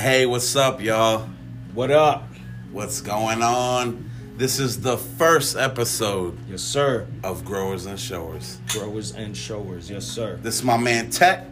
[0.00, 1.28] Hey, what's up, y'all?
[1.74, 2.24] What up?
[2.72, 4.10] What's going on?
[4.36, 7.06] This is the first episode Yes, sir.
[7.22, 8.58] of Growers and Showers.
[8.68, 9.90] Growers and showers.
[9.90, 10.38] Yes, sir.
[10.42, 11.44] This is my man Tech.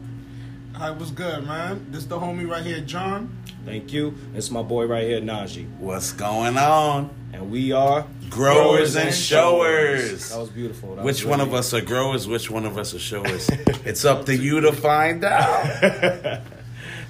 [0.75, 1.87] Hi, what's good, man?
[1.91, 3.37] This the homie right here, John.
[3.67, 4.15] Thank you.
[4.35, 5.69] It's my boy right here, Naiji.
[5.79, 7.11] What's going on?
[7.33, 10.31] And we are Growers and Showers.
[10.31, 10.97] That was beautiful.
[10.97, 12.27] That Which was one of us are growers?
[12.27, 13.49] Which one of us are showers?
[13.85, 16.41] it's up to you to find out.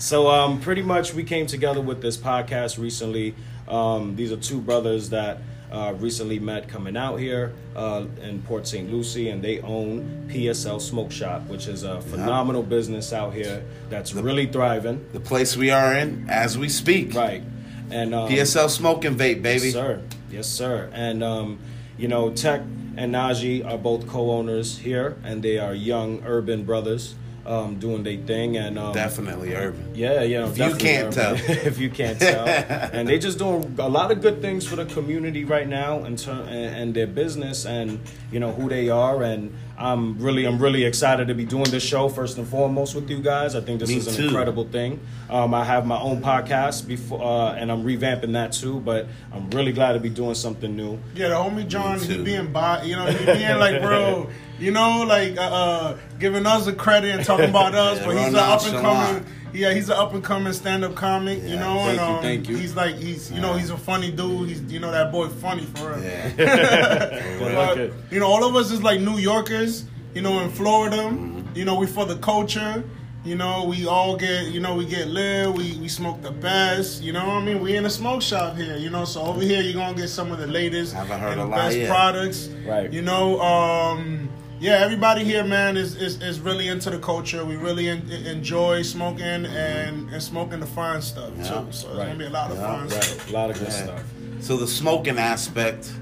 [0.00, 3.34] So, um, pretty much we came together with this podcast recently.
[3.68, 8.66] Um, these are two brothers that uh, recently met coming out here uh, in Port
[8.66, 8.90] St.
[8.90, 14.14] Lucie, and they own PSL Smoke Shop, which is a phenomenal business out here that's
[14.14, 15.04] really thriving.
[15.12, 17.12] The place we are in as we speak.
[17.14, 17.42] Right.
[17.90, 19.66] And um, PSL Smoke and Vape, baby.
[19.66, 20.02] Yes, sir.
[20.30, 20.90] Yes, sir.
[20.94, 21.58] And um,
[21.98, 22.62] you know, Tech
[22.96, 28.16] and Naiji are both co-owners here, and they are young urban brothers um, doing their
[28.18, 28.56] thing.
[28.56, 29.92] And um, Definitely urban.
[29.94, 30.48] yeah, yeah.
[30.48, 31.12] If you can't urban.
[31.12, 31.34] tell.
[31.66, 32.46] if you can't tell,
[32.92, 36.18] and they just doing a lot of good things for the community right now, and
[36.18, 38.00] ter- and, and their business, and
[38.32, 41.82] you know who they are, and I'm really, I'm really excited to be doing this
[41.82, 43.54] show first and foremost with you guys.
[43.54, 44.24] I think this Me is an too.
[44.24, 45.00] incredible thing.
[45.30, 48.80] Um, I have my own podcast before, uh, and I'm revamping that too.
[48.80, 50.98] But I'm really glad to be doing something new.
[51.14, 54.28] Yeah, the homie John, Me he being bi, you know, he being like, bro,
[54.58, 58.16] you know, like uh, uh giving us the credit and talking about us, Yeah, but
[58.18, 58.82] he's an up and nonchalant.
[59.24, 59.39] coming.
[59.52, 62.22] Yeah, he's an up and coming stand up comic, you know, Thank and you, um,
[62.22, 62.56] thank you.
[62.56, 64.48] he's like he's you know he's a funny dude.
[64.48, 66.02] He's you know that boy funny for real.
[66.04, 67.38] Yeah.
[67.40, 67.92] But, Okay.
[68.10, 69.84] you know, all of us is like New Yorkers,
[70.14, 70.96] you know, in Florida.
[70.98, 71.56] Mm-hmm.
[71.56, 72.84] You know, we for the culture.
[73.22, 77.02] You know, we all get, you know, we get lit, we, we smoke the best,
[77.02, 77.60] you know what I mean?
[77.60, 80.32] We in a smoke shop here, you know, so over here you're gonna get some
[80.32, 81.90] of the latest Haven't heard and a lot best yet.
[81.90, 82.48] products.
[82.66, 82.90] Right.
[82.90, 87.44] You know, um, yeah, everybody here, man, is, is, is really into the culture.
[87.44, 91.42] We really en- enjoy smoking and, and smoking the fun stuff Yeah.
[91.42, 91.48] too.
[91.48, 91.96] So it's Right.
[92.06, 92.76] gonna be a lot of Yeah.
[92.76, 93.30] fun stuff.
[93.30, 93.84] A lot of good Yeah.
[93.84, 94.02] stuff.
[94.40, 95.92] So the smoking aspect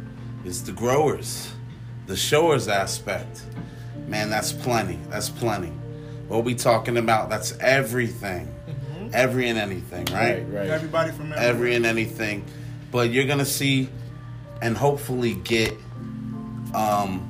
[0.44, 1.48] is the growers.
[2.06, 3.42] The showers aspect,
[4.06, 4.98] man, that's plenty.
[5.10, 5.72] That's plenty.
[6.28, 7.30] What we talking about?
[7.30, 8.54] That's everything.
[9.12, 10.44] Every and anything, right?
[10.46, 10.68] Right, right.
[10.68, 12.44] Everybody from Every and anything.
[12.90, 13.88] But you're gonna see
[14.60, 15.72] and hopefully get
[16.74, 17.26] um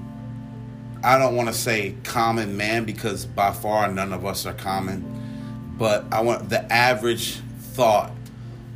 [1.02, 5.14] I don't want to say common man because by far none of us are common.
[5.78, 8.10] But I want the average thought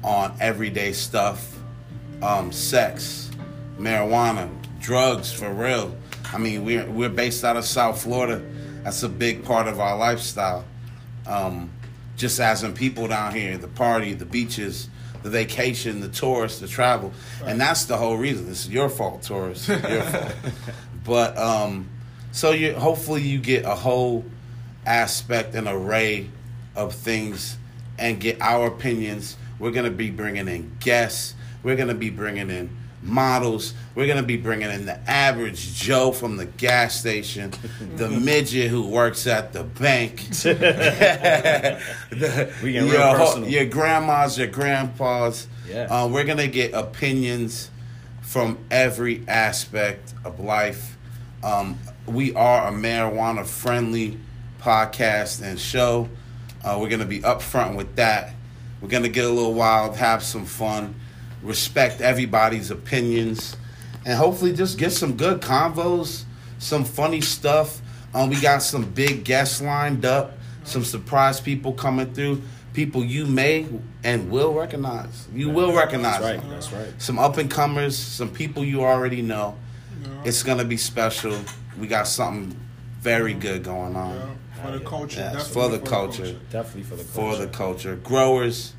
[0.04, 1.58] on everyday stuff,
[2.22, 3.30] um, sex,
[3.76, 4.48] marijuana,
[4.80, 5.96] drugs for real.
[6.32, 8.42] I mean, we're we're based out of South Florida.
[8.84, 10.64] That's a big part of our lifestyle.
[11.26, 11.70] Um,
[12.16, 14.88] just as in people down here, the party, the beaches,
[15.22, 17.12] the vacation, the tourists, the travel,
[17.44, 18.46] and that's the whole reason.
[18.46, 19.68] This is your fault, tourists.
[19.68, 20.34] Your fault.
[21.04, 21.88] But um,
[22.32, 24.24] so you hopefully you get a whole
[24.86, 26.28] aspect and array
[26.74, 27.56] of things
[27.98, 29.36] and get our opinions.
[29.58, 31.34] We're gonna be bringing in guests.
[31.62, 33.74] We're gonna be bringing in models.
[33.94, 37.52] We're gonna be bringing in the average Joe from the gas station,
[37.96, 41.80] the midget who works at the bank, the-
[42.62, 43.48] We getting your, ho- personal.
[43.48, 45.46] your grandmas, your grandpas.
[45.68, 45.82] Yeah.
[45.84, 47.70] Uh, we're gonna get opinions
[48.20, 50.96] from every aspect of life.
[51.42, 54.18] Um, we are a marijuana friendly
[54.60, 56.08] podcast and show.
[56.64, 58.34] Uh, we're gonna be upfront with that.
[58.80, 60.94] We're gonna get a little wild, have some fun,
[61.42, 63.56] respect everybody's opinions,
[64.04, 66.24] and hopefully just get some good convos,
[66.58, 67.80] some funny stuff.
[68.14, 70.34] Um, we got some big guests lined up,
[70.64, 72.42] some surprise people coming through,
[72.74, 73.66] people you may
[74.04, 75.28] and will recognize.
[75.32, 76.20] You will recognize.
[76.20, 76.40] That's right.
[76.40, 77.02] them That's right.
[77.02, 79.56] some up and comers, some people you already know.
[80.24, 81.36] It's gonna be special.
[81.78, 82.58] We got something
[83.00, 85.20] very good going on Yeah, for the culture.
[85.20, 86.36] Yes, definitely for the culture.
[86.50, 87.12] Definitely for the culture.
[87.12, 88.74] for the culture, growers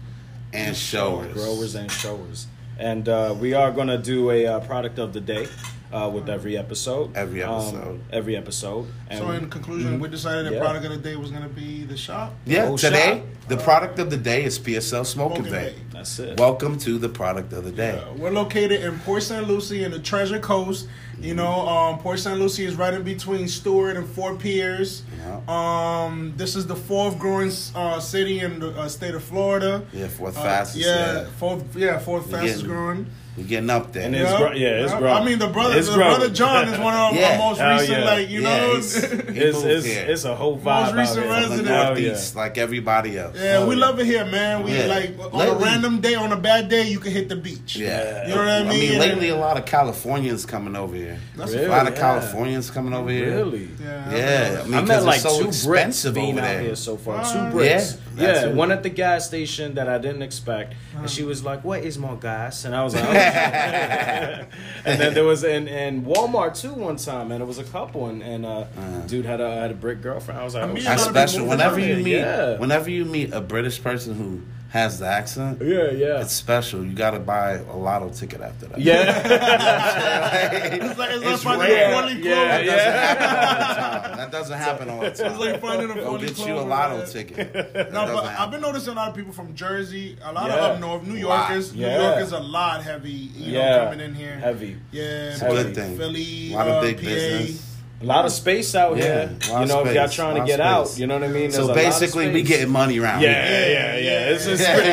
[0.53, 1.33] and showers.
[1.33, 2.47] growers and showers.
[2.79, 5.47] And uh, we are going to do a uh, product of the day
[5.91, 7.15] uh, with every episode.
[7.15, 7.99] Every Um, episode.
[8.11, 8.87] every episode.
[9.09, 10.59] And So in conclusion, we decided the Yeah.
[10.61, 12.33] product of the day was gonna be the shop.
[12.45, 13.49] Yeah, Oh, today shot.
[13.49, 15.69] the product of the day is PSL Smoking Smoking Day.
[15.69, 15.75] Day.
[15.91, 16.39] that's it.
[16.39, 17.99] Welcome to the product of the day.
[17.99, 19.47] Uh, we're located in Port St.
[19.47, 20.87] Lucie in the Treasure Coast.
[21.19, 22.37] You know, um, Port St.
[22.37, 25.03] Lucie is right in between Stuart and Fort Pierce.
[25.17, 25.39] Yeah.
[25.47, 29.85] Um, this is the fourth growing uh, city in the uh, state of Florida.
[29.93, 30.85] Yeah, fourth Uh, fastest.
[30.85, 31.25] yeah, yeah.
[31.37, 31.75] fourth.
[31.75, 33.05] Yeah, fourth fastest getting- growing.
[33.35, 34.03] We're getting up there.
[34.05, 35.07] And it's gro- yeah, it's growing.
[35.11, 36.17] I mean, the brother, It's the growing.
[36.17, 37.31] brother John is one of Yeah.
[37.31, 38.05] our most Hell recent, yeah.
[38.05, 38.75] like you Yeah, know.
[38.75, 41.27] he's- It's, it's, it's a whole Most vibe out recent here.
[41.27, 41.67] The resident.
[41.67, 43.35] Hell Northeast, like everybody else.
[43.35, 44.61] Yeah, we Oh, love it here, man.
[44.61, 44.85] We Yeah.
[44.85, 47.75] like on Lately- a random day on a bad day you can hit the beach.
[47.75, 48.67] Yeah, You know what I mean.
[48.67, 48.89] I mean?
[48.91, 51.02] mean, lately a lot of Californians coming over here.
[51.35, 51.65] That's Really?
[51.65, 51.99] a lot of Yeah.
[51.99, 53.35] Californians coming over here.
[53.35, 53.69] Really?
[53.83, 54.11] Yeah.
[54.15, 56.61] Yeah, I mean, I 'cause met it's like so two Brits being out there.
[56.61, 57.17] here so far.
[57.21, 57.97] Uh, two Brits.
[58.15, 61.63] that's Yeah, one at the gas station that I didn't expect, and she was like,
[61.63, 63.09] "What is more gas?" And I was like, oh.
[64.85, 68.07] and then there was in, in Walmart too one time, and it was a couple,
[68.07, 68.65] and, and uh,
[69.07, 70.39] dude had a had a Brit girlfriend.
[70.39, 70.85] I was like, I oh, mean, shit.
[70.85, 71.47] That's gotta be special.
[71.47, 72.57] Whenever you meet, yeah.
[72.59, 74.41] whenever you meet a British person who
[74.73, 76.83] has the accent, yeah, yeah, it's special.
[76.83, 78.79] You got to buy a lotto ticket after that.
[78.79, 79.21] yeah.
[80.73, 81.91] It's like, it's like It's finding rare.
[81.91, 82.67] a funny Yeah, clothes.
[82.73, 84.17] That doesn't happen all the time.
[84.17, 85.31] That doesn't happen all the time.
[85.31, 87.07] It's like finding a Go funny get you a clothes, lotto man.
[87.07, 87.53] ticket.
[87.73, 90.47] That No, doesn't but I've been noticing a lot of people from Jersey, a lot
[90.49, 90.55] Yeah.
[90.55, 91.49] of up north, New Lot.
[91.49, 91.73] Yorkers.
[91.75, 92.01] New Yeah.
[92.11, 93.75] York is a lot heavy, you Yeah.
[93.77, 94.35] know, coming in here.
[94.37, 94.77] Heavy.
[94.91, 95.03] Yeah,
[95.33, 95.97] It's a good thing.
[95.97, 97.03] Philly, a lot of uh, big PA.
[97.03, 97.72] business.
[98.03, 99.37] A lot of space out Yeah, here.
[99.61, 101.51] You know, of if y'all trying to get out, you know what I mean.
[101.51, 102.57] There's So basically, we space.
[102.57, 103.69] getting money around Yeah, here.
[103.69, 104.29] yeah, yeah.
[104.33, 104.89] It's just pretty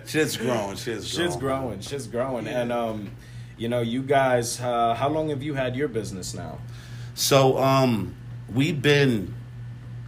[0.00, 0.08] good.
[0.08, 0.76] Shit's growing.
[0.76, 1.28] Shit's growing.
[1.30, 1.80] Shit's growing.
[1.80, 2.48] Shit's growing.
[2.48, 3.12] And um,
[3.56, 6.58] you know, you guys, uh, how long have you had your business now?
[7.14, 8.16] So um,
[8.52, 9.32] we've been,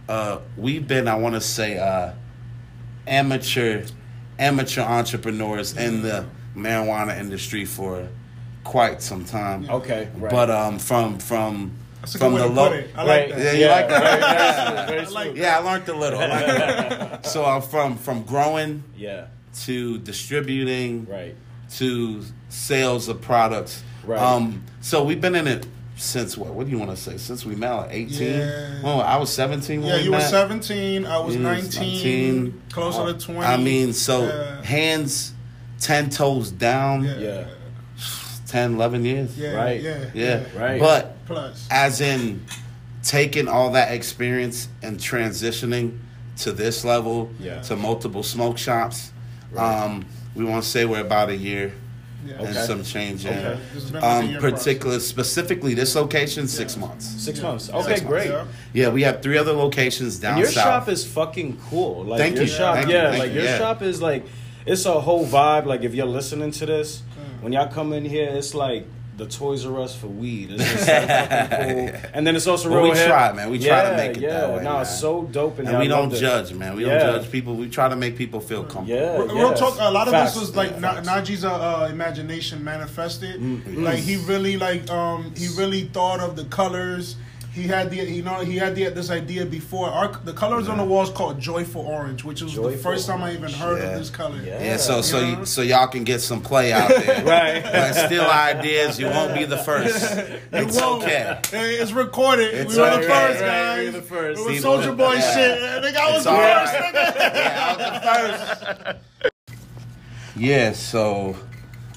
[0.09, 1.07] uh, we've been.
[1.07, 2.11] I want to say, uh,
[3.07, 3.85] amateur,
[4.37, 6.25] amateur entrepreneurs in the
[6.57, 8.09] marijuana industry for
[8.67, 9.69] quite some time.
[9.69, 10.29] Okay, right.
[10.31, 11.71] But um, from from
[12.01, 12.69] That's a from good way the to low.
[12.69, 12.95] put it.
[12.95, 13.05] Right.
[13.07, 13.57] like Yeah, that.
[13.57, 14.87] you like that?
[14.89, 15.35] Very, very I.
[15.35, 16.19] Yeah, I learned a little.
[16.19, 17.23] I learned a little.
[17.31, 19.27] so I'm from from growing Yeah,
[19.65, 21.35] to distributing right.
[21.77, 23.83] to sales of products.
[24.05, 24.19] Right.
[24.21, 25.65] Um, so we've been in it
[25.95, 26.53] since what?
[26.53, 27.17] What do you want to say?
[27.17, 28.27] Since we met, like 18?
[28.39, 28.81] Yeah.
[28.83, 31.05] Oh, I was 17 when Yeah, we you were 17.
[31.05, 33.41] I was You 19, closer to 20.
[33.41, 34.61] I mean, so Yeah.
[34.63, 35.33] hands
[35.79, 37.17] 10 toes down, Yeah.
[37.19, 37.43] Yeah,
[38.47, 39.37] 10, 11 years.
[39.37, 39.81] Yeah, Right.
[39.81, 40.39] yeah, Yeah.
[40.55, 40.79] Right.
[40.79, 42.41] But Plus, as in
[43.03, 45.97] taking all that experience and transitioning
[46.37, 47.61] to this level, Yeah.
[47.63, 49.11] to multiple smoke shops,
[49.51, 49.83] Right.
[49.83, 50.05] um,
[50.35, 51.73] we want to say we're about a year
[52.25, 52.35] yeah.
[52.39, 52.65] and Okay.
[52.65, 53.33] some change in.
[53.33, 53.57] Okay.
[53.73, 57.05] This has been like a Um, particular, specifically this location, six months.
[57.17, 57.47] six Yeah.
[57.47, 57.69] months.
[57.69, 58.29] Okay, Six great.
[58.29, 58.43] yeah.
[58.73, 60.63] Yeah, we have three other locations down And your south.
[60.63, 62.05] shop is fucking cool.
[62.05, 62.49] Like Thank your you.
[62.49, 63.57] shop, Thank yeah, Thank like your Yeah.
[63.57, 64.25] shop is like
[64.65, 65.65] it's a whole vibe.
[65.65, 67.01] Like if you're listening to this.
[67.41, 68.85] When y'all come in here, it's like
[69.17, 70.51] the Toys R Us for weed.
[70.51, 72.01] It's just so fucking cool.
[72.13, 73.07] And then it's also Well, real we hip.
[73.07, 73.49] try, man.
[73.49, 74.41] We try to make it yeah.
[74.41, 74.81] that way, No, man.
[74.83, 76.19] it's so dope, and, and we don't love it.
[76.19, 76.75] judge, man.
[76.75, 76.99] We Yeah.
[76.99, 77.55] don't judge people.
[77.55, 78.87] We try to make people feel comfortable.
[78.89, 79.53] Yeah, Real yeah.
[79.55, 79.75] talk.
[79.79, 80.33] A lot of Facts.
[80.33, 83.39] this was like Yeah, Na- Naiji's uh, uh, imagination manifested.
[83.41, 83.83] Mm-hmm.
[83.83, 87.15] Like he really like um he really thought of the colors.
[87.57, 89.89] He had the you know he had the, this idea before.
[89.89, 93.23] Our the colors on the walls called joyful orange, which was the Joyful first time
[93.23, 93.89] I even heard Yeah.
[93.93, 94.39] of this color.
[94.45, 94.63] Yeah.
[94.63, 95.39] Yeah, so so Yeah.
[95.39, 97.25] you, so y'all can get some play out there.
[97.25, 97.63] Right.
[97.63, 98.99] Like steal ideas.
[98.99, 99.95] You won't be the first.
[100.53, 100.97] It's Whoa.
[100.97, 101.39] okay.
[101.49, 102.53] Hey, it's recorded.
[102.53, 103.01] It's we were okay.
[103.01, 103.79] the first, Right, guys.
[103.79, 104.41] we were the first.
[104.41, 105.33] It was Soldier Boy yeah.
[105.33, 105.63] shit.
[105.63, 106.73] I think I was It's the all first.
[106.73, 106.93] right.
[107.35, 109.67] Yeah, I was the first.
[110.35, 111.35] Yeah, so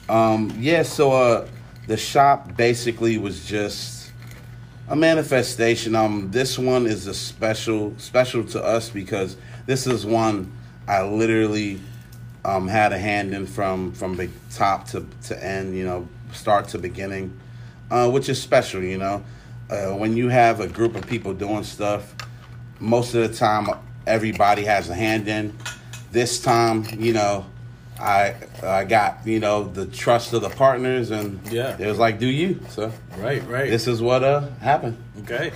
[0.08, 1.46] um yeah, so uh
[1.86, 3.99] the shop basically was just
[4.90, 5.94] a manifestation.
[5.94, 10.52] Um this one is a special special to us because this is one
[10.86, 11.80] I literally
[12.44, 16.68] um had a hand in from from the top to to end, you know, start
[16.68, 17.38] to beginning.
[17.90, 19.24] Uh which is special, you know.
[19.70, 22.12] Uh, when you have a group of people doing stuff,
[22.80, 23.68] most of the time
[24.04, 25.56] everybody has a hand in.
[26.10, 27.46] This time, you know,
[28.00, 31.76] I I got you know the trust of the partners, and Yeah.
[31.78, 32.60] it was like, do you?
[32.70, 33.68] So Right, right.
[33.70, 34.96] this is what uh happened.
[35.22, 35.52] okay.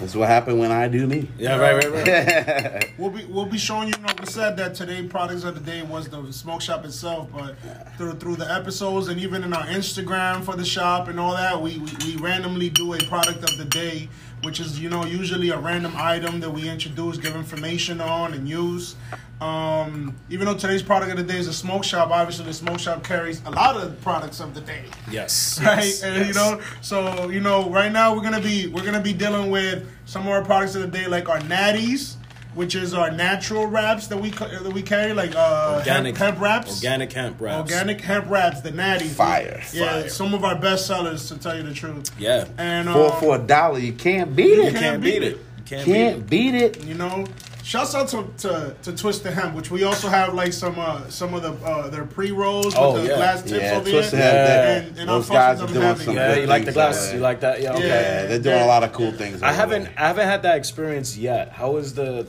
[0.00, 1.28] This is what happened when I do me.
[1.38, 2.92] Yeah, right, right, right.
[2.98, 3.94] We'll be we'll be showing you.
[3.98, 7.28] you know, we said that today products of the day was the smoke shop itself,
[7.34, 7.56] but
[7.96, 11.60] through through the episodes and even in our Instagram for the shop and all that,
[11.60, 14.08] we we, we randomly do a product of the day,
[14.42, 18.48] which is you know usually a random item that we introduce, give information on, and
[18.48, 18.96] use.
[19.40, 22.80] Um, even though today's product of the day is a smoke shop, obviously the smoke
[22.80, 25.60] shop carries a lot of products of the day Yes.
[25.64, 25.84] right?
[25.84, 29.12] yes, and you know, so you know, right now we're gonna be we're gonna be
[29.12, 32.16] dealing with some of our products of the day, like our natties,
[32.58, 36.42] which is our natural wraps that we that we carry, like uh, organic hemp, hemp
[36.42, 36.78] wraps.
[36.78, 37.70] Organic hemp wraps.
[37.70, 40.08] Organic hemp wraps, the natty Fire, Yeah, fire.
[40.08, 42.10] some of our best sellers, to tell you the truth.
[42.18, 42.48] Yeah.
[42.58, 44.56] And Four um, for a dollar, you can't beat it.
[44.56, 44.74] You it.
[44.74, 45.36] can't beat it.
[45.36, 46.84] You can't, Can't beat beat it.
[46.84, 47.26] you know,
[47.68, 51.34] shouts out to, to to Twisted Hemp, which we also have like some uh, some
[51.34, 53.16] of the uh, their pre rolls Oh, with the yeah.
[53.16, 54.30] glass tips Yeah, over Twisted here.
[54.32, 56.04] Hemp, they- And- and Those guys are doing heavy.
[56.04, 56.20] some it.
[56.20, 57.12] Yeah, you like the things glasses.
[57.12, 57.60] You like that?
[57.60, 57.74] Yeah.
[57.74, 57.86] Okay.
[57.88, 59.42] Yeah, they're doing a lot of cool things.
[59.42, 59.92] I haven't there.
[59.98, 61.50] I haven't had that experience yet.
[61.52, 62.26] How is the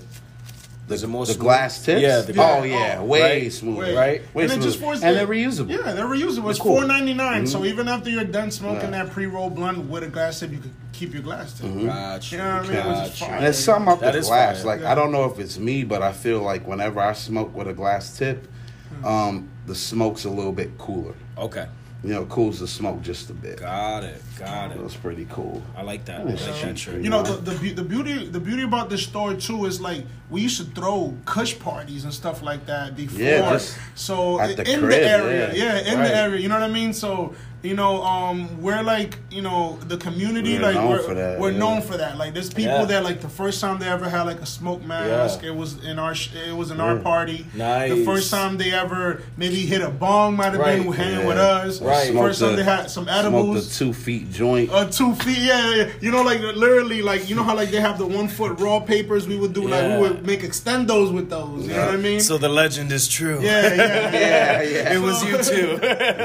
[0.96, 1.44] is it more the smooth?
[1.44, 2.02] glass tips.
[2.02, 3.96] Yeah, the oh yeah, oh, way right, smooth, Wait.
[3.96, 4.36] right?
[4.36, 4.64] Way And smooth.
[4.64, 5.70] just forced and they're reusable.
[5.70, 6.50] Yeah, they're reusable.
[6.50, 6.78] It's cool.
[6.78, 7.66] four So mm-hmm.
[7.66, 9.04] even after you're done smoking Yeah.
[9.04, 11.68] that pre roll blunt with a glass tip, you can keep your glass tip.
[11.68, 11.86] Mm-hmm.
[11.86, 12.36] Gotcha.
[12.36, 12.84] You know what I mean?
[12.84, 13.26] Gotcha.
[13.26, 14.58] And there's something up That the glass.
[14.58, 14.66] fire.
[14.66, 14.92] Like Yeah.
[14.92, 17.74] I don't know if it's me, but I feel like whenever I smoke with a
[17.74, 18.48] glass tip,
[18.90, 19.06] hmm.
[19.06, 21.14] um, the smoke's a little bit cooler.
[21.38, 21.68] Okay.
[22.02, 23.60] You know, cools the smoke just a bit.
[23.60, 24.22] Got it.
[24.38, 24.84] Got It it.
[24.84, 25.62] was pretty cool.
[25.76, 26.22] I like that.
[26.22, 26.62] I like shit.
[26.62, 27.02] that shirt.
[27.04, 30.06] You know the, the beau- the beauty the beauty about this store too is like
[30.30, 33.22] we used to throw Kush parties and stuff like that before.
[33.22, 35.64] Yeah, just so at the in crib, the area, yeah.
[35.84, 36.08] yeah, in Right.
[36.08, 36.40] the area.
[36.40, 36.94] You know what I mean?
[36.94, 41.14] So you know, um, we're like you know the community We're like known we're, for
[41.14, 41.58] that, we're yeah.
[41.60, 42.18] known for that.
[42.18, 42.86] Like there's people Yeah.
[42.86, 45.50] that like the first time they ever had like a smoke mask, Yeah.
[45.50, 47.46] it was in our sh- it was in our party.
[47.56, 47.92] Nice.
[47.94, 51.28] The first time they ever maybe hit a bong might have been hanging Yeah.
[51.28, 51.82] with us.
[51.82, 52.14] Right.
[52.14, 53.70] First time they had some Smoked edibles.
[53.78, 54.72] the two feet joint.
[54.72, 55.90] Uh, two feet, yeah, yeah, yeah.
[56.02, 58.80] You know, like literally, like you know how like they have the one foot raw
[58.80, 59.28] papers.
[59.28, 61.68] We would do like we would make extendos with those.
[61.68, 62.20] You know what I mean?
[62.22, 63.40] So the legend is true.
[63.42, 64.94] yeah, yeah, yeah, yeah.
[64.96, 65.78] It was you too.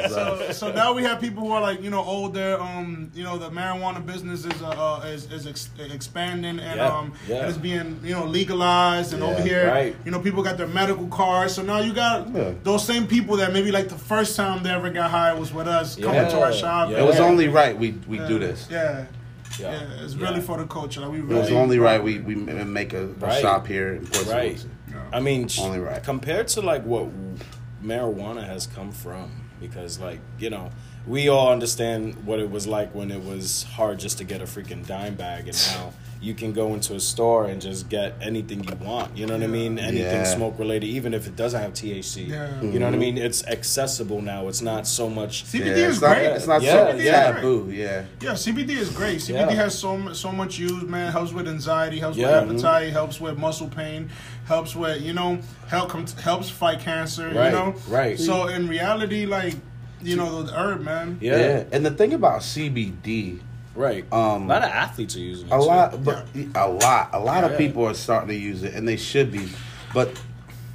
[0.09, 2.59] So, so now we have people who are like you know older.
[2.61, 6.89] Um, you know the marijuana business is uh, uh is, is ex- expanding and Yeah,
[6.97, 7.37] um yeah.
[7.41, 9.97] and it's being you know legalized and Yeah, over here right.
[10.05, 11.55] you know people got their medical cards.
[11.55, 12.53] So now you got Yeah.
[12.63, 15.69] those same people that maybe like the first time they ever got high was with
[15.69, 16.91] us coming to our shop.
[16.91, 17.01] yeah.
[17.03, 17.25] It was Yeah.
[17.31, 18.69] only right we we Yeah, do this.
[18.71, 19.07] Yeah.
[19.59, 19.71] Yeah.
[19.73, 20.49] Yeah, it's really Yeah.
[20.49, 21.01] for the culture.
[21.03, 22.35] Like we It was only right we we
[22.81, 23.41] make a, a Right.
[23.43, 24.37] shop here in Port St.
[24.39, 24.53] Right.
[24.53, 24.69] Lucie.
[25.13, 26.03] I mean, Only right.
[26.03, 27.07] compared to like what
[27.83, 30.71] marijuana has come from, because like you know,
[31.07, 34.45] we all understand what it was like when it was hard just to get a
[34.45, 35.93] freaking dime bag, and now
[36.25, 39.15] you can go into a store and just get anything you want.
[39.17, 39.79] You know what I mean?
[39.79, 40.35] Anything Yeah.
[40.35, 42.25] smoke related, even if it doesn't have THC.
[42.25, 42.49] Yeah.
[42.63, 42.99] You know what I mm-hmm.
[42.99, 43.19] mean?
[43.19, 44.49] It's accessible now.
[44.49, 45.45] It's not so much.
[45.45, 46.27] CBD Yeah, is it's not, great.
[46.29, 47.33] it's not Yeah, so yeah.
[47.33, 47.71] taboo.
[47.71, 48.05] Yeah.
[48.23, 49.21] Yeah, CBD is great.
[49.21, 49.63] CBD Yeah.
[49.65, 51.13] has so so much use, man.
[51.13, 52.41] Helps with anxiety, helps Yeah.
[52.41, 54.09] with appetite, helps with muscle pain,
[54.47, 57.29] helps with you know help helps fight cancer.
[57.29, 58.19] Right, You know, right.
[58.19, 59.57] So in reality, like
[60.05, 61.19] you know the herb, man.
[61.21, 61.65] Yeah.
[61.73, 63.41] And the thing about CBD,
[63.77, 64.05] Right.
[64.13, 65.53] Um, a lot of athletes are using it.
[65.53, 65.65] a too.
[65.65, 67.51] lot, but a lot, a lot Yeah.
[67.51, 69.49] of people are starting to use it, and they should be,
[69.93, 70.11] but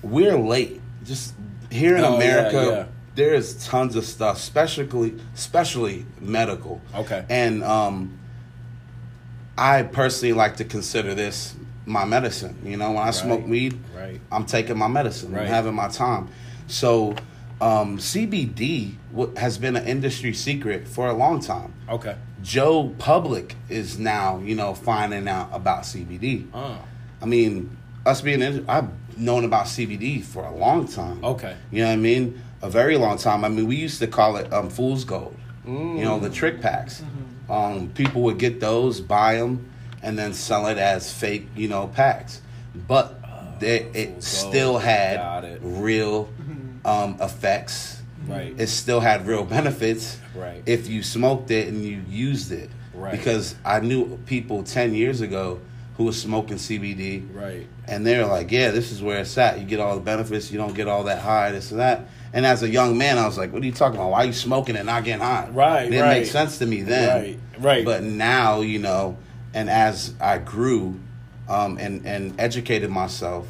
[0.01, 0.81] we're late.
[1.05, 1.33] Just
[1.71, 2.86] here in Oh, America, yeah.
[3.15, 6.81] there is tons of stuff, especially, especially medical.
[6.93, 7.24] Okay.
[7.29, 8.19] And um,
[9.57, 11.55] I personally like to consider this
[11.86, 12.57] my medicine.
[12.65, 14.19] You know, when I smoke weed, Right.
[14.31, 15.31] I'm taking my medicine.
[15.31, 15.43] Right.
[15.43, 16.27] I'm having my time.
[16.67, 17.15] So,
[17.62, 21.74] um, CBD w- has been an industry secret for a long time.
[21.89, 22.16] Okay.
[22.42, 26.48] Joe Public is now, you know, finding out about CBD.
[26.54, 26.78] Oh.
[27.22, 27.75] I mean,
[28.06, 28.88] us being in, I've
[29.18, 31.24] known about CBD for a long time.
[31.24, 31.56] Okay.
[31.72, 32.42] You know what I mean?
[32.62, 33.44] A very long time.
[33.44, 35.36] I mean, we used to call it um, fool's gold.
[35.66, 37.04] You know, the trick packs.
[37.48, 39.70] Um, people would get those, buy them,
[40.01, 42.42] and then sell it as fake, you know, packs.
[42.88, 45.60] But they, it still had it.
[45.62, 46.30] real
[46.89, 48.01] um, effects.
[48.27, 48.53] Right.
[48.60, 50.62] It still had real benefits Right.
[50.65, 52.69] if you smoked it and you used it.
[52.93, 53.12] Right.
[53.12, 55.60] Because I knew people 10 years ago
[55.98, 57.27] who was smoking CBD.
[57.34, 57.67] Right.
[57.88, 59.60] And they're like, yeah, this is where it's at.
[59.60, 60.51] You get all the benefits.
[60.51, 62.08] You don't get all that high, this and that.
[62.31, 64.12] And as a young man, I was like, what are you talking about?
[64.12, 65.50] Why are you smoking and not getting high?
[65.51, 66.19] Right, It didn't right.
[66.22, 67.10] make sense to me then.
[67.24, 67.86] Right, right.
[67.86, 69.17] But now, you know,
[69.53, 71.00] and as I grew
[71.50, 73.48] um, and, and educated myself,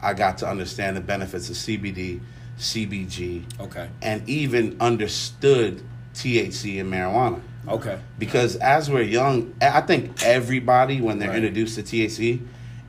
[0.00, 2.20] I got to understand the benefits of CBD,
[2.58, 3.88] CBG, Okay.
[4.02, 5.82] and even understood
[6.14, 7.40] THC and marijuana.
[7.68, 7.98] Okay.
[8.18, 11.38] Because as we're young, I think everybody, when they're Right.
[11.38, 12.40] introduced to THC,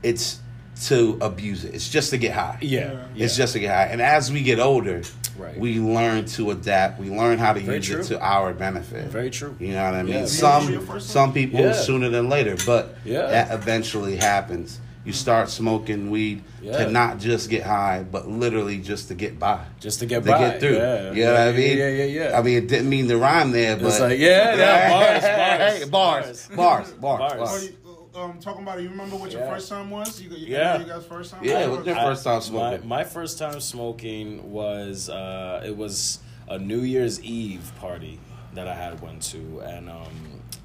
[0.04, 0.40] it's
[0.88, 1.74] to abuse it.
[1.74, 2.58] It's just to get high.
[2.62, 2.92] Yeah.
[3.16, 3.86] It's just to get high.
[3.86, 5.02] And as we get older,
[5.38, 5.58] Right.
[5.58, 7.00] we learn to adapt.
[7.00, 8.00] We learn how to Very use true.
[8.02, 9.06] it to our benefit.
[9.10, 9.56] Very true.
[9.60, 10.14] You know what I mean?
[10.14, 10.26] Yeah.
[10.26, 11.72] Some some people Yeah.
[11.74, 13.28] sooner than later, but Yeah.
[13.28, 14.80] that eventually happens.
[15.06, 16.78] You start smoking weed Yeah.
[16.86, 19.64] to not just get high, but literally just to get by.
[19.80, 20.50] Just to get by to by.
[20.50, 20.78] get through.
[20.78, 21.12] Yeah.
[21.12, 21.78] You know what I Yeah, mean?
[21.78, 22.40] Yeah, yeah, yeah.
[22.40, 25.90] I mean, it didn't mean to rhyme there, but It's like, yeah, yeah, bars, bars,
[25.90, 27.34] bars, bars, bars, Bars.
[27.40, 27.70] bars.
[27.84, 29.54] What Um, talking about it, you remember what your Yeah.
[29.54, 30.22] first time was?
[30.22, 30.80] You, you, Yeah.
[30.80, 31.44] you guys' first time?
[31.44, 31.78] Yeah, was?
[31.80, 32.88] what's your first time My, smoking?
[32.88, 38.18] my first time smoking was uh, it was a New Year's Eve party
[38.54, 40.08] that I had went to, and um,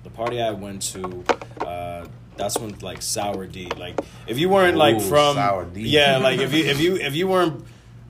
[0.04, 1.24] the party I went to.
[1.66, 2.06] Uh,
[2.40, 3.68] that's when like sour D.
[3.76, 5.82] Like if you weren't like Ooh, from Sour D.
[5.82, 7.64] yeah, like if you if you if you weren't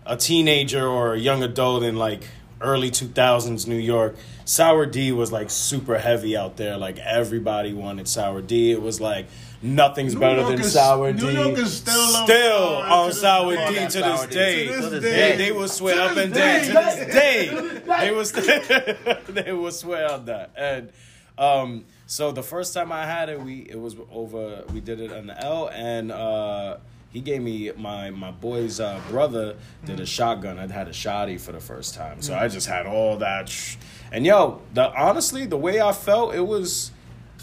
[0.07, 2.23] a teenager or a young adult in like
[2.63, 6.77] early 2000s New York, sour D was like super heavy out there.
[6.77, 8.71] Like everybody wanted sour D.
[8.71, 9.27] It was like
[9.63, 11.33] nothing's New better York than is- sour New D.
[11.35, 13.69] York is still on still sour on to this sour day.
[13.69, 14.35] D Yeah, to sour this D.
[14.35, 14.67] day.
[14.67, 16.67] To They, they will swear To up this and down day.
[16.67, 17.83] to this day.
[18.01, 20.51] They will st- they will swear on that.
[20.57, 20.91] And
[21.39, 24.65] um, so the first time I had it, we it was over.
[24.73, 26.79] We did it on the L, and uh,
[27.11, 30.59] he gave me my my boy's uh, brother did a shotgun.
[30.59, 33.49] I'd had a shotty for the first time, so I just had all that.
[33.49, 33.77] Sh-
[34.11, 36.91] and yo, the honestly, the way I felt, it was.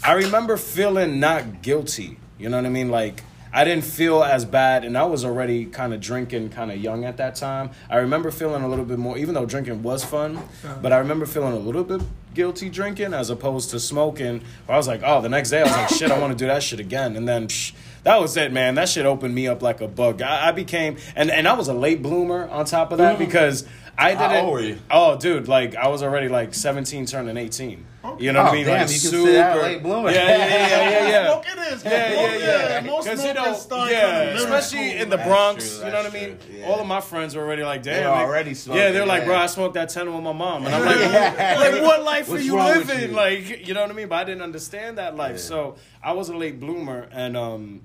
[0.04, 2.18] I remember feeling not guilty.
[2.38, 2.90] You know what I mean?
[2.90, 6.78] Like I didn't feel as bad, and I was already kind of drinking, kind of
[6.78, 7.70] young at that time.
[7.88, 10.78] I remember feeling a little bit more, even though drinking was fun, uh-huh.
[10.82, 12.02] but I remember feeling a little bit
[12.34, 14.42] guilty drinking as opposed to smoking.
[14.66, 16.38] Where I was like, oh, the next day I was like, shit, I want to
[16.38, 17.48] do that shit again, and then.
[17.48, 17.72] Psh,
[18.04, 18.76] that was it, man.
[18.76, 20.22] That shit opened me up like a bug.
[20.22, 23.24] I, I became, and, and I was a late bloomer on top of that mm-hmm.
[23.24, 23.66] because
[23.98, 24.44] I didn't.
[24.44, 24.78] old were you?
[24.90, 27.84] Oh, dude, like I was already like 17 turning 18.
[28.18, 28.64] You know what Oh, I mean?
[28.66, 30.10] damn, like you consider that late bloomer.
[30.10, 31.26] Yeah, yeah, yeah, yeah, yeah.
[31.26, 31.84] Smoke it is.
[31.84, 32.80] Yeah, yeah, yeah.
[32.80, 35.02] Most Because smokers you know, start yeah, especially school.
[35.02, 35.76] in the That's Bronx.
[35.76, 36.38] true, you know what I mean?
[36.50, 36.66] yeah.
[36.68, 39.20] All of my friends were already like, damn, They're like- already smoking, Yeah, they're like,
[39.22, 39.26] yeah.
[39.26, 41.56] bro, I smoked that ten with my mom, and I'm like, Yeah.
[41.58, 43.10] like what life are you living?
[43.10, 43.16] you?
[43.16, 44.08] Like, you know what I mean?
[44.08, 45.36] But I didn't understand that life, Yeah.
[45.42, 47.82] so I was a late bloomer, and um,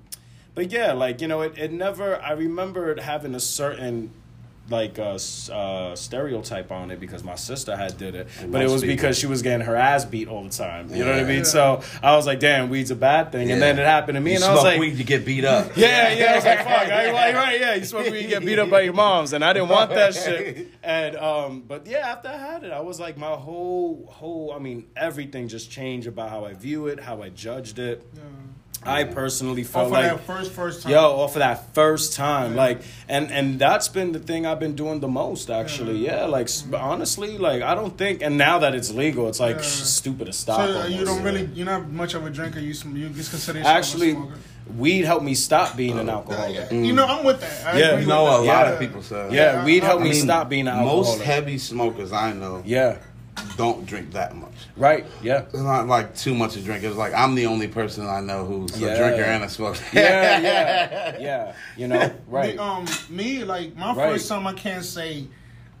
[0.54, 2.20] but yeah, like you know, it, it never.
[2.22, 4.10] I remembered having a certain
[4.70, 8.70] like a, s- uh, stereotype on it because my sister had did it, but it
[8.70, 10.88] was people- because she was getting her ass beat all the time.
[10.94, 11.44] You know what I mean?
[11.44, 14.30] So I was like, damn, weed's a bad thing, and then it happened to me,
[14.30, 15.72] You and I was like, weed, you get beat up.
[15.76, 16.32] yeah, yeah.
[16.32, 17.74] I was like, fuck, I, right, right, yeah.
[17.74, 20.14] You smoke weed, you get beat up by your moms, and I didn't want that
[20.14, 20.68] shit.
[20.82, 24.58] And um, but yeah, after I had it, I was like, my whole, whole, I
[24.60, 28.02] mean, everything just changed about how I view it, how I judged it.
[28.86, 30.92] I personally felt Off of like that first first time.
[30.92, 34.74] Yo, off of that first time, like, and and that's been the thing I've been
[34.76, 35.98] doing the most, actually.
[36.04, 39.56] Yeah, like s- honestly, like I don't think, and now that it's legal, it's like
[39.56, 39.62] Yeah.
[39.62, 40.60] stupid to So stop.
[40.60, 42.60] uh, you don't really, you're not much of a drinker.
[42.60, 44.10] You sm- you just consider yourself actually.
[44.10, 44.34] a smoker.
[44.78, 46.54] Weed helped me stop being Oh, an Yeah, alcoholic.
[46.54, 46.78] yeah.
[46.78, 47.74] You know, I'm with that.
[47.74, 47.98] I Yeah.
[47.98, 48.70] You know, a lot Yeah.
[48.72, 49.28] of people say.
[49.30, 52.32] Yeah, I- weed I helped me I mean, stop being an most heavy smokers I
[52.32, 52.96] know Yeah,
[53.56, 54.52] don't drink that much.
[54.76, 55.04] right.
[55.22, 55.42] Yeah.
[55.42, 56.82] It's not like too much to drink.
[56.84, 58.88] It's like I'm the only person I know who's Yeah.
[58.88, 59.80] a drinker and a smoker.
[59.92, 61.54] Yeah, yeah, yeah.
[61.76, 62.54] You know, right.
[62.54, 64.12] Me, um, me like my Right.
[64.12, 65.24] first time, I can't say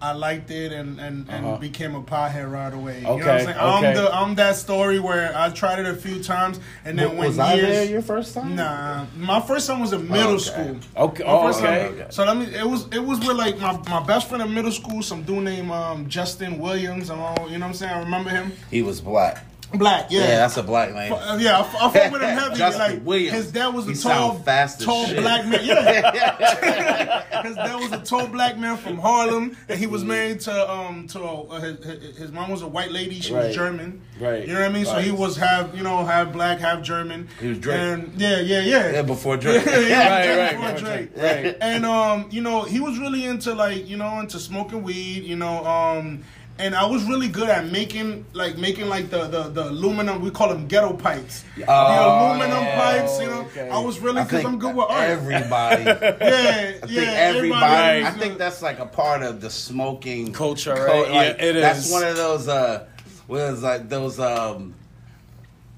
[0.04, 1.56] I liked it and and, and Uh-huh.
[1.68, 2.96] became a pothead right away.
[2.98, 3.58] You know what I'm saying?
[3.58, 7.28] I'm the I'm that story where I tried it a few times and then when
[7.28, 7.68] was I years.
[7.68, 8.54] there your first time?
[8.56, 10.50] Nah, my first time was in middle okay.
[10.50, 10.76] school.
[11.06, 11.24] Okay.
[11.26, 11.60] Oh, okay.
[11.60, 12.06] time- okay.
[12.10, 12.46] So let me.
[12.62, 15.42] It was it was with like my, my best friend in middle school, some dude
[15.44, 17.10] named um, Justin Williams.
[17.10, 17.92] I'm all, you know what I'm saying?
[17.94, 18.52] I remember him.
[18.70, 19.44] He was black.
[19.78, 20.20] Black, yeah.
[20.20, 21.12] Yeah, that's a black name.
[21.12, 22.54] Uh, yeah, I, I fuck with him heavy.
[22.56, 23.32] Justin like Williams.
[23.36, 25.18] his dad was a He tall, fast tall shit.
[25.20, 25.60] black man.
[25.64, 30.70] Yeah, his dad was a tall black man from Harlem, and he was married to
[30.70, 33.20] um to uh, his, his, mom was a white lady.
[33.20, 33.46] She Right.
[33.46, 34.00] was German.
[34.20, 34.46] Right.
[34.46, 34.84] You know what I mean?
[34.84, 37.28] So he was half you know half black, half German.
[37.40, 37.78] He was Drake.
[37.78, 38.92] And yeah, yeah, yeah.
[38.92, 39.64] Yeah, before Drake.
[39.66, 41.10] Yeah, yeah, Right, right, right, Drake.
[41.16, 41.56] right.
[41.60, 45.36] And um, you know, he was really into like, you know, into smoking weed, you
[45.36, 46.22] know, um
[46.58, 50.30] and I was really good at making like making like the the, the aluminum we
[50.30, 51.44] call them ghetto pipes.
[51.56, 52.76] the Oh, aluminum yeah.
[53.00, 53.40] pipes, you know.
[53.42, 53.68] Okay.
[53.68, 55.08] I was really because I'm good with art.
[55.08, 55.82] everybody.
[55.84, 57.64] yeah, I yeah, think everybody.
[57.64, 61.10] everybody I think that's like a part of the smoking Culture, cul- right?
[61.10, 61.92] like, Yeah, it That's is.
[61.92, 62.46] one of those.
[62.48, 62.86] Uh,
[63.26, 64.20] was like those.
[64.20, 64.74] Um,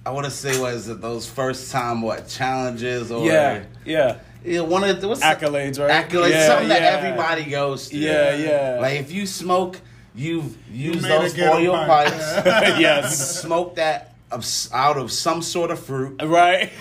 [0.05, 1.01] I want to say was it?
[1.01, 4.19] Those first time what challenges or Yeah, yeah.
[4.45, 6.09] yeah one of the, what's Accolades, right?
[6.09, 7.97] accolades Yeah, something that everybody goes to.
[7.99, 8.79] Yeah, yeah.
[8.81, 9.81] Like if you smoke,
[10.17, 12.09] you've used made a those ghetto oil pipe.
[12.13, 12.47] pipes.
[12.81, 13.41] yes.
[13.43, 16.21] Smoke that of, out of some sort of fruit.
[16.23, 16.71] Right.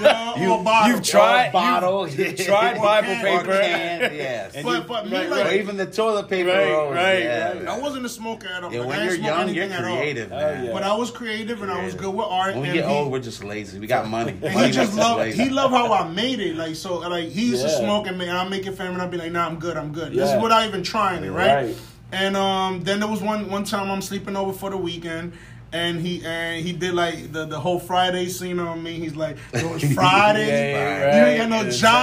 [0.00, 0.94] Yeah, You- or bottle.
[0.94, 2.08] you've tried- Or bottle.
[2.08, 3.52] you tried Bible paper.
[3.60, 4.54] can, yes.
[4.54, 6.94] And But you- but me right, like or even the toilet paper Right, rolls.
[6.94, 7.52] right, yeah.
[7.58, 7.66] right.
[7.66, 8.72] I wasn't a smoker at all.
[8.72, 9.96] Yeah, when I you're young, you're anything at all.
[9.96, 10.64] creative, Oh, man.
[10.66, 10.72] yeah.
[10.72, 12.54] But I was creative and I was good with art.
[12.54, 13.78] When we get he, old, we're just lazy.
[13.80, 14.30] We got money.
[14.40, 15.42] And Money he just us loved lazy.
[15.42, 16.56] he loved how I made it.
[16.56, 19.02] Like so like he used to smoke and, and I make it for him and
[19.02, 20.12] I'd be like, nah, I'm good, I'm good.
[20.12, 20.36] This Yeah.
[20.36, 21.74] is without even trying it, right?
[22.12, 22.22] Right.
[22.22, 25.32] And um then there was one one time I'm sleeping over for the weekend
[25.72, 28.94] and he and he did like the, the whole Friday scene on me.
[28.94, 30.72] He's like, it was Friday.
[30.72, 31.94] Yeah, You ain't got no It's job.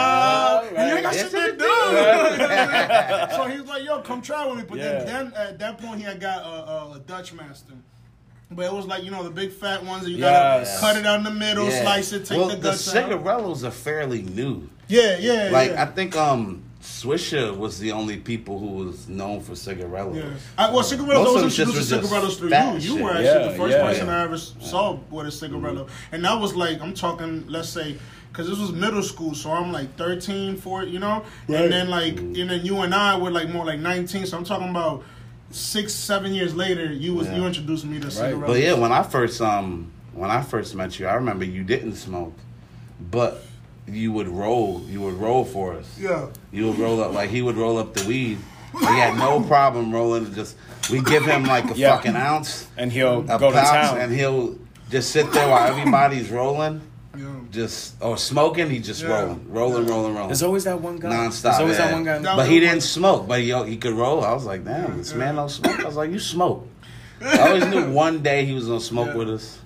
[0.64, 3.36] all and You ain't got shit to do.
[3.36, 4.64] so he was like, yo, come try with me.
[4.68, 5.04] But Yeah.
[5.04, 7.74] then, then at that point, he had got a, a, a Dutch master.
[8.50, 10.80] But it was like, you know, the big fat ones that you Yes.
[10.80, 11.82] gotta cut it down the middle, Yeah.
[11.82, 12.94] slice it, take well, the the guts out.
[13.10, 14.70] cigarillos are fairly new.
[14.88, 15.50] Yeah, yeah.
[15.52, 15.72] Like.
[15.72, 20.16] I think um Swisher was the only people who was known for cigarillos.
[20.16, 20.30] Yeah.
[20.58, 22.96] I, well, cigarillos Most of always introduced just to was just through fat you.
[22.96, 23.84] You were actually Yeah, the first yeah.
[23.84, 25.88] person I ever s- saw with a cigarillo.
[26.14, 27.98] And that was like, I'm talking, let's say,
[28.32, 31.26] because this was middle school, so I'm like 13, 14, you know?
[31.50, 31.64] Right.
[31.66, 34.46] And then, like, and then you and I were like more like 19, so I'm
[34.46, 35.04] talking about
[35.52, 37.36] six, seven years later, you was Yeah.
[37.36, 38.48] you introduced me to cigarillos.
[38.48, 41.96] But yeah, when I first um when I first met you, I remember you didn't
[41.96, 42.34] smoke,
[43.12, 43.44] but
[43.88, 44.82] you would roll.
[44.88, 45.98] You would roll for us.
[46.00, 46.28] Yeah.
[46.52, 48.38] You would roll up like he would roll up the weed.
[48.80, 50.34] He had no problem rolling.
[50.34, 50.56] Just
[50.92, 51.96] we give him like a Yeah.
[51.96, 53.98] fucking ounce, And he'll a go to town.
[54.00, 54.58] and he'll
[54.92, 56.82] just sit there while everybody's rolling,
[57.18, 57.26] Yeah.
[57.52, 58.70] just or smoking.
[58.70, 59.10] He just Yeah.
[59.22, 60.28] rolling, rolling, rolling, rolling.
[60.30, 61.10] There's always that one guy.
[61.10, 61.42] nonstop.
[61.44, 61.86] There's always yeah.
[61.88, 62.18] that one guy.
[62.20, 64.24] That- But he didn't smoke, but he he could roll.
[64.24, 65.80] I was like, damn, this man don't smoke.
[65.80, 66.68] I was like, you smoke.
[67.22, 69.16] I always knew one day he was gonna smoke Yeah.
[69.16, 69.58] with us.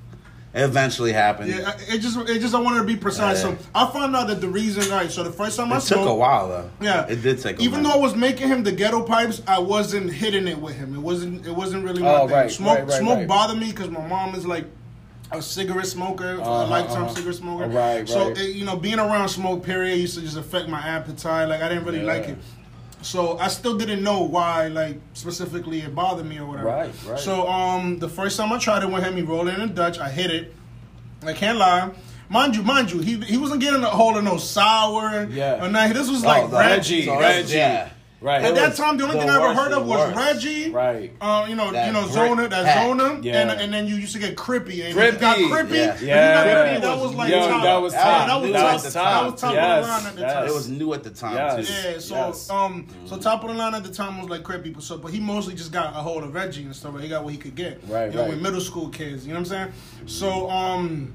[0.54, 1.50] It eventually happened.
[1.50, 3.42] Yeah, it just it just I wanted to be precise.
[3.42, 3.56] Yeah.
[3.56, 5.10] So I found out that the reason, right.
[5.10, 6.70] So the first time I It took smoked, a while though.
[6.82, 7.60] Yeah, it did take.
[7.60, 7.94] a Even while.
[7.94, 10.94] though I was making him the ghetto pipes, I wasn't hitting it with him.
[10.94, 11.48] It wasn't.
[11.48, 12.36] It wasn't really my Oh, thing.
[12.36, 14.66] right, smoke, right, right, smoke bothered me because my mom is like
[15.32, 17.14] a cigarette smoker, a Uh-huh, lifetime uh-huh.
[17.16, 17.68] cigarette smoker.
[17.68, 18.38] Right, So right.
[18.38, 21.48] it, you know, being around smoke period used to just affect my appetite.
[21.48, 22.14] Like I didn't really Yeah.
[22.14, 22.38] like it.
[23.02, 26.68] So I still didn't know why, like specifically, it bothered me or whatever.
[26.68, 27.20] Right, right.
[27.20, 29.68] So um, the first time I tried it with him, he rolled it in a
[29.68, 29.98] Dutch.
[30.00, 30.54] I hit it.
[31.24, 31.92] I can't lie.
[32.30, 35.28] Mind you, mind you, he he wasn't getting a hold of no sour.
[35.30, 35.64] Yeah.
[35.66, 35.94] Or nothing.
[35.98, 36.76] This was like the Reggie.
[37.00, 37.54] Reggie, So Reggie.
[37.54, 37.90] that's- yeah.
[38.22, 38.44] Right.
[38.44, 40.16] At it that time, the only the thing I ever heard of was worst.
[40.16, 40.70] Reggie.
[40.70, 41.12] Right.
[41.20, 42.86] Uh, you know, That you know, Zona, that pack.
[42.86, 43.42] Zona, Yeah.
[43.50, 45.74] and and then you used to get Crippy, and got Crippy.
[45.74, 45.98] Yeah.
[46.00, 46.44] Yeah.
[46.78, 47.64] Crippy, that was like Yo, top.
[47.64, 48.28] that was top.
[48.28, 49.24] that was That top.
[49.24, 50.34] That was top Yes, of the line at the yes.
[50.34, 50.48] time.
[50.48, 51.68] It was new at the time Yes.
[51.68, 51.74] too.
[51.90, 52.50] Yeah, so Yes.
[52.52, 55.20] um, so top of the line at the time was like Crippy, so but he
[55.20, 57.00] mostly just got a hold of Reggie and stuff.
[57.00, 58.30] He got what he could get, Right, You know, right.
[58.30, 59.74] with middle school kids, you know what I'm saying?
[60.06, 61.14] So um.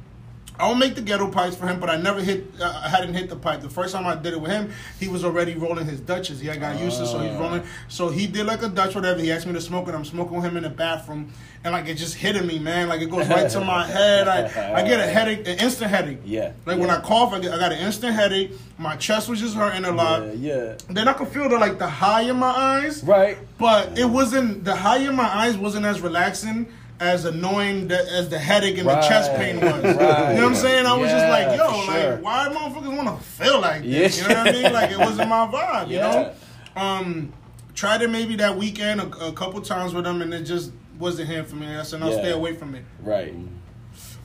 [0.58, 2.46] I would make the ghetto pipes for him, but I never hit.
[2.60, 3.60] Uh, I hadn't hit the pipe.
[3.60, 6.40] The first time I did it with him, he was already rolling his Dutches.
[6.40, 7.38] He had got used to, so he's Ah.
[7.40, 7.62] rolling.
[7.88, 9.20] So he did like a Dutch, whatever.
[9.20, 11.30] He asked me to smoke and I'm smoking with him in the bathroom,
[11.64, 12.88] and like it just hitting me, man.
[12.88, 14.28] Like it goes right to my head.
[14.28, 16.18] I, I get a headache, an instant headache.
[16.24, 16.52] Yeah.
[16.64, 18.52] Like when I cough, I, get, I got an instant headache.
[18.78, 20.22] My chest was just hurting a lot.
[20.38, 20.74] Yeah, yeah.
[20.88, 23.36] Then I could feel the like the high in my eyes, Right.
[23.58, 26.66] but it wasn't the high in my eyes wasn't as relaxing
[26.98, 29.70] as annoying the, as the headache and the chest pain was.
[29.82, 30.86] Right, You know what I'm saying?
[30.86, 32.14] I was just like, yo, sure.
[32.14, 34.18] like why motherfuckers want to feel like this?
[34.18, 34.22] Yeah.
[34.28, 34.72] You know what I mean?
[34.72, 35.88] Like it wasn't my vibe.
[35.88, 36.32] You know.
[36.74, 37.32] Um,
[37.74, 41.28] tried it maybe that weekend a, a couple times with them, and it just wasn't
[41.28, 41.66] him for me.
[41.74, 42.18] I said, no, Yeah.
[42.18, 42.84] stay away from it.
[43.02, 43.34] Right.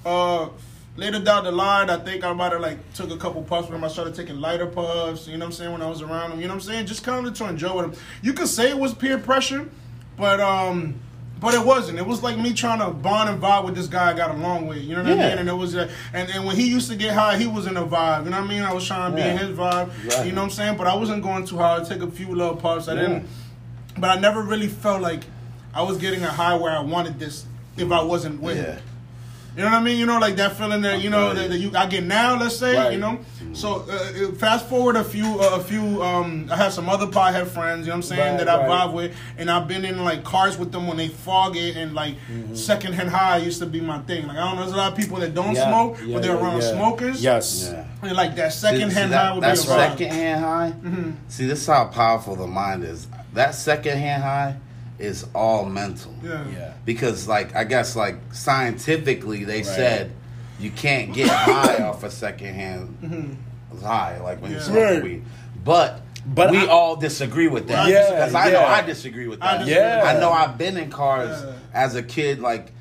[0.05, 0.49] Uh,
[0.95, 3.77] later down the line, I think I might have like took a couple puffs with
[3.77, 3.83] him.
[3.83, 5.27] I started taking lighter puffs.
[5.27, 5.71] You know what I'm saying?
[5.73, 6.85] When I was around him, you know what I'm saying?
[6.85, 7.93] Just kind of to enjoy with him.
[8.21, 9.69] You could say it was peer pressure,
[10.17, 10.95] but um,
[11.41, 11.97] but it wasn't.
[11.99, 14.67] It was like me trying to bond and vibe with this guy I got along
[14.67, 14.77] with.
[14.77, 15.29] You know what I Yeah.
[15.29, 15.37] mean?
[15.39, 17.75] And it was, uh, and and when he used to get high, he was in
[17.75, 18.23] a vibe.
[18.25, 18.61] You know what I mean?
[18.63, 19.89] I was trying to be in his vibe.
[20.07, 20.25] Right.
[20.25, 20.77] You know what I'm saying?
[20.77, 21.81] But I wasn't going too hard.
[21.81, 22.87] I take a few little puffs.
[22.87, 23.27] I didn't,
[23.97, 25.23] but I never really felt like
[25.73, 28.65] I was getting a high where I wanted this if I wasn't with him.
[28.65, 28.77] Yeah.
[29.55, 29.97] You know what I mean?
[29.99, 32.39] You know, like that feeling that you know that, that you I get now.
[32.39, 32.93] Let's say Right.
[32.93, 33.19] you know.
[33.53, 36.01] So uh, fast forward a few, uh, a few.
[36.01, 37.81] Um, I have some other pothead friends.
[37.85, 38.87] You know what I'm saying Right, that I right.
[38.87, 41.93] vibe with, and I've been in like cars with them when they fog it, and
[41.93, 42.55] like Mm-hmm.
[42.55, 44.25] secondhand high used to be my thing.
[44.25, 46.23] Like I don't know, there's a lot of people that don't Yeah, smoke, yeah, but
[46.23, 46.71] they're yeah, around yeah.
[46.73, 47.21] smokers.
[47.21, 47.69] Yes.
[47.73, 47.85] Yeah.
[48.03, 49.89] and like that See- secondhand see, that, high would that be a vibe.
[49.91, 50.71] second hand high.
[50.81, 51.11] Mm-hmm.
[51.27, 53.07] See, this is how powerful the mind is.
[53.33, 54.55] That second hand high
[55.01, 56.13] is all mental.
[56.23, 56.45] Yeah.
[56.49, 56.73] Yeah.
[56.85, 59.65] Because, like, I guess, like scientifically, they Right.
[59.65, 60.11] said
[60.59, 63.83] you can't get high off a second hand mm-hmm.
[63.85, 65.03] high, like when you smoke Right.
[65.03, 65.23] weed.
[65.63, 67.87] But, But we I- all disagree with that.
[67.89, 68.63] Yeah, because I know.
[68.63, 69.65] I disagree with I that.
[69.65, 69.81] disagree.
[69.83, 70.03] Yeah.
[70.05, 71.53] I know I've been in cars Yeah.
[71.73, 72.71] as a kid, like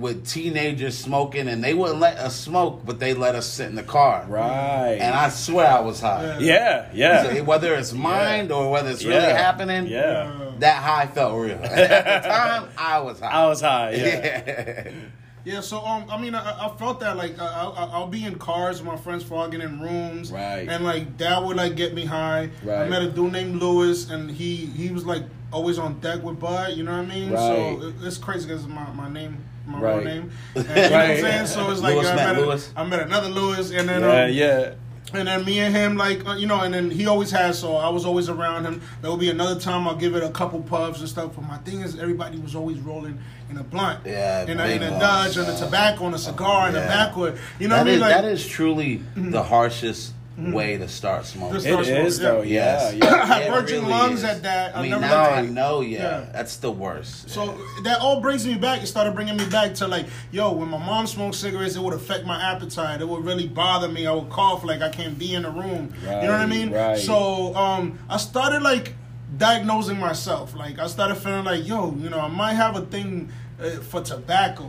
[0.00, 3.74] with teenagers smoking, and they wouldn't let us smoke, but they let us sit in
[3.74, 4.24] the car.
[4.28, 4.98] Right.
[5.00, 6.38] And I swear I was high.
[6.38, 7.22] yeah, yeah.
[7.34, 9.36] So whether it's mind or whether it's really Yeah.
[9.36, 10.52] happening, Yeah.
[10.58, 11.58] that high felt real.
[11.62, 13.30] At the time, I was high.
[13.30, 13.90] I was high.
[13.92, 14.42] Yeah.
[14.46, 14.90] yeah.
[15.42, 18.34] Yeah, so um, I mean, I, I felt that like I, I, I'll be in
[18.34, 20.68] cars with my friends fogging in rooms, Right.
[20.68, 22.50] And like that would like get me high.
[22.62, 22.82] Right.
[22.82, 26.38] I met a dude named Lewis, and he he was like always on deck with
[26.38, 26.74] Bud.
[26.74, 27.30] You know what I mean?
[27.30, 27.38] Right.
[27.80, 29.38] So it, it's crazy because my my name.
[29.66, 30.04] My real Right.
[30.04, 31.20] name, and, you know what I'm Right.
[31.20, 31.46] saying.
[31.46, 32.72] So it's like Lewis I met met, Lewis.
[32.76, 35.18] I met another Lewis, and then Yeah, um, yeah.
[35.18, 37.58] and then me and him, like uh, you know, and then he always has.
[37.58, 38.80] So I was always around him.
[39.02, 41.32] There will be another time I'll give it a couple puffs and stuff.
[41.36, 43.18] But my thing is, everybody was always rolling
[43.50, 45.34] in a blunt, Yeah, in a, big in a blunts.
[45.34, 46.86] Dutch, and a tobacco, and a cigar, and a Yeah.
[46.88, 47.38] backwood.
[47.58, 47.94] You know That what I mean?
[47.96, 50.12] is- Like that is truly the harshest
[50.52, 51.54] way to start smoking.
[51.54, 52.42] Just It Start is smoking, though.
[52.42, 52.94] Yes.
[52.94, 53.24] Yeah, I yeah.
[53.26, 54.24] had virgin really lungs is.
[54.24, 54.74] at that.
[54.74, 56.26] I I've mean, never now I know, yeah, Yeah.
[56.32, 57.28] that's the worst.
[57.30, 58.82] So that all brings me back.
[58.82, 61.94] It started bringing me back to like, yo, when my mom smoked cigarettes, it would
[61.94, 63.00] affect my appetite.
[63.00, 64.06] It would really bother me.
[64.06, 65.92] I would cough like I can't be in the room.
[66.02, 66.70] you know what I mean?
[66.72, 66.98] right.
[66.98, 68.94] So um, I started like
[69.36, 70.54] diagnosing myself.
[70.54, 74.00] Like I started feeling like, yo, you know, I might have a thing uh, for
[74.02, 74.68] tobacco.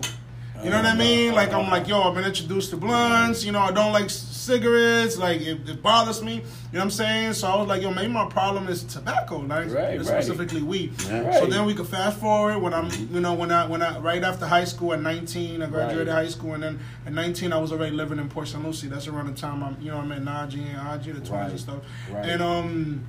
[0.64, 1.34] You know what I mean?
[1.34, 3.44] Like I'm like, yo, I've been introduced to blunts.
[3.44, 5.18] You know, I don't like cigarettes.
[5.18, 6.36] Like it, it bothers me.
[6.36, 6.46] You know
[6.80, 7.34] what I'm saying?
[7.34, 10.06] So I was like, yo, maybe my problem is tobacco, like Right, right.
[10.06, 10.94] specifically weed.
[11.08, 11.32] Yeah.
[11.40, 14.24] So then we could fast forward when I'm, you know, when I when I right
[14.24, 16.14] after high school at 19, I graduated Right.
[16.14, 18.64] high school, and then at 19 I was already living in Port St.
[18.66, 18.88] Lucie.
[18.88, 21.50] That's around the time I'm, you know, I met Naiji and Aji, the twins Right.
[21.52, 21.78] and stuff.
[22.12, 22.26] Right.
[22.26, 23.04] And um,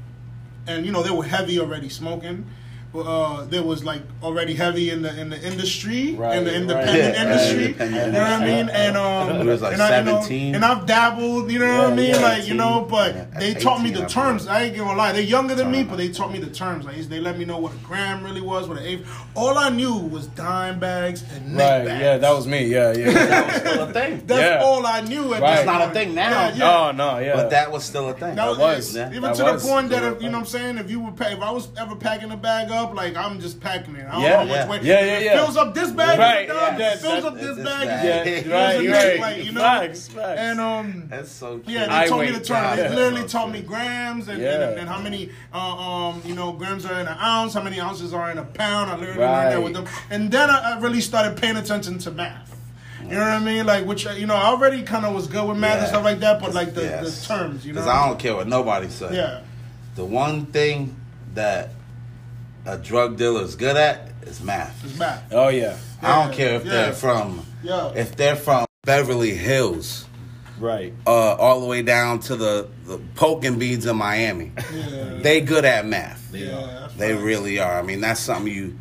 [0.67, 2.47] and you know they were heavy already smoking.
[2.95, 6.61] Uh, that was like already heavy in the in the industry Right, in the right.
[6.61, 7.65] independent Yeah, industry.
[7.67, 8.69] independent you know what I mean?
[8.69, 10.55] And um, It was like and I, you know, 17.
[10.55, 11.51] and I've dabbled.
[11.51, 12.11] You know what I mean?
[12.11, 14.47] yeah, like you know, but Yeah, they at taught me the I terms.
[14.47, 15.13] I ain't gonna lie.
[15.13, 16.85] They're younger than me, but they taught me the terms.
[16.85, 19.09] Like they let me know what a gram really was, what an eighth.
[19.35, 21.85] All I knew was dime bags and neck Right.
[21.89, 22.01] bags.
[22.03, 22.67] Yeah, that was me.
[22.67, 23.13] Yeah, yeah.
[23.13, 24.23] That was still a thing.
[24.27, 24.63] That's Yeah.
[24.67, 25.33] all I knew.
[25.35, 25.41] At Right.
[25.41, 26.31] that It's not a thing now.
[26.31, 26.59] Yeah, yeah.
[26.59, 27.37] No, no, yeah.
[27.37, 28.35] But that was still a thing.
[28.35, 28.97] That was, was.
[28.97, 29.09] Yeah.
[29.11, 31.01] even That to was the point that if, you know what I'm saying, if you
[31.01, 34.07] were pa- if I was ever packing a bag up, like I'm just packing it.
[34.07, 34.69] I don't Yeah, know which yeah.
[34.69, 34.81] way.
[34.83, 35.37] Yeah, If yeah, it yeah.
[35.37, 37.87] fills up this bag, Right, right, yeah, it that- fills that- up this this bag.
[37.89, 38.47] bag.
[38.47, 38.85] yeah, right, right.
[38.89, 39.61] next, like, you know.
[39.61, 40.41] Facts, facts.
[40.41, 41.69] And um, That's so cute.
[41.69, 42.39] yeah, I they told me wait.
[42.39, 42.77] the term.
[42.77, 44.69] They literally So taught me grams and, Yeah.
[44.71, 47.81] and, and how many uh, um you know grams are in an ounce, how many
[47.81, 48.91] ounces are in a pound.
[48.91, 49.43] I literally Right.
[49.45, 52.49] learned that with them, and then I, I really started paying attention to math.
[53.03, 53.67] You know what I mean?
[53.67, 56.05] Like, which uh, you know, I already kind of was good with math and stuff
[56.05, 57.21] like that, but like the, Yes.
[57.27, 57.81] the terms, you know.
[57.81, 59.15] Because I don't care what nobody says.
[59.17, 59.41] Yeah.
[59.97, 60.95] The one thing
[61.35, 61.71] that
[62.67, 64.85] a drug dealer is good at is math.
[64.85, 65.25] It's math.
[65.33, 65.77] Oh yeah.
[66.01, 66.71] I don't care if yeah.
[66.73, 67.93] they're from Yeah.
[67.95, 70.07] if they're from Beverly Hills,
[70.59, 70.93] Right.
[71.07, 74.53] uh, all the way down to the, the poking beads in Miami.
[74.75, 75.19] Yeah.
[75.23, 76.31] They good at math.
[76.35, 76.49] Yeah,
[76.81, 77.23] that's They facts.
[77.23, 77.79] really are.
[77.79, 78.79] I mean, that's something you.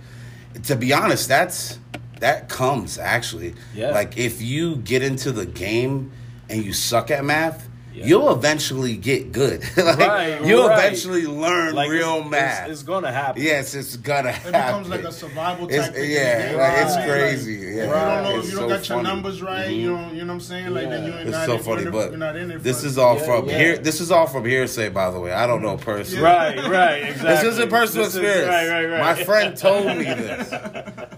[0.64, 1.80] To be honest, that's
[2.20, 3.56] that comes actually.
[3.74, 3.92] Yeah.
[3.92, 6.12] Like if you get into the game
[6.50, 8.06] and you suck at math, Yeah.
[8.06, 9.62] you'll eventually get good.
[9.78, 10.78] like Right, you'll right.
[10.80, 12.62] eventually learn Like real it's, math.
[12.70, 13.42] It's, it's gonna happen.
[13.44, 14.50] yes, it's gonna happen.
[14.56, 16.10] It becomes like a survival It's- tactic.
[16.10, 16.86] yeah, like, game.
[16.88, 17.84] it's Like, crazy, If yeah.
[17.84, 19.08] you don't know, It's if you don't so got your funny.
[19.10, 19.74] numbers right, mm-hmm.
[19.74, 20.74] you don't, you know what I'm saying?
[20.74, 22.64] Like then you ain't It's not so in for funny, but you're not in it.
[22.64, 23.58] this is all Yeah, from yeah.
[23.58, 23.78] here.
[23.78, 25.34] This is all from hearsay, by the way.
[25.34, 26.22] I don't know person.
[26.22, 26.56] Right.
[26.58, 27.04] Right.
[27.10, 27.30] Exactly.
[27.32, 28.48] This isn't personal This is- experience.
[28.48, 28.70] right.
[28.70, 28.86] Right.
[28.86, 29.18] Right.
[29.18, 30.50] My friend told me this.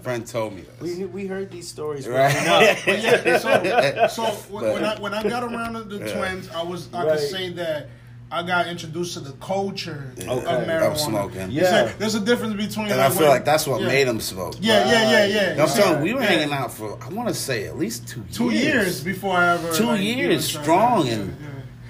[0.02, 0.96] friend told me this.
[0.98, 2.06] We we heard these stories.
[2.08, 2.32] Right.
[2.32, 2.78] growing up.
[2.84, 6.62] But yeah, so, so when, when I when I got around the, the twins, I
[6.66, 7.18] was I Right.
[7.18, 7.88] could say that
[8.32, 10.30] I got introduced to the culture Yeah.
[10.32, 10.48] of Okay.
[10.66, 10.92] marijuana.
[10.92, 11.50] Of smoking.
[11.50, 11.62] Yeah.
[11.70, 12.90] There's a- there's a difference between.
[12.90, 13.86] And I feel when- like that's what yeah.
[13.86, 14.54] made him smoke.
[14.60, 15.50] Yeah, yeah, yeah, yeah.
[15.50, 16.00] You know I'm saying?
[16.02, 16.26] We were Yeah.
[16.26, 19.72] hanging out for I want to say at least two two years before I ever
[19.72, 21.46] Two like, years strong and yeah.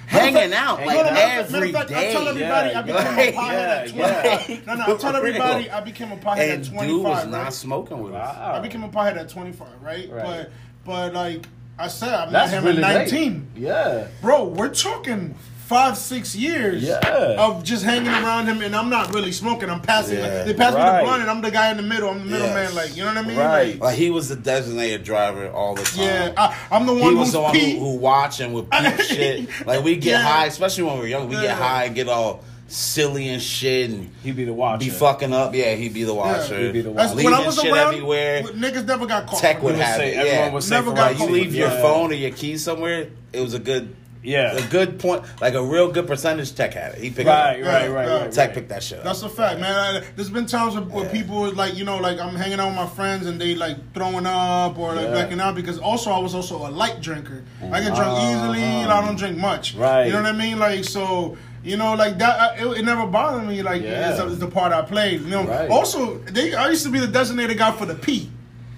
[0.06, 2.12] hanging out like no, no, matter Matter of every fact, I day.
[2.12, 3.96] tell everybody Yeah, I became yeah, a pothead at 25.
[4.48, 4.56] yeah.
[4.66, 6.88] No, no, I tell everybody I became a pothead at And 25.
[6.88, 7.30] dude was right?
[7.30, 8.36] not smoking with us.
[8.38, 10.10] I became a pothead at 25, right?
[10.12, 10.24] Right.
[10.24, 10.50] But
[10.84, 11.46] but like
[11.78, 13.12] I said, I met That's him really at late.
[13.12, 13.48] 19.
[13.56, 14.06] Yeah.
[14.20, 15.34] Bro, we're talking
[15.66, 16.98] five, six years Yeah.
[17.38, 19.68] of just hanging around him, and I'm not really smoking.
[19.70, 20.18] I'm passing.
[20.18, 20.44] Yeah.
[20.44, 22.10] They pass me the blunt, and I'm the guy in the middle.
[22.10, 22.64] I'm the middleman.
[22.64, 22.74] Yes.
[22.74, 23.36] Like you know what I mean?
[23.38, 23.72] Right.
[23.72, 26.04] Like, Like he was the designated driver all the time.
[26.04, 28.70] yeah, I, I'm the He one was who's the one who, who watch and would
[28.70, 29.66] peep shit.
[29.66, 30.22] Like we get Yeah.
[30.22, 31.28] high, especially when we're young.
[31.28, 31.42] We Yeah.
[31.42, 34.78] get high and get all silly and shit and He'd be the watcher.
[34.84, 35.54] be fucking up.
[35.54, 36.58] Yeah, he'd be the watcher.
[36.58, 37.24] He'd be the That's, watcher.
[37.24, 38.42] when I Leaving was shit around, everywhere.
[38.42, 39.40] niggas never got caught.
[39.40, 40.16] Tech for would have say- it.
[40.16, 40.52] everyone yeah.
[40.52, 41.82] would say Never got like, you leave with your yeah.
[41.82, 44.56] phone or your keys somewhere, it was a good, Yeah.
[44.56, 45.22] a good point.
[45.42, 46.54] Like a real good percentage.
[46.54, 46.98] Tech had it.
[47.02, 47.60] He picked Right.
[47.60, 47.88] it Right.
[47.88, 47.94] up.
[47.94, 48.06] Right.
[48.08, 48.16] Yeah.
[48.22, 48.32] Right.
[48.32, 48.54] Tech right.
[48.54, 49.04] picked that shit up.
[49.04, 49.74] That's a fact, man.
[49.96, 51.12] I, there's been times where, where Yeah.
[51.12, 54.24] people like, you know, like I'm hanging out with my friends and they like throwing
[54.26, 55.10] up or like Yeah.
[55.10, 57.44] blacking out because also I was also a light drinker.
[57.70, 58.32] I can drink Uh-huh.
[58.32, 59.74] easily and I don't drink much.
[59.74, 60.06] Right.
[60.06, 60.58] You know what I mean?
[60.58, 61.36] Like so.
[61.64, 62.38] You know, like that.
[62.40, 63.62] I, it, it never bothered me.
[63.62, 64.10] Like Yeah.
[64.12, 65.22] it's, it's the part I played.
[65.22, 65.44] You know.
[65.44, 65.70] Right.
[65.70, 68.30] Also, they I used to be the designated guy for the P.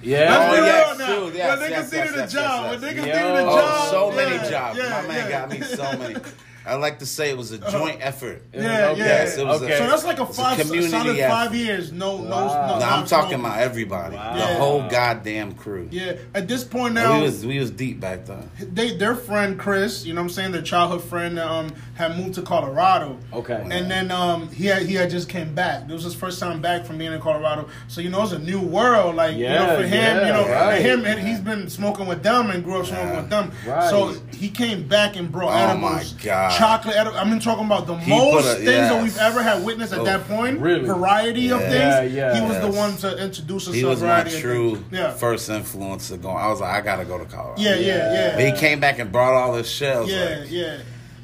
[0.02, 0.30] Yeah.
[0.30, 1.06] Let's Oh, be real yes, now.
[1.06, 1.36] too.
[1.36, 3.04] Yes, when niggas yes, see yes, the job, yes, when yes.
[3.06, 3.36] niggas Yo.
[3.36, 4.78] the Oh, job, so yeah, many jobs.
[4.78, 5.30] yeah, My man yeah.
[5.30, 6.14] got me so many.
[6.66, 8.42] I like to say it was a joint effort.
[8.52, 9.00] Yeah, Okay.
[9.00, 9.06] yeah.
[9.06, 11.28] Yes, it was a- So that's like a It's a five, community solid effort.
[11.30, 11.92] five years.
[11.92, 12.66] No, no, Wow.
[12.66, 12.72] no.
[12.74, 13.40] No, not I'm talking smoking.
[13.40, 14.16] about everybody.
[14.16, 14.32] Wow.
[14.34, 14.58] The Yeah.
[14.58, 15.88] whole goddamn crew.
[15.90, 18.50] Yeah, at this point point now, we was we was deep back then.
[18.60, 22.34] they their friend Chris, you know what I'm saying, their childhood friend um had moved
[22.34, 23.16] to Colorado.
[23.32, 23.62] Okay.
[23.70, 25.84] And then um he had he had just came back.
[25.88, 27.68] It was his first time back from being in Colorado.
[27.88, 29.14] So you know it's a new world.
[29.14, 30.82] Like you Yeah, know for him, yeah, you know right.
[30.82, 33.20] him and he's been smoking with them and grew up smoking Yeah.
[33.20, 33.52] with them.
[33.66, 33.88] Right.
[33.88, 36.52] So he came back and brought Oh, my God.
[36.58, 36.96] Chocolate.
[36.96, 39.92] Edi- I mean talking about the He most a- things that we've ever had witnessed
[39.92, 40.60] at Oh, that point.
[40.60, 40.86] really?
[40.86, 42.12] Variety of things.
[42.12, 44.40] Yeah, He was the one to introduce us He to a was my variety of
[44.42, 44.84] true.
[44.90, 45.10] Yeah.
[45.12, 46.20] first influencer.
[46.20, 46.36] going.
[46.36, 47.60] I was like, I gotta go to Colorado.
[47.60, 48.34] Yeah, yeah, yeah.
[48.36, 50.10] But he came back and brought all this shells.
[50.10, 50.76] Yeah, like, yeah.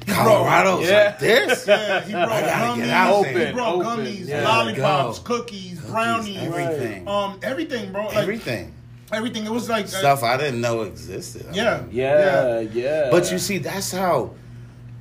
[0.05, 1.03] He Colorado's Yeah.
[1.05, 1.65] like this.
[1.65, 2.75] Yeah, he brought gummies.
[2.75, 4.43] get out he brought Open, gummies, yeah.
[4.47, 5.37] lollipops, Go.
[5.37, 8.07] cookies, brownies, everything, um, everything, bro.
[8.07, 8.73] Like, everything,
[9.13, 9.45] everything.
[9.45, 11.45] It was like uh, stuff I didn't know existed.
[11.49, 11.77] I Yeah.
[11.77, 12.59] mean, Yeah.
[12.73, 13.07] Yeah.
[13.11, 14.31] But you see, that's how,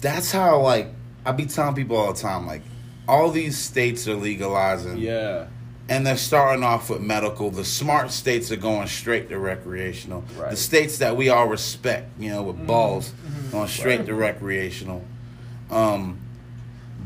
[0.02, 0.88] that's how like
[1.24, 2.62] I be telling people all the time, like
[3.08, 5.46] all these states are legalizing, Yeah.
[5.88, 7.50] and they're starting off with medical.
[7.50, 10.24] The smart states are going straight to recreational.
[10.36, 10.50] Right.
[10.50, 13.12] The states that we all respect, you know, with balls,
[13.50, 15.02] going straight to recreational.
[15.70, 16.20] Um,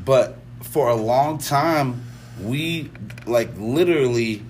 [0.05, 2.05] but for a long time,
[2.43, 2.91] we
[3.27, 4.43] like literally.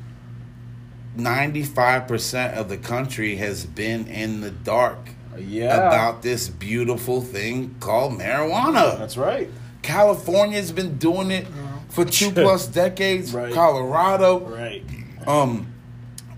[1.17, 4.99] 95% of the country has been in the dark
[5.41, 5.75] Yeah.
[5.77, 8.99] about this beautiful thing called marijuana.
[8.99, 9.49] That's right.
[9.83, 11.47] California's been doing it
[11.89, 13.33] for two plus decades.
[13.33, 13.53] Right.
[13.53, 14.83] Colorado, Right.
[15.27, 15.73] um,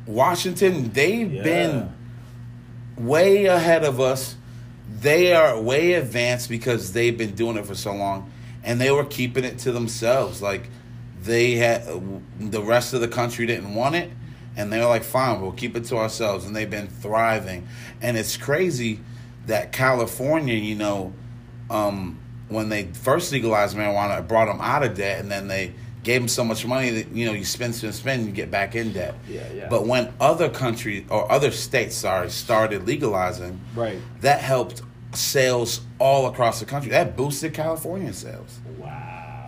[0.07, 1.43] Washington, they've Yeah.
[1.43, 1.89] been
[2.97, 4.37] way ahead of us.
[5.01, 8.31] They are way advanced because they've been doing it for so long,
[8.65, 10.41] and they were keeping it to themselves.
[10.43, 10.69] Like
[11.23, 11.85] they had,
[12.41, 14.11] the rest of the country didn't want it,
[14.59, 17.67] and they're like, "Fine, we'll keep it to ourselves." And they've been thriving,
[18.03, 19.01] and it's crazy
[19.47, 21.15] that California, you know,
[21.71, 22.19] um,
[22.49, 26.21] when they first legalized marijuana, it brought them out of debt, and then they gave
[26.21, 28.93] them so much money that you know you spend, spend, spend, you get back in
[28.93, 29.15] debt.
[29.29, 29.69] Yeah, yeah.
[29.69, 33.99] But when other countries or other states, sorry, started legalizing, Right.
[34.21, 36.91] that helped sales all across the country.
[36.91, 38.59] That boosted California sales.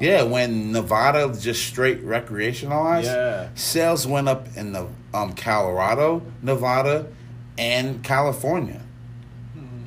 [0.00, 3.48] Yeah, when Nevada just straight recreationalized, Yeah.
[3.54, 7.06] sales went up in the um, Colorado, Nevada,
[7.58, 8.80] and California.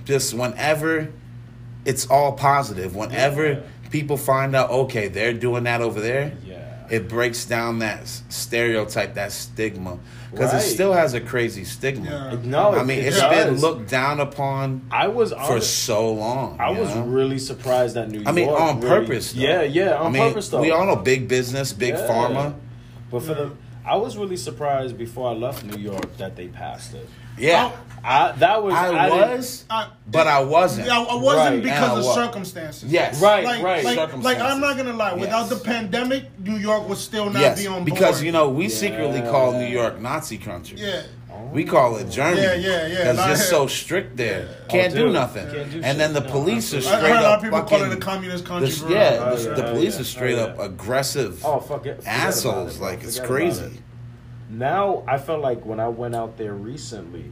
[0.05, 1.09] Just whenever
[1.85, 3.59] it's all positive, whenever Yeah.
[3.89, 6.33] people find out, okay, they're doing that over there.
[6.89, 9.97] It breaks down that stereotype, that stigma,
[10.31, 10.61] because Right.
[10.61, 12.29] it still has a crazy stigma.
[12.43, 12.49] Yeah.
[12.49, 16.57] No, I mean, it it's been looked down upon I was for so long.
[16.59, 17.03] I was know?
[17.03, 18.27] really surprised that New York.
[18.29, 19.33] I mean, on really- purpose.
[19.33, 19.41] Though.
[19.41, 20.61] Yeah, yeah, on I mean, purpose though.
[20.61, 22.07] We all know big business, big Yeah.
[22.07, 22.53] pharma.
[23.11, 23.51] But for the,
[23.85, 27.07] I was really surprised before I left New York that they passed it.
[27.37, 27.71] Yeah,
[28.05, 30.87] I that was I, didn't- was, I- but I wasn't.
[30.87, 31.63] Yeah, I wasn't Right.
[31.63, 32.91] Because I of wa- circumstances.
[32.91, 33.83] Yes, Right, Like, right.
[33.85, 35.13] like, like, I'm not gonna lie.
[35.13, 35.49] Without Yes.
[35.49, 37.85] the pandemic, New York would still not yes, be on board.
[37.85, 38.69] because you know we Yeah.
[38.75, 40.79] secretly call New York Nazi country.
[40.79, 41.03] Yeah.
[41.51, 42.41] We call it Germany.
[42.41, 43.11] Yeah, yeah, yeah.
[43.11, 43.57] Because it's yeah.
[43.57, 44.47] so strict there.
[44.69, 45.13] Can't Oh, do dude.
[45.13, 45.49] nothing.
[45.51, 46.95] Can't do and then the No, police are absolutely.
[46.95, 48.69] I straight heard a lot of people fucking, call it a communist country.
[48.69, 50.01] the- yeah, Oh, the, yeah, the police yeah.
[50.01, 50.65] are straight Oh, up yeah.
[50.65, 52.77] aggressive Oh fuck it, forget assholes.
[52.77, 53.63] it, like it's Forget about crazy.
[53.65, 53.71] it.
[54.49, 57.25] Now I felt like when I went out there recently,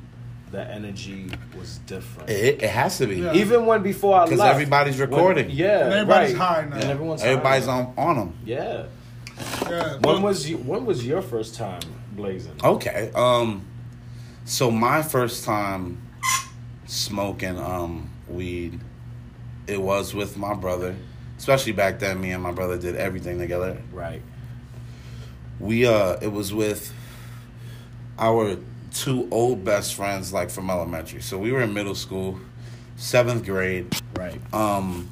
[0.52, 2.30] the energy was different.
[2.30, 3.18] It, it has to be.
[3.18, 3.34] Yeah.
[3.34, 5.50] Even when before I left, because everybody's when- recording.
[5.50, 6.56] yeah, And everybody's right.
[6.56, 6.76] high now.
[6.76, 7.80] And everyone's Everybody's high.
[7.80, 8.34] on on them.
[8.46, 8.86] Yeah.
[9.70, 12.54] Yeah, When was you, when was your first time blazing?
[12.64, 13.12] Okay.
[13.16, 13.66] Um
[14.46, 16.02] so my first time
[16.86, 18.80] smoking um weed
[19.68, 20.96] it was with my brother.
[21.38, 23.82] Especially back then me and my brother did everything together.
[23.94, 24.22] Right.
[25.60, 26.94] We uh it was with
[28.20, 28.58] our
[28.94, 31.22] two old best friends like from elementary.
[31.22, 32.40] So we were in middle school,
[32.98, 33.94] 7th grade.
[34.16, 34.42] Right.
[34.54, 35.10] Um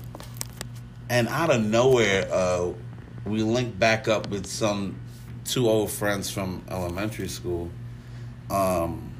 [1.09, 2.73] and out of nowhere uh
[3.25, 4.99] we linked back up with some
[5.45, 7.69] two old friends from elementary school.
[8.49, 9.11] Um,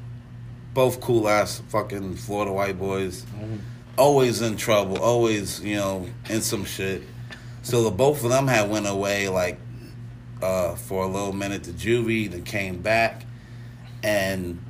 [0.74, 3.26] both cool ass fucking Florida white boys.
[3.98, 4.98] Always in trouble.
[4.98, 7.02] Always, you know, in some shit.
[7.62, 9.58] So the both of them had went away like
[10.40, 13.26] uh, for a little minute to juvie, then came back,
[14.02, 14.62] and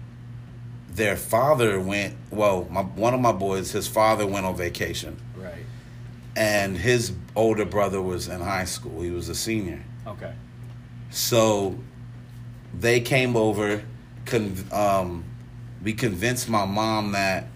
[0.91, 2.15] their father went.
[2.31, 5.65] Well, my one of my boys, his father went on vacation, Right.
[6.37, 9.03] and his older brother was in high school.
[9.03, 9.83] He was a senior.
[10.07, 10.33] Okay.
[11.11, 11.77] So
[12.79, 13.83] they came over.
[14.27, 15.25] Con- um,
[15.83, 17.47] we convinced my mom that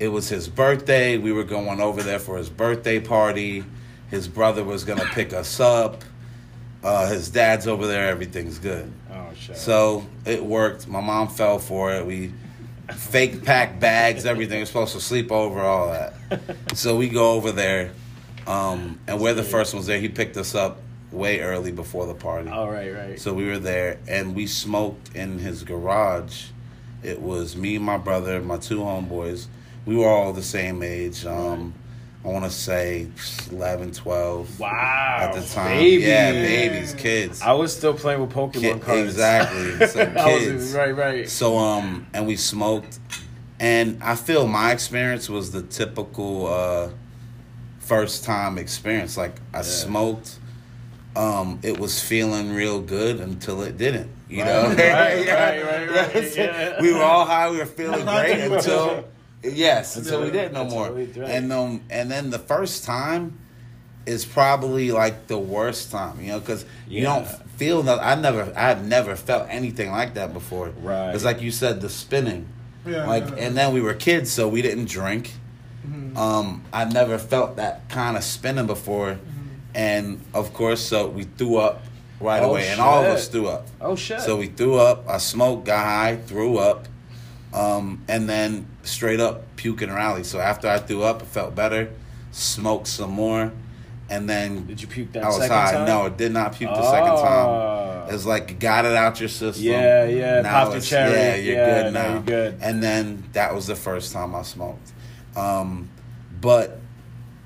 [0.00, 1.16] it was his birthday.
[1.18, 3.64] We were going over there for his birthday party.
[4.10, 6.02] His brother was gonna pick us up.
[6.82, 8.08] Uh, his dad's over there.
[8.08, 8.90] Everything's good.
[9.32, 9.56] Oh shit.
[9.56, 10.86] So it worked.
[10.86, 12.06] My mom fell for it.
[12.06, 12.32] We
[12.94, 14.60] fake packed bags, everything.
[14.60, 16.14] We're supposed to sleep over, all that.
[16.74, 17.92] So we go over there,
[18.46, 19.98] um, and we're the first ones there.
[19.98, 20.78] He picked us up
[21.10, 22.50] way early before the party.
[22.50, 22.92] All right.
[22.92, 23.20] Right.
[23.20, 26.46] So we were there, and we smoked in his garage.
[27.02, 29.46] It was me, my brother, my two homeboys.
[29.84, 31.26] We were all the same age.
[31.26, 31.74] Um,
[32.24, 33.08] I want to say
[33.50, 34.68] 11, 12 wow.
[35.20, 35.76] at the time.
[35.78, 36.04] Baby.
[36.04, 37.42] Yeah, babies, kids.
[37.42, 39.00] I was still playing with Pokemon Kid- cards.
[39.10, 39.76] exactly.
[39.80, 40.72] Was- kids.
[40.74, 40.94] right.
[40.96, 41.28] Right.
[41.28, 43.00] So um, and we smoked,
[43.58, 46.90] and I feel my experience was the typical uh,
[47.80, 49.16] first time experience.
[49.16, 50.38] Like I smoked,
[51.16, 54.10] um, it was feeling real good until it didn't.
[54.28, 56.80] You know, Right, right, right, right, right, yeah.
[56.80, 57.50] we were all high.
[57.50, 59.08] We were feeling great until
[59.42, 60.90] yes, until we didn't no more.
[60.92, 61.16] right.
[61.16, 63.38] And um, and then the first time
[64.06, 66.20] is probably like the worst time.
[66.20, 67.26] You know, because you don't
[67.56, 68.00] feel that.
[68.02, 70.70] I never, I've never felt anything like that before.
[70.80, 71.14] Right.
[71.14, 72.48] It's like you said, the spinning.
[72.84, 73.36] Yeah, like, yeah.
[73.46, 75.32] and then we were kids, so we didn't drink.
[75.86, 76.16] Mm-hmm.
[76.16, 79.76] Um, I never felt that kind of spinning before, Mm-hmm.
[79.76, 81.82] and of course, so we threw up
[82.20, 83.68] right Oh, away, and all of us threw up.
[83.80, 84.20] Oh shit.
[84.20, 85.08] So we threw up.
[85.08, 86.88] I smoked, got high, threw up,
[87.54, 90.24] um, and then straight up puke and rally.
[90.24, 91.90] So after I threw up, it felt better.
[92.32, 93.52] Smoked some more,
[94.08, 95.72] and then Did you puke that I was second high.
[95.72, 95.86] time?
[95.86, 97.48] No, it did not puke the second time.
[97.48, 98.06] Ah.
[98.08, 99.64] It's like you got it out your system.
[99.64, 101.12] Yeah, yeah, Now popped cherry.
[101.12, 102.12] Yeah, you're Yeah, good now now.
[102.14, 102.58] you're good.
[102.62, 104.92] And then that was the first time I smoked.
[105.36, 105.88] Um,
[106.40, 106.80] but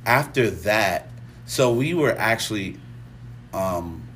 [0.07, 1.09] after that,
[1.47, 2.79] so we were actually
[3.53, 4.07] um,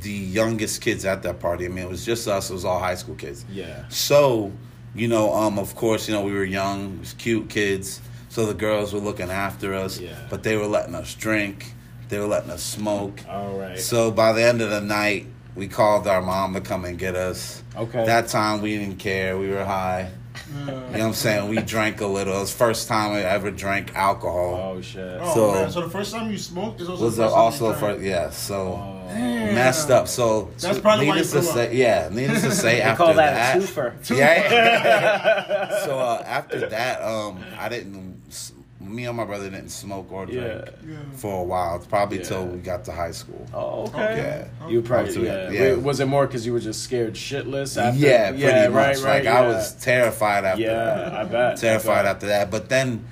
[0.00, 1.64] the youngest kids at that party.
[1.66, 2.50] I mean, it was just us.
[2.50, 3.44] It was all high school kids.
[3.50, 3.84] Yeah.
[3.88, 4.52] So,
[4.96, 8.00] you know, um, of course, you know, we were young, it was cute kids.
[8.28, 10.10] So the girls were looking after us, Yeah.
[10.28, 11.72] but they were letting us drink.
[12.08, 13.20] They were letting us smoke.
[13.28, 13.78] All right.
[13.78, 17.14] So by the end of the night, we called our mom to come and get
[17.16, 17.62] us.
[17.76, 18.04] Okay.
[18.04, 19.38] That time we didn't care.
[19.38, 20.10] We were high.
[20.60, 21.48] You know what I'm saying?
[21.48, 22.36] We drank a little.
[22.36, 24.74] It was the first time I ever drank alcohol.
[24.76, 25.18] oh shit.
[25.20, 25.70] Oh So- man!
[25.70, 27.80] So the first time you smoked is also was the first time also you for
[27.92, 28.02] drank.
[28.02, 28.30] yeah.
[28.30, 29.54] So Damn.
[29.54, 30.08] messed up.
[30.08, 31.72] So That's probably needless to say, up.
[31.74, 32.08] yeah.
[32.12, 34.10] Needless to say, They after call that, that, a twofer.
[34.18, 35.84] yeah.
[35.84, 38.52] so uh, after that, um, I didn't.
[38.80, 40.64] Me and my brother didn't smoke or drink Yeah.
[40.88, 40.96] Yeah.
[41.16, 41.80] for a while.
[41.80, 42.24] Probably Yeah.
[42.24, 43.44] till we got to high school.
[43.52, 44.48] Oh, okay.
[44.60, 44.68] Yeah.
[44.68, 45.50] You probably Up yeah.
[45.50, 45.60] yeah.
[45.74, 47.82] Wait, was it more because you were just scared shitless?
[47.82, 47.98] After?
[47.98, 48.74] yeah, pretty yeah, much.
[48.74, 51.12] Right, right, like I was terrified after Yeah, that.
[51.14, 51.56] I bet.
[51.56, 52.50] Terrified I after that.
[52.50, 53.04] But then,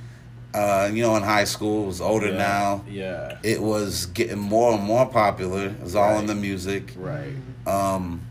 [0.54, 2.84] uh, you know, in high school, it was older Yeah, now.
[2.88, 3.38] Yeah.
[3.42, 5.66] It was getting more and more popular.
[5.66, 6.92] It was all in the music.
[6.96, 7.34] Right.
[7.66, 8.22] Um,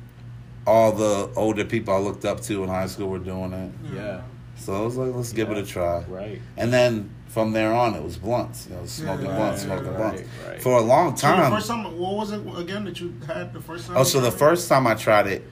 [0.65, 3.71] all the older people I looked up to in high school were doing it.
[3.93, 4.21] Yeah.
[4.55, 6.03] So I was like, let's give it a try.
[6.07, 6.39] Right.
[6.55, 8.67] And then from there on, it was blunts.
[8.69, 10.21] You know, smoking Yeah, blunts, smoking right, blunts.
[10.47, 10.61] right.
[10.61, 11.51] For a long So the time.
[11.51, 13.97] first time, what was it again that you had the first time?
[13.97, 14.33] oh, so the it?
[14.33, 15.43] first time I tried it,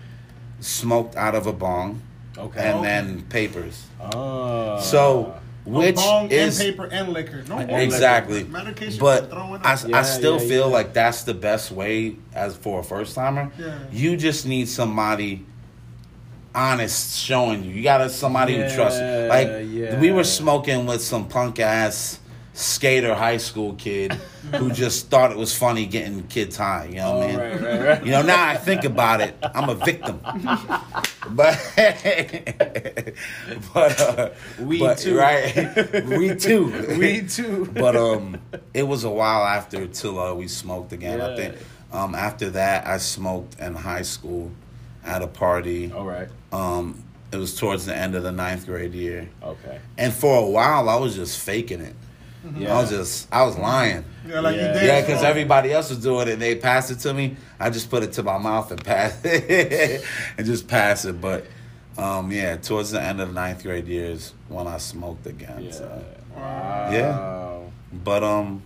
[0.61, 2.01] smoked out of a bong
[2.38, 2.59] Okay.
[2.61, 2.88] and Okay.
[2.88, 3.84] then papers.
[3.99, 4.80] Ah.
[4.80, 7.43] So, Oh, which bong is and paper and liquor.
[7.47, 7.78] No wonder.
[7.78, 9.32] exactly, Medication but.
[9.32, 10.74] I, Yeah, I still yeah, feel yeah.
[10.74, 13.51] like that's the best way as for a first timer.
[13.59, 13.78] Yeah.
[13.91, 15.45] You just need somebody
[16.55, 17.72] honest showing you.
[17.72, 19.05] You got to somebody who trusts you.
[19.05, 19.99] Like yeah.
[19.99, 22.20] we were smoking with some punk ass
[22.53, 24.13] skater high school kid
[24.55, 26.85] who just thought it was funny getting kids high.
[26.89, 27.39] You know what I Oh, mean?
[27.39, 28.05] right, right, right.
[28.05, 30.19] You know, now I think about it, I'm a victim.
[31.33, 31.55] But,
[33.73, 34.29] but uh,
[34.59, 35.17] We but, too.
[35.17, 36.03] right?
[36.07, 36.97] We too.
[36.97, 37.69] We too.
[37.73, 38.37] But um,
[38.73, 41.21] it was a while after till uh, we smoked again.
[41.21, 41.55] I think
[41.93, 44.51] um after that I smoked in high school
[45.05, 45.91] at a party.
[45.91, 46.27] All right.
[46.51, 49.79] Um, it was towards the end of the ninth grade year, Okay.
[49.97, 51.95] and for a while I was just faking it.
[52.57, 52.75] Yeah.
[52.75, 54.03] I was just I was lying.
[54.27, 54.67] yeah, like Yeah.
[54.73, 54.87] you did.
[54.87, 57.35] Yeah, because everybody else was doing it and they passed it to me.
[57.59, 60.03] I just put it to my mouth and pass it
[60.37, 61.21] and just pass it.
[61.21, 61.45] But
[61.97, 65.65] um, yeah, towards the end of the ninth grade years when I smoked again.
[65.65, 65.71] Yeah.
[65.71, 66.03] So.
[66.35, 66.89] Wow.
[66.91, 67.59] Yeah.
[68.03, 68.63] But um,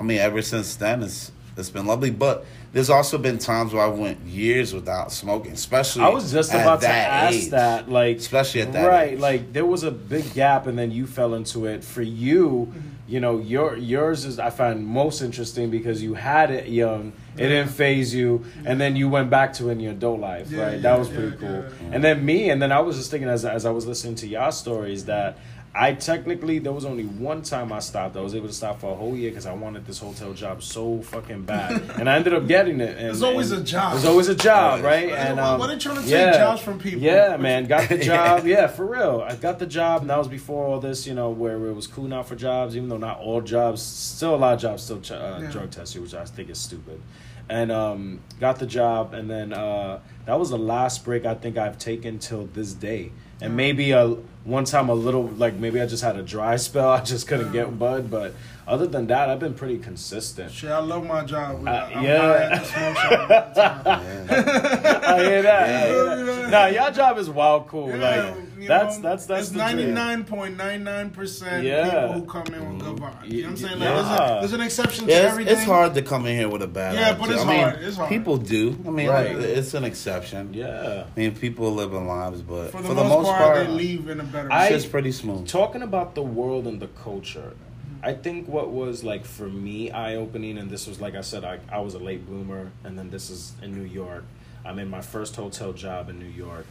[0.00, 2.10] I mean, ever since then it's it's been lovely.
[2.10, 6.02] But there's also been times where I went years without smoking, especially.
[6.04, 7.50] I was just about to ask age.
[7.50, 9.12] that, like, Especially at that right?
[9.14, 9.18] age.
[9.18, 11.82] Like, there was a big gap, and then you fell into it.
[11.84, 12.78] For you, mm-hmm.
[13.08, 17.48] you know, your yours is I find most interesting because you had it young, it
[17.48, 20.62] didn't phase you, and then you went back to it in your adult life, Yeah,
[20.62, 20.72] right?
[20.74, 21.50] yeah, that was yeah, pretty cool.
[21.50, 21.90] yeah.
[21.92, 24.26] And then me, and then I was just thinking as as I was listening to
[24.28, 25.38] y'all stories that.
[25.80, 28.16] I technically there was only one time I stopped.
[28.16, 30.60] I was able to stop for a whole year because I wanted this hotel job
[30.60, 32.96] so fucking bad, and I ended up getting it.
[32.96, 33.92] And, There's always a job.
[33.92, 35.10] There's always a job, right?
[35.10, 37.00] And um, why they trying to take yeah, jobs from people?
[37.00, 38.44] Yeah, man, got the job.
[38.44, 39.24] yeah, for real.
[39.24, 41.86] I got the job, and that was before all this, you know, where it was
[41.86, 42.76] cool now for jobs.
[42.76, 45.50] Even though not all jobs, still a lot of jobs still ch- uh, Yeah.
[45.50, 47.00] drug test you, which I think is stupid.
[47.48, 51.56] And um, got the job, and then uh, that was the last break I think
[51.56, 53.12] I've taken till this day.
[53.40, 54.16] And maybe a
[54.48, 56.88] one time a little like maybe I just had a dry spell.
[56.98, 57.78] I just couldn't get mm.
[57.78, 58.34] bud, but
[58.68, 60.52] other than that, I've been pretty consistent.
[60.52, 61.66] Shit, I love my job.
[61.66, 62.18] Uh, I'm yeah.
[62.18, 64.28] high at the smoke shop all the time.
[65.08, 65.68] I hear that.
[65.68, 66.50] I hear that.
[66.50, 67.88] Nah, your job is wild cool.
[67.90, 69.94] Yeah, like that's know, that's that's it's the ninety dream.
[69.94, 73.28] nine point nine nine percent people who come in with good vibes.
[73.30, 73.78] You know what I'm saying?
[73.78, 73.94] Like, Yeah.
[73.94, 75.52] there's, a, there's an exception to it's, everything.
[75.54, 77.20] it's hard to come in here with a bad Yeah, attitude.
[77.20, 77.82] but it's I mean, hard.
[77.82, 78.08] It's hard.
[78.08, 78.76] People do.
[78.86, 79.26] I mean, Right.
[79.36, 80.52] it's an exception.
[80.54, 81.04] Yeah.
[81.14, 84.52] I mean, people living lives, but For the, most, part, they leave in a better.
[84.52, 85.46] I- it's just pretty smooth.
[85.46, 87.54] Talking about the world and the culture,
[88.02, 91.44] I think what was like for me eye opening, and this was like I said,
[91.44, 94.24] I, I was a late bloomer, and then this is in New York.
[94.64, 96.66] I'm in my first hotel job in New York,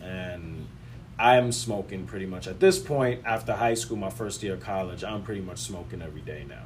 [0.00, 0.66] and
[1.18, 5.04] I'm smoking pretty much at this point after high school, my first year of college.
[5.04, 6.64] I'm pretty much smoking every day now.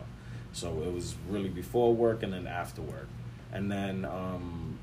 [0.52, 3.08] So it was really before work and then after work,
[3.52, 4.78] and then um,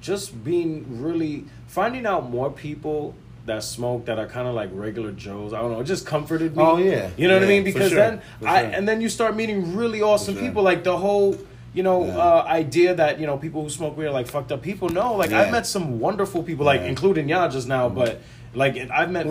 [0.00, 3.14] just being really finding out more people
[3.46, 5.52] that smoke that are kind of like regular Joes.
[5.52, 5.80] I don't know.
[5.80, 6.62] It just comforted me.
[6.62, 7.10] Oh, yeah.
[7.16, 7.64] you know what I mean?
[7.64, 7.98] Because sure.
[7.98, 8.70] then For I sure.
[8.72, 10.42] and then you start meeting really awesome sure.
[10.42, 10.62] people.
[10.62, 11.36] Like the whole.
[11.74, 12.16] You know, Yeah.
[12.16, 14.88] uh, idea that you know people who smoke weed are like fucked up people.
[14.88, 16.86] No, like I've met some wonderful people, like Yeah.
[16.86, 17.90] including y'all just now.
[17.90, 18.22] But
[18.54, 19.26] like I've met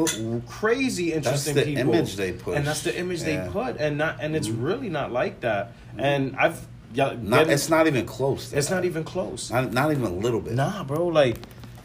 [0.48, 2.56] crazy interesting that's the people, image they push.
[2.56, 3.46] and that's the image Yeah.
[3.46, 5.72] they put, and not and it's really not like that.
[5.98, 8.54] And I've yeah, Not, getting- it's not even close.
[8.54, 8.76] it's that.
[8.76, 9.52] not even close.
[9.52, 10.54] Not, not even a little bit.
[10.54, 11.08] Nah, bro.
[11.08, 11.38] Like,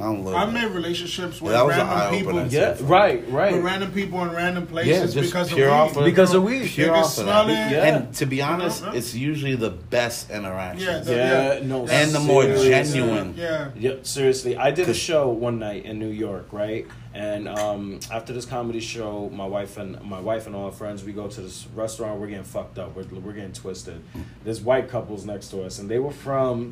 [0.02, 0.38] I'm little.
[0.38, 2.38] I've made relationships with that was an random people.
[2.38, 2.84] eye-opener, Yeah, too.
[2.84, 3.62] right, With right.
[3.62, 6.00] random people in random yeah, places just because pure of off weed.
[6.00, 6.68] of Because of weed.
[6.68, 7.48] Pure They can off of that.
[7.72, 7.84] Yeah.
[7.96, 10.86] And to be honest, it's usually the best interaction.
[10.86, 11.66] Yeah, the- Yeah, yeah.
[11.66, 12.68] no, and the more seriously.
[13.00, 13.34] genuine.
[13.36, 13.70] Yeah.
[13.76, 14.56] Yeah, seriously.
[14.56, 16.86] I did a show one night in New York, right?
[17.12, 21.02] And um, after this comedy show, my wife and my wife and all her friends,
[21.02, 22.20] we go to this restaurant.
[22.20, 22.94] We're getting fucked up.
[22.94, 24.00] We're, we're getting twisted.
[24.44, 26.70] There's white couples next to us, and they were from,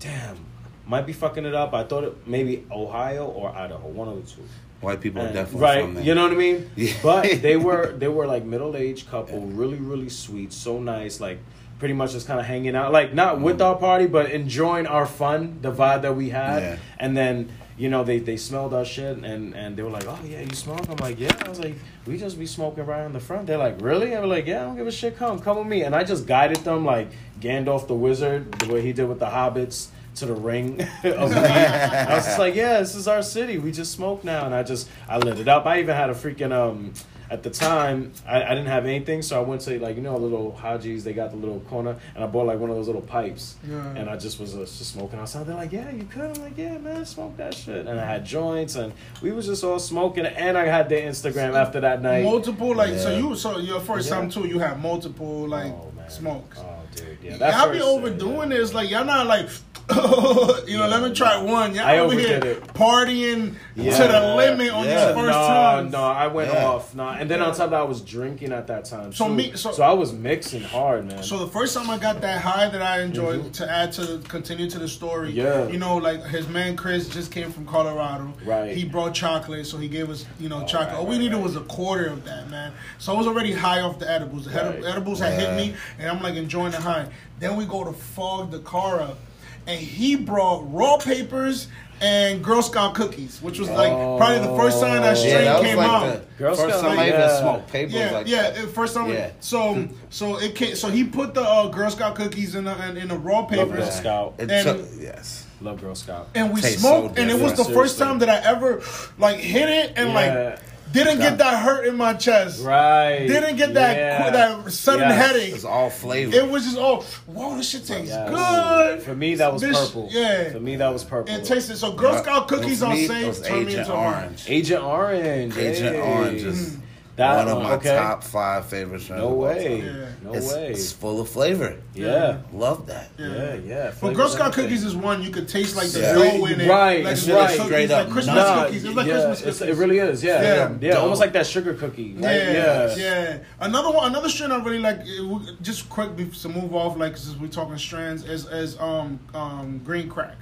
[0.00, 0.38] damn,
[0.86, 1.74] might be fucking it up.
[1.74, 4.42] I thought it maybe Ohio or Idaho, one of the two.
[4.80, 6.04] White people are definitely right, from there.
[6.04, 6.70] you know what I mean.
[6.76, 6.92] Yeah.
[7.02, 11.38] But they were they were like middle aged couple, really really sweet, so nice, like
[11.78, 15.06] pretty much just kind of hanging out, like not with our party, but enjoying our
[15.06, 16.76] fun, the vibe that we had, Yeah.
[16.98, 17.50] and then.
[17.78, 20.54] You know, they, they smelled our shit and, and they were like, Oh yeah, you
[20.54, 20.88] smoke?
[20.88, 21.36] I'm like, Yeah.
[21.44, 21.74] I was like,
[22.06, 23.46] We just be smoking right in the front.
[23.46, 24.14] They're like, Really?
[24.14, 25.82] And I'm like, Yeah, I don't give a shit, come, come with me.
[25.82, 27.08] And I just guided them like
[27.38, 31.36] Gandalf the wizard, the way he did with the hobbits to the ring of weed.
[31.38, 33.58] I was just like, yeah, this is our city.
[33.58, 35.66] We just smoke now, and I just I lit it up.
[35.66, 36.92] I even had a freaking um.
[37.28, 40.16] At the time, I, I didn't have anything, so I went to like you know
[40.16, 41.02] little Hajis.
[41.02, 43.94] They got the little corner, and I bought like one of those little pipes, Yeah.
[43.96, 45.44] and I just was uh, just smoking outside.
[45.44, 48.24] They're like, "Yeah, you could." I'm like, "Yeah, man, smoke that shit." And I had
[48.24, 48.92] joints, and
[49.22, 50.24] we was just all smoking.
[50.24, 52.22] And I had their Instagram after that night.
[52.22, 54.14] Multiple like so you so your first Yeah.
[54.20, 54.46] time too.
[54.46, 56.08] You have multiple like Oh, man.
[56.08, 56.58] smokes.
[56.60, 57.38] Oh, dude, yeah.
[57.38, 58.72] that Y'all be first- overdoing this.
[58.72, 59.48] Like y'all not like,
[60.66, 60.88] you know.
[60.88, 61.74] Let me try one.
[61.74, 62.62] Y'all I over here it.
[62.74, 63.96] partying Yeah.
[63.96, 65.06] to the limit on Yeah.
[65.06, 65.90] your first no, time.
[65.90, 66.66] no, I went Yeah.
[66.66, 66.94] off.
[66.94, 69.12] No, and then on top of that, I was drinking at that time.
[69.12, 69.34] So too.
[69.34, 71.22] me- so- I was mixing hard, man.
[71.22, 74.68] So the first time I got that high that I enjoyed to add to continue
[74.70, 75.38] to the story, Mm-hmm.
[75.38, 75.68] Yeah.
[75.68, 78.32] you know, like his man Chris just came from Colorado.
[78.44, 78.76] Right.
[78.76, 80.88] He brought chocolate, so he gave us, you know, chocolate.
[80.88, 81.44] right, All we right, needed right.
[81.44, 82.72] was a quarter of that, man.
[82.98, 84.46] So I was already high off the edibles.
[84.46, 84.84] The Right.
[84.84, 87.06] edibles had hit me, and I'm like enjoying the high.
[87.38, 89.18] Then we go to fog the car up,
[89.66, 91.68] and he brought raw papers
[92.00, 95.18] and Girl Scout cookies, which was like probably the first time that Oh.
[95.18, 96.02] strain Yeah, that came like out.
[96.02, 97.40] the Girl first Scout, time I even yeah.
[97.40, 98.42] smoked papers Yeah, like yeah.
[98.50, 98.58] that.
[98.58, 99.30] it- First time, Yeah.
[99.40, 102.96] so so it came, so he put the uh, Girl Scout cookies in the in,
[102.98, 104.34] in the raw Love Girl Scout.
[104.38, 105.44] And- took, yes.
[105.62, 106.28] Love Girl Scout.
[106.34, 107.78] and we Tastes smoked, so and it was the different.
[107.80, 108.82] first time that I ever
[109.18, 110.14] like hit it and Yeah.
[110.14, 110.58] like
[110.92, 112.62] didn't get that hurt in my chest.
[112.64, 113.26] Right.
[113.26, 114.30] Didn't get that Yeah.
[114.30, 115.26] that sudden Yes.
[115.26, 115.54] headache.
[115.54, 116.34] It's all flavor.
[116.34, 118.30] It was just all whoa, this shit tastes Yes.
[118.30, 119.02] good.
[119.02, 120.08] For me, that was This- purple.
[120.10, 120.50] yeah.
[120.52, 121.34] For me, that was purple.
[121.34, 121.92] It tasted so.
[121.92, 124.44] Girl Scout cookies on me, it sale was turned me Agent into Orange.
[124.48, 125.56] Agent Orange.
[125.58, 126.00] Agent hey.
[126.00, 126.80] Orange is mm.
[127.16, 127.96] That one of my okay.
[127.96, 129.22] top five favorite strains.
[129.22, 129.80] No way.
[129.80, 129.86] time.
[129.86, 130.06] Yeah.
[130.22, 130.68] No it's, way.
[130.68, 131.78] it's full of flavor.
[131.94, 132.40] yeah.
[132.52, 133.08] Love that.
[133.18, 133.84] Yeah, yeah.
[133.86, 136.12] But Flavors Girl Scout cookies is one you could taste like the Yeah.
[136.12, 137.48] dough in it, Right, Like, it's like right.
[137.56, 138.66] cookies, Straight like up Christmas nut.
[138.66, 138.84] cookies.
[138.84, 139.76] It's like yeah, Christmas it's- cookies.
[139.76, 140.22] It really is.
[140.24, 140.54] Yeah, Yeah.
[140.54, 140.94] yeah, yeah.
[140.98, 142.12] Almost like that sugar cookie.
[142.14, 142.22] Right?
[142.22, 145.00] Yeah, Yeah, yeah, Another one, another strand I really like.
[145.00, 149.80] uh, Just quick to move off, like since we're talking strands, is is um um
[149.84, 150.36] green crack.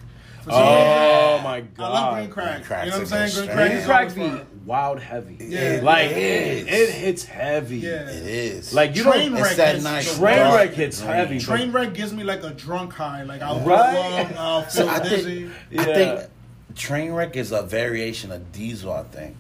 [0.44, 1.92] For some Oh reason, my I god.
[1.92, 2.54] love green crack.
[2.56, 3.46] Green crack's you know what I'm saying?
[3.46, 3.86] Green strand.
[3.86, 5.36] crack Green is be wild heavy.
[5.40, 5.80] Yeah.
[5.82, 6.90] like It it, is.
[6.90, 7.78] it hits heavy.
[7.78, 8.08] Yeah.
[8.10, 8.74] It is.
[8.74, 9.40] Like you Train don't.
[9.40, 11.14] wreck it's that hits- nice Train dark wreck hits green.
[11.14, 11.38] heavy.
[11.38, 13.22] but- Train wreck gives me like a drunk high.
[13.22, 14.26] Like I'll throw Right.
[14.30, 15.50] up, I'll feel So I dizzy.
[15.70, 15.94] think, I Yeah.
[15.94, 16.30] think
[16.74, 18.92] Trainwreck is a variation of Diesel.
[18.92, 19.36] I think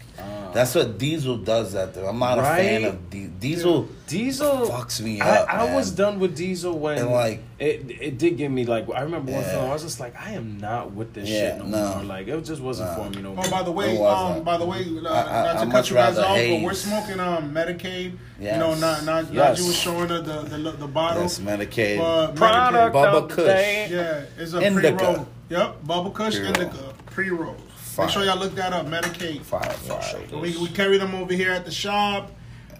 [0.52, 1.72] that's what Diesel does.
[1.72, 2.06] That though.
[2.06, 3.88] I'm not a fan of Di- Diesel.
[4.06, 5.74] Diesel Fucks me I, up, I man.
[5.74, 9.32] was done with Diesel when And, like- it it did give me like I remember
[9.32, 9.50] one Yeah.
[9.50, 11.94] film I was just like I am not with this Yeah, shit no, no.
[11.96, 13.04] more like it just wasn't No.
[13.04, 13.44] for me no more.
[13.46, 15.72] Oh, by the way, um, by the way, uh, I- I- not I to much
[15.74, 18.12] cut you guys rather off, but we're smoking um Medicaid.
[18.40, 19.58] You know, not not Yes.
[19.60, 21.22] Naiji was showing her the the, the bottle.
[21.22, 21.98] Yes, Medicaid.
[21.98, 23.44] But Product Bubba of the Kush.
[23.46, 23.88] day.
[23.90, 24.96] Yeah, it's a Indica.
[24.96, 25.26] pre-roll.
[25.48, 26.48] Yep, Bubba Kush Pre-roll.
[26.54, 27.54] Indica pre-roll.
[27.76, 28.06] Fire.
[28.06, 28.86] Make sure y'all look that up.
[28.86, 29.42] Medicaid.
[29.42, 30.02] Fire, fire.
[30.28, 32.32] So we, we carry them over here at the shop,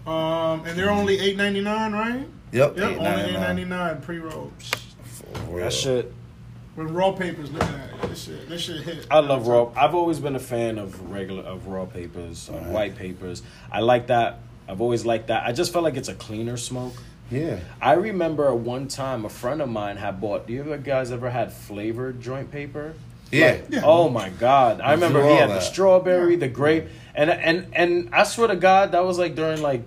[0.05, 2.27] um, and they're only eight ninety nine, right?
[2.51, 3.67] Yep, Yep, only eight ninety $8.99.
[3.67, 4.71] nine pre rolls.
[5.55, 6.13] That shit
[6.75, 8.09] With raw papers, look at that.
[8.09, 9.07] This shit, this shit hit.
[9.09, 9.71] I love raw.
[9.75, 13.41] I've always been a fan of regular of raw papers, of white papers.
[13.71, 14.39] I like that.
[14.67, 15.45] I've always liked that.
[15.47, 16.93] I just felt like it's a cleaner smoke.
[17.31, 17.59] Yeah.
[17.81, 20.45] I remember one time a friend of mine had bought.
[20.47, 22.95] Do you guys ever had flavored joint paper?
[23.31, 23.61] Yeah.
[23.69, 23.81] Yeah.
[23.83, 24.81] Oh my god!
[24.81, 25.63] I remember he all had the that.
[25.63, 29.81] strawberry, the grape, and and and I swear to God, that was like during like,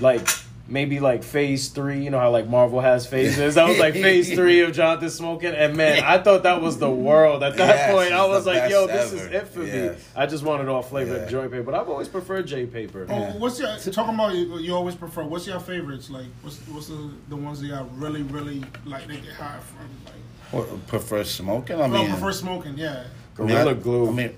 [0.00, 0.26] like
[0.68, 2.02] maybe like phase three.
[2.04, 3.54] You know how like Marvel has phases.
[3.54, 6.90] That was like phase three of Jonathan smoking, and man, I thought that was the
[6.90, 8.12] world at that Yes, point.
[8.12, 9.90] I was like, yo, best this is it for me.
[10.16, 11.28] I just wanted all flavored Yeah.
[11.28, 13.06] joint paper, but I've always preferred J paper.
[13.08, 14.34] Oh, what's your talking about?
[14.34, 15.24] You, you always prefer.
[15.24, 16.10] What's your favorites?
[16.10, 19.06] Like, what's what's the the ones that y'all really really like?
[19.06, 19.88] They get high from.
[20.04, 20.14] Like,
[20.50, 21.80] What, prefer smoking?
[21.80, 22.76] I I mean, prefer smoking.
[22.76, 23.04] Yeah.
[23.38, 24.08] I mean, Gorilla I- Glue.
[24.08, 24.34] I mean,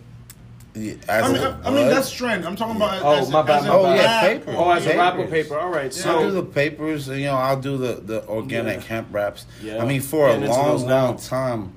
[0.75, 2.47] yeah, as I mean, a I, I mean that's trend.
[2.47, 3.03] I'm talking about.
[3.03, 3.91] Oh, as, my bad, as my a bad.
[3.91, 4.55] Oh, yeah, lab- paper.
[4.57, 4.99] Oh, as a Papers.
[4.99, 5.59] wrapper paper.
[5.59, 7.35] All right, I do the papers, And, you know.
[7.35, 8.87] I'll do the, the organic Yeah.
[8.87, 9.45] hemp wraps.
[9.63, 9.83] Yeah.
[9.83, 11.07] I mean, for a Getting long, now.
[11.07, 11.73] long time,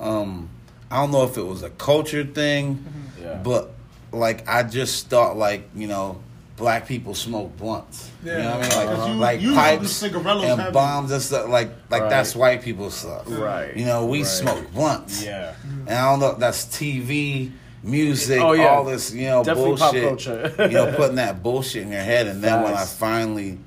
[0.00, 0.48] um,
[0.90, 2.84] I don't know if it was a culture thing,
[3.20, 3.34] Yeah.
[3.34, 3.72] but
[4.12, 6.18] like I just thought like you know
[6.58, 8.10] black people smoke blunts.
[8.24, 8.88] You know what I mean?
[8.88, 11.48] Like, you- like usually pipes the and have- bongs and stuff.
[11.48, 12.10] Like like Right.
[12.10, 13.22] that's white people stuff.
[13.28, 13.76] Right.
[13.76, 14.26] You know, we Right.
[14.26, 15.22] smoke blunts.
[15.24, 15.52] Yeah.
[15.86, 16.34] And I don't know.
[16.38, 17.52] That's TV,
[17.82, 18.66] music, Oh, yeah.
[18.66, 19.12] all this.
[19.14, 20.04] You know, Definitely bullshit.
[20.08, 20.52] culture.
[20.58, 23.58] you know, putting that bullshit in your head, and then when I finally,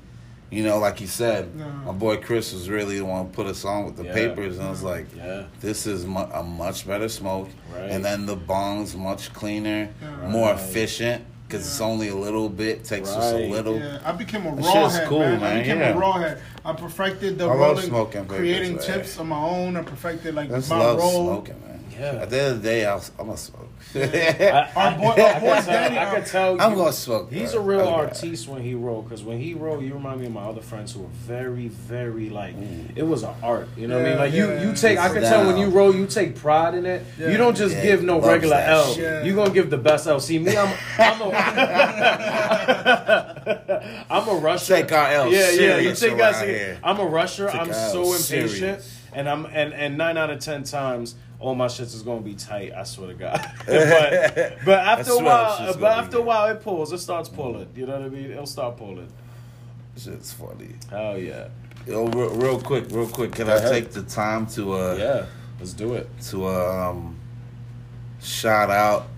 [0.50, 1.64] you know, like you said, Yeah.
[1.86, 4.12] my boy Chris was really the one who put us on with the Yeah.
[4.12, 5.44] papers, and I was like, Yeah.
[5.62, 7.90] this is mu- a much better smoke, Right.
[7.90, 10.28] and then the bongs much cleaner, Yeah.
[10.28, 13.78] more efficient because it's only a little bit, takes us a little.
[13.78, 15.42] Yeah, I became a That raw shit's head, cool, man.
[15.42, 15.92] I became yeah.
[15.94, 16.40] a raw head.
[16.64, 18.82] I perfected the I love rolling, smoking papers, creating man.
[18.84, 19.76] tips of my own.
[19.76, 21.26] I perfected like Let's my love roll.
[21.26, 21.71] smoking, man.
[22.02, 22.22] Yeah.
[22.22, 23.68] At the end of the day, I'll, I'm gonna smoke.
[23.94, 24.02] I, Our
[24.76, 27.30] I, boy- our I, boy could Danny, tell, I could tell I'm gonna smoke.
[27.32, 27.60] He's bro.
[27.60, 27.92] a real Okay.
[27.92, 30.92] artiste when he wrote, because when he wrote, you remind me of my other friends
[30.92, 32.90] who were very, very like mm.
[32.96, 33.68] it was an art.
[33.76, 34.18] You know what I mean?
[34.18, 34.62] Like you, yeah.
[34.64, 34.98] you take.
[34.98, 37.04] I can could tell when you wrote, you take pride in it.
[37.16, 37.30] Yeah.
[37.30, 38.94] You don't just Yeah, give no regular L.
[38.94, 39.24] shit.
[39.24, 40.18] You gonna give the best L.
[40.18, 41.24] See me, I'm, I'm a,
[44.10, 44.74] I'm a rusher.
[44.74, 45.50] Take our L Yeah, yeah.
[45.78, 46.78] You serious take around us.
[46.82, 47.46] I'm a rusher.
[47.48, 48.98] Take I'm so impatient, serious.
[49.12, 51.14] and I'm and and nine out of ten times.
[51.42, 52.72] All my shits is gonna be tight.
[52.72, 53.40] I swear to God.
[53.66, 56.92] but but after a while, but after a while, it pulls.
[56.92, 57.68] It starts pulling.
[57.74, 58.30] You know what I mean?
[58.30, 59.08] It'll start pulling.
[59.98, 60.76] Shit's funny.
[60.88, 61.48] Hell yeah.
[61.86, 63.32] Yo, real, real quick, real quick.
[63.32, 63.72] Can Go I ahead.
[63.72, 65.26] take the time to uh Yeah.
[65.58, 66.08] Let's do it.
[66.30, 67.18] to uh, um
[68.20, 69.08] shout out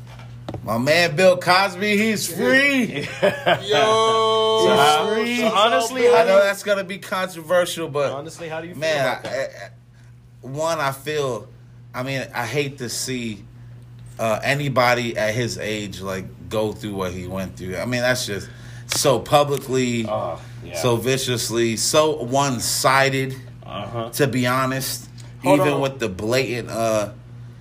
[0.63, 1.99] my man Bill Cosby?
[1.99, 3.07] He's free.
[3.63, 5.39] Yo, So, free.
[5.41, 9.07] so honestly, I know that's gonna be controversial, but honestly, how do you feel man,
[9.07, 9.51] about that?
[9.51, 9.71] I, I-
[10.49, 11.49] one I feel.
[11.95, 13.45] I mean, I hate to see
[14.19, 17.77] uh, anybody at his age like go through what he went through.
[17.77, 18.49] I mean, that's just
[18.87, 20.75] so publicly, Oh, yeah.
[20.77, 23.35] so viciously, so one sided.
[23.65, 24.11] uh huh.
[24.11, 25.09] To be honest,
[25.43, 25.81] Hold even on.
[25.81, 27.11] with the blatant, uh,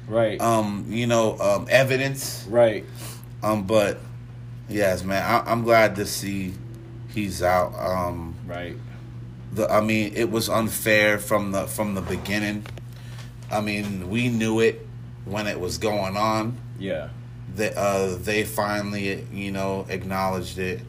[0.08, 0.40] Right.
[0.42, 2.46] um, you know, um, evidence.
[2.50, 2.86] right.
[3.42, 3.98] Um, but
[4.70, 6.54] yes, man, I, I'm glad to see
[7.14, 7.74] he's out.
[7.78, 8.76] Um, Right.
[9.54, 12.66] the I mean, it was unfair from the from the beginning.
[13.54, 14.86] I mean, we knew it
[15.26, 16.58] when it was going on.
[16.80, 17.10] Yeah.
[17.56, 20.82] That uh, they finally, you know, acknowledged it.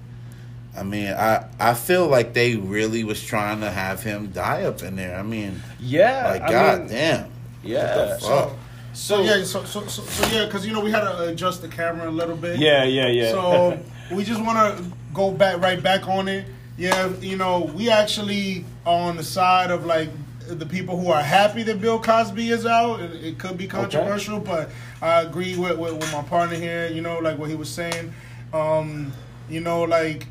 [0.76, 4.82] I mean, I I feel like they really was trying to have him die up
[4.82, 5.16] in there.
[5.16, 6.30] I mean, Yeah.
[6.30, 7.30] like I god damn.
[7.62, 7.96] Yeah.
[7.96, 8.52] What the fuck?
[8.94, 11.68] So yeah, so so so, so yeah, because you know we had to adjust the
[11.68, 12.58] camera a little bit.
[12.58, 12.84] Yeah.
[12.84, 13.08] Yeah.
[13.08, 13.30] Yeah.
[13.30, 13.78] So
[14.10, 16.46] we just want to go back right back on it.
[16.76, 20.08] Yeah, you know, we actually are on the side of like
[20.48, 23.00] the people who are happy that Bill Cosby is out.
[23.00, 24.70] It, it could be controversial, but
[25.00, 26.88] I agree with, with with my partner here.
[26.88, 28.12] You know, like what he was saying.
[28.52, 29.12] Um,
[29.48, 30.26] you know, like.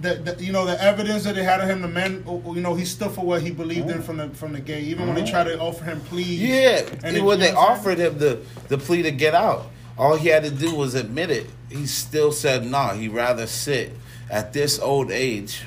[0.00, 2.22] The, the, you know the evidence that they had of him, the man,
[2.54, 4.80] you know, he stood for what he believed in from the from the gay.
[4.82, 7.70] Even when they tried to offer him pleas, Yeah, And it- when they know what
[7.70, 8.38] I'm offered him the
[8.68, 9.66] the plea to get out,
[9.98, 11.50] all he had to do was admit it.
[11.68, 12.70] He still said no.
[12.70, 13.90] Nah, he'd rather sit
[14.30, 15.64] at this old age.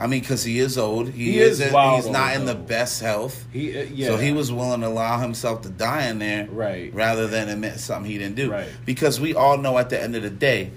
[0.00, 1.08] I mean, because he is old.
[1.10, 1.72] He, He is isn't.
[1.72, 3.44] wild He's not in the best health.
[3.52, 3.76] He.
[3.76, 4.06] Uh, yeah.
[4.08, 6.94] So he was willing to allow himself to die in there, Right.
[6.94, 8.68] Rather than admit something he didn't do, Right.
[8.86, 10.70] Because we all know at the end of the day,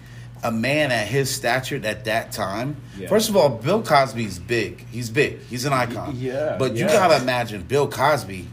[0.44, 2.78] a man at his stature at that time.
[2.98, 3.08] Yeah.
[3.10, 4.88] First of all, Bill Cosby's big.
[4.90, 5.40] He's big.
[5.44, 6.16] He's an icon.
[6.18, 8.48] yeah, But you gotta imagine Bill Cosby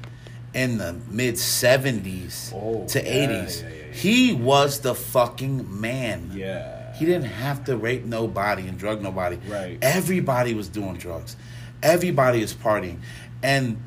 [0.53, 3.63] in the mid seventies Oh, to yeah, eighties.
[3.63, 3.93] yeah, yeah, yeah.
[3.95, 6.33] He was the fucking man.
[6.35, 6.78] Yeah.
[6.99, 9.37] He didn't have to rape nobody and drug nobody.
[9.49, 9.79] Right.
[9.83, 11.37] Everybody was doing drugs.
[11.83, 12.99] Everybody is partying.
[13.43, 13.81] And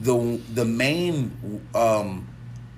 [0.00, 2.26] the the main um,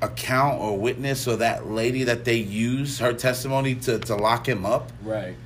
[0.02, 4.66] account or witness or that lady that they used her testimony to, to lock him
[4.66, 5.36] up, Right.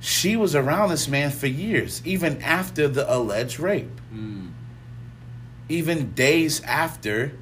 [0.00, 4.00] she was around this man for years, even after the alleged rape.
[4.12, 4.50] Mm.
[5.68, 7.32] Even days after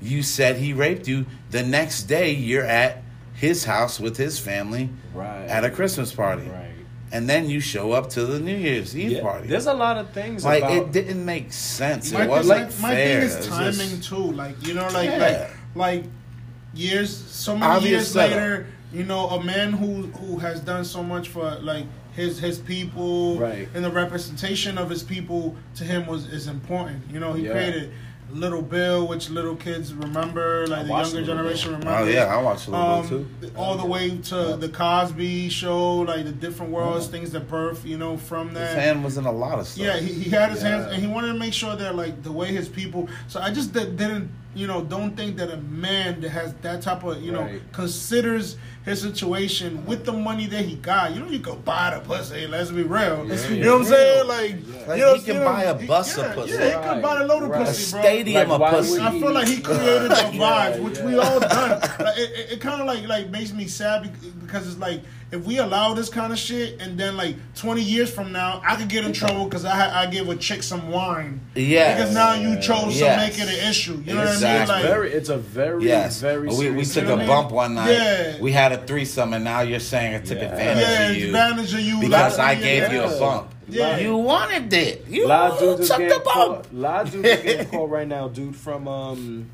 [0.00, 3.02] you said he raped you, the next day you're at
[3.40, 5.46] his house with his family Right.
[5.48, 6.42] at a Christmas party.
[6.48, 6.66] Right.
[7.12, 9.22] And then you show up to the New Year's Eve Yeah.
[9.22, 9.48] party.
[9.48, 10.76] There's a lot of things like about.
[10.76, 12.12] it didn't make sense.
[12.12, 13.20] my, it was my, like my fair.
[13.28, 14.30] thing is timing just- too.
[14.42, 15.18] Like you know, like Yeah.
[15.26, 16.04] like like
[16.74, 18.30] years, so many Obvious years setup.
[18.36, 22.58] later, you know, a man who who has done so much for like his his
[22.58, 23.68] people, Right.
[23.74, 27.02] and the representation of his people to him was is important.
[27.12, 27.52] You know, he Yeah.
[27.52, 27.90] created
[28.32, 31.78] Little Bill, which little kids remember, like I the younger Little generation Bill.
[31.80, 32.10] remember.
[32.10, 33.08] Oh yeah, I watched little Um,
[33.40, 33.52] bit too.
[33.56, 37.98] all the way to the Cosby Show, like the different worlds, things that birth, you
[37.98, 38.74] know, from The that.
[38.76, 39.84] fan was in a lot of stuff.
[39.84, 40.68] Yeah, he, he had his Yeah.
[40.80, 43.08] hands, and he wanted to make sure that like the way his people.
[43.28, 46.82] So I just did, didn't you know, don't think that a man that has that
[46.82, 51.14] type of, you know, considers his situation with the money that he got.
[51.14, 52.46] You know, you could buy the pussy.
[52.48, 53.24] Let's be real.
[53.24, 54.26] Let's you be know what I'm saying?
[54.26, 56.52] Like, Like, you know, he can you know, buy a he- bus of yeah, pussy.
[56.54, 57.62] Yeah, he Right, could buy a load of right.
[57.62, 58.00] a pussy, bro.
[58.02, 59.00] stadium Like, of pussy.
[59.00, 60.40] I feel like he created the Yeah,
[60.72, 61.06] vibes, which yeah.
[61.06, 61.80] we all done.
[62.00, 65.02] Like, it it, it kind of like like makes me sad because it's like
[65.32, 68.76] if we allow this kind of shit, and then like twenty years from now, I
[68.76, 71.40] could get in trouble because I ha- I gave a chick some wine.
[71.54, 71.96] Yes.
[71.98, 73.14] Because now you chose Yes.
[73.14, 74.02] to make it an issue.
[74.04, 74.48] You know Exactly.
[74.48, 74.68] what I mean?
[74.68, 76.20] Like, very, it's a very, Yes.
[76.20, 76.48] very.
[76.48, 77.90] we, we took a what bump one night.
[77.92, 78.40] Yeah.
[78.40, 80.44] We had a threesome, and now you're saying I took Yeah.
[80.52, 83.18] advantage yeah, of you Yeah, advantage of you because like, I yeah, gave you a
[83.20, 83.54] bump.
[83.68, 83.98] Yeah.
[83.98, 85.06] You wanted it.
[85.08, 86.34] You A lot of is took getting the bump.
[86.64, 86.72] caught.
[86.72, 88.26] A lot of dudes getting caught right now.
[88.26, 89.46] Dude from um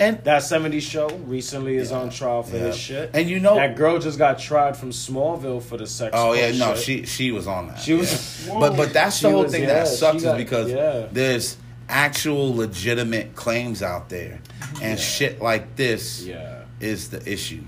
[0.00, 2.62] And that '70s show recently is on trial for Yeah.
[2.64, 3.10] his shit.
[3.14, 6.10] And you know- that girl just got tried from Smallville for the sex.
[6.18, 6.84] Oh yeah, no, shit.
[6.84, 7.78] she she was on that.
[7.80, 8.54] She was- yeah.
[8.60, 11.06] but but that's the She whole was- thing yeah, that sucks got- is because yeah.
[11.12, 11.56] there's
[11.88, 14.40] actual legitimate claims out there,
[14.82, 16.62] and shit like this Yeah.
[16.80, 17.62] is the issue.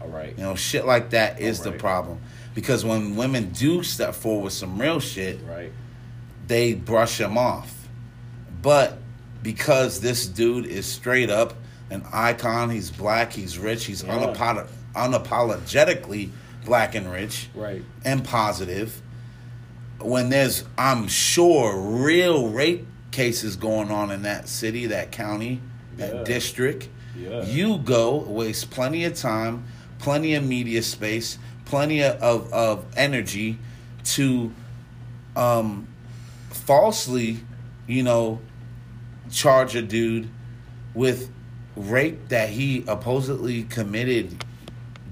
[0.00, 0.34] All right.
[0.36, 2.18] You know, shit like that is the problem
[2.54, 5.70] because when women do step forward with some real shit, Right.
[6.48, 7.72] they brush them off.
[8.62, 8.98] But
[9.42, 11.54] because this dude is straight up
[11.90, 14.16] an icon, he's black, he's rich, he's Yeah.
[14.16, 16.30] unapolo- unapologetically
[16.64, 17.82] black and rich Right.
[18.04, 19.00] and positive.
[20.00, 25.60] When there's, I'm sure, real rape cases going on in that city, that county,
[25.96, 26.22] that Yeah.
[26.24, 26.88] district,
[27.18, 27.44] Yeah.
[27.44, 29.64] you go waste plenty of time,
[29.98, 33.58] plenty of media space, plenty of, of, of energy
[34.04, 34.52] to
[35.36, 35.86] um,
[36.50, 37.38] falsely,
[37.86, 38.40] you know,
[39.30, 40.28] charge a dude
[40.94, 41.30] with
[41.76, 44.44] rape that he supposedly committed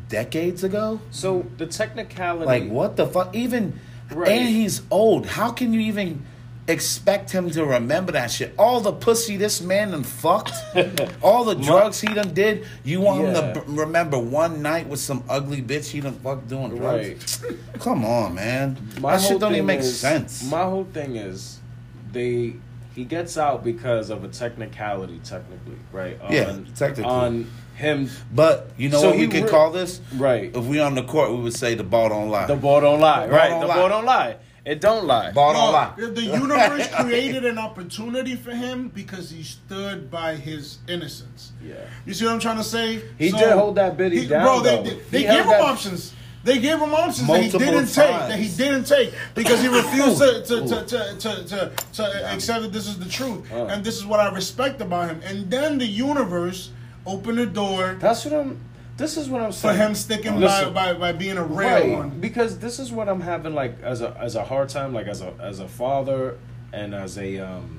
[0.09, 1.01] decades ago.
[1.11, 2.47] So the technicality.
[2.47, 3.35] Like what the fuck?
[3.35, 3.79] Even
[4.11, 4.29] Right.
[4.31, 5.27] and he's old.
[5.27, 6.25] How can you even
[6.67, 8.55] expect him to remember that shit?
[8.59, 10.53] All the pussy this man done fucked,
[11.23, 12.65] all the drugs he done did.
[12.85, 16.49] You want him to b- remember one night with some ugly bitch he done fucked
[16.49, 17.45] doing drugs?
[17.81, 18.79] Come on, man.
[18.99, 20.43] My that shit don't even make is- sense.
[20.51, 21.59] My whole thing is
[22.11, 22.55] they
[22.95, 26.19] he gets out because of a technicality, technically, right?
[26.31, 27.05] Yeah, technically.
[27.05, 28.11] on him.
[28.35, 30.01] but you know So what we he could re- call this?
[30.15, 30.55] Right.
[30.55, 32.47] If we on the court, we would say the ball don't lie.
[32.47, 33.49] The ball don't lie, The right?
[33.51, 33.77] don't the lie.
[33.77, 34.37] ball don't lie.
[34.65, 35.31] It don't lie.
[35.31, 35.93] ball don't lie.
[35.97, 41.53] the- The universe created an opportunity for him because he stood by his innocence.
[41.65, 41.77] Yeah.
[42.05, 43.01] You see what I'm trying to say?
[43.17, 44.83] He did hold that biddy down, Bro, they, though.
[44.83, 46.13] they, they He gave him that- options.
[46.45, 48.11] They gave him options that he didn't take.
[48.11, 52.63] That he didn't take because he refused to to, to, to, to, to, to accept
[52.63, 53.51] that this is the truth.
[53.53, 53.67] Uh.
[53.67, 55.21] And this is what I respect about him.
[55.25, 56.71] And then the universe
[57.07, 58.61] opened the door That's what I'm.
[58.97, 59.77] This is what I'm saying.
[59.77, 60.75] for him sticking by, Listen.
[60.75, 62.11] by, by being a real right one.
[62.19, 65.21] because this is what i'm having like as a as a hard time like as
[65.23, 66.37] a as a father
[66.73, 67.79] and as a um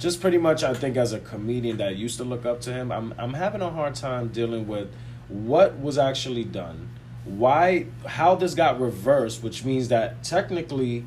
[0.00, 2.90] just pretty much i think as a comedian that used to look up to him
[2.90, 4.92] i'm i'm having a hard time dealing with
[5.28, 6.88] what was actually done
[7.26, 11.04] why how this got reversed which means that technically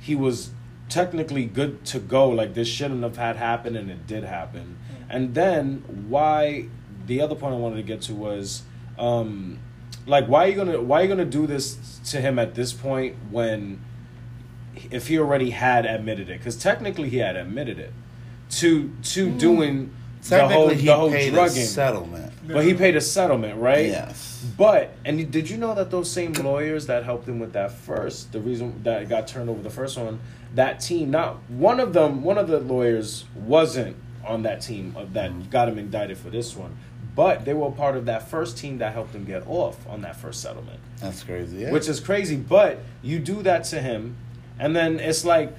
[0.00, 0.50] he was
[0.88, 2.28] technically good to go.
[2.28, 4.76] Like this shouldn't have had happened and it did happen.
[5.08, 6.66] And then why
[7.06, 8.62] the other point i wanted to get to was
[8.98, 9.58] um
[10.06, 12.72] like why are you gonna why are you gonna do this to him at this
[12.72, 13.78] point when
[14.90, 16.38] if he already had admitted it?
[16.38, 17.92] Because technically he had admitted it.
[18.50, 19.94] To to doing
[20.28, 22.32] the whole, Technically, he the whole paid a settlement.
[22.46, 24.44] but he paid a settlement right Yes.
[24.56, 28.32] but and did you know that those same lawyers that helped him with that first,
[28.32, 30.20] the reason that it got turned over the first one,
[30.54, 35.12] that team, not one of them, one of the lawyers wasn't on that team of
[35.12, 35.50] that mm-hmm.
[35.50, 36.76] got him indicted for this one,
[37.14, 40.16] but they were part of that first team that helped him get off on that
[40.16, 41.58] first settlement, That's crazy.
[41.58, 41.70] Yeah.
[41.72, 42.36] which is crazy.
[42.36, 44.16] But you do that to him,
[44.58, 45.54] and then it's like.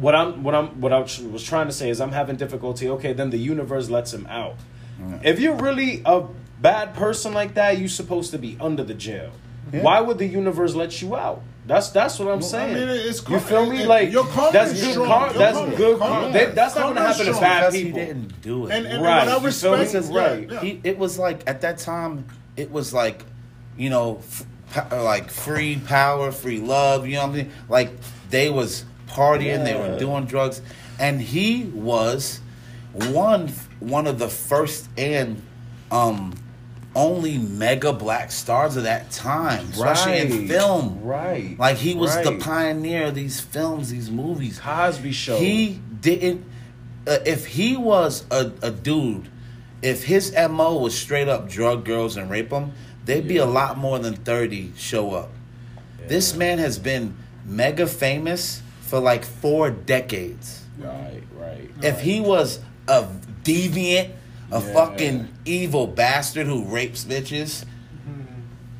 [0.00, 2.88] What I'm what I'm what I was trying to say is I'm having difficulty.
[2.88, 4.54] Okay, then the universe lets him out.
[5.00, 5.24] Mm.
[5.24, 6.24] If you're really a
[6.60, 9.30] bad person like that, you're supposed to be under the jail.
[9.72, 9.82] Yeah.
[9.82, 11.42] Why would the universe let you out?
[11.66, 12.74] That's that's what I'm Well, I saying.
[12.74, 13.84] mean, it's you feel me?
[13.84, 14.92] like your karma that's good.
[14.92, 15.06] strong.
[15.08, 15.98] Karma, Your that's karma- good.
[15.98, 17.40] karma- They- that's not gonna happen to strong.
[17.42, 18.00] bad because people.
[18.00, 18.72] he didn't do it.
[18.72, 20.50] And, and Right, what I you respect, Because, yeah, right.
[20.50, 20.60] yeah.
[20.60, 22.24] he, it was like at that time
[22.56, 23.24] it was like
[23.76, 24.20] you know
[24.74, 27.90] f- like free power free love you know what i mean like
[28.30, 30.60] they was partying they were doing drugs
[30.98, 32.40] and he was
[32.92, 33.48] one
[33.80, 35.40] one of the first and
[35.90, 36.34] um
[36.96, 41.56] only mega black stars of that time especially in film Right.
[41.58, 45.36] like he was the pioneer of these films these movies Cosby Show.
[45.38, 46.44] he didn't.
[47.06, 49.28] Uh, if he was a, a dude,
[49.82, 52.72] if his mo was straight up drug girls and rape them,
[53.04, 55.30] they'd be a lot more than thirty show up.
[56.06, 60.62] This man has been mega famous for like four decades.
[60.78, 61.70] Right, right.
[61.82, 63.04] If he was a
[63.44, 64.10] deviant,
[64.50, 64.72] a Yeah.
[64.72, 67.64] fucking evil bastard who rapes bitches,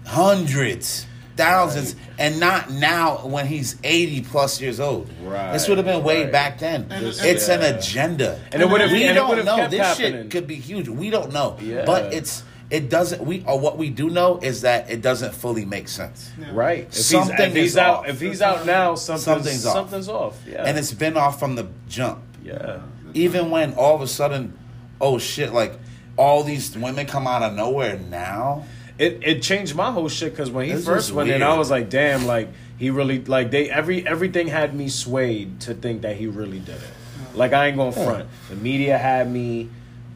[0.07, 1.07] hundreds,
[1.37, 5.09] thousands, and not now when he's eighty plus years old.
[5.23, 6.33] Right, This would have been way right.
[6.33, 6.87] back then.
[6.91, 9.69] And- it's and- an agenda, And it would've- we don't know.
[9.69, 10.13] This happening.
[10.23, 10.89] shit could be huge.
[10.89, 11.85] We don't know, Yeah.
[11.85, 12.43] but it's.
[12.71, 13.23] It doesn't.
[13.25, 16.31] We or what we do know is that it doesn't fully make sense.
[16.39, 16.51] Yeah.
[16.53, 16.85] Right.
[16.85, 18.09] If Something he's, if he's is out, off.
[18.09, 20.35] if he's out now, something's Something's something's off.
[20.35, 20.43] off.
[20.47, 20.65] Yeah.
[20.65, 22.21] and it's been off from the jump.
[22.45, 22.81] yeah.
[23.15, 24.57] Even when all of a sudden,
[25.01, 25.73] oh shit, like
[26.19, 28.67] all these women come out of nowhere now.
[28.99, 31.43] It it changed my whole shit because when he This first is went in.
[31.43, 35.73] I was like, damn, like he really like they every everything had me swayed to
[35.75, 36.91] think that he really did it.
[37.35, 38.29] Like I ain't gonna front.
[38.51, 39.71] The media had me.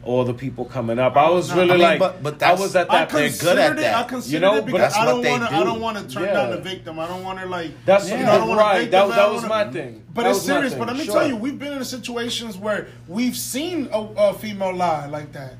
[0.05, 2.53] All the people coming up, I was No, really I mean, like, but- but I
[2.53, 3.09] was at I that.
[3.09, 3.81] they're good at considered it.
[3.83, 4.11] that.
[4.13, 5.55] I You know, because that's I don't want to.
[5.55, 5.63] I do.
[5.65, 6.33] don't want to turn Yeah.
[6.33, 6.99] down the victim.
[6.99, 7.71] I don't want to like.
[7.85, 8.19] That's Yeah.
[8.19, 8.91] you know, I don't right.
[8.91, 10.03] That, that was wanna- my thing.
[10.13, 10.73] But That it's serious.
[10.73, 11.13] But let me Sure.
[11.15, 15.53] tell you, we've been in situations where we've seen a, a female lie like that.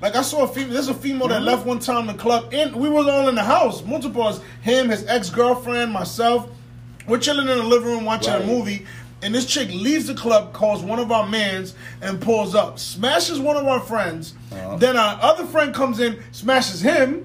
[0.00, 0.74] Like I saw a female.
[0.74, 1.30] There's a female Mm-hmm.
[1.30, 3.82] that left one time the club, and we were all in the house.
[3.84, 6.46] Multiple us, him, his ex girlfriend, myself.
[7.08, 8.42] We're chilling in the living room watching Right.
[8.42, 8.86] a movie,
[9.22, 13.38] and this chick leaves the club, calls one of our mans, and pulls up, smashes
[13.40, 14.34] one of our friends.
[14.52, 14.76] Uh-huh.
[14.76, 17.24] Then our other friend comes in, smashes him.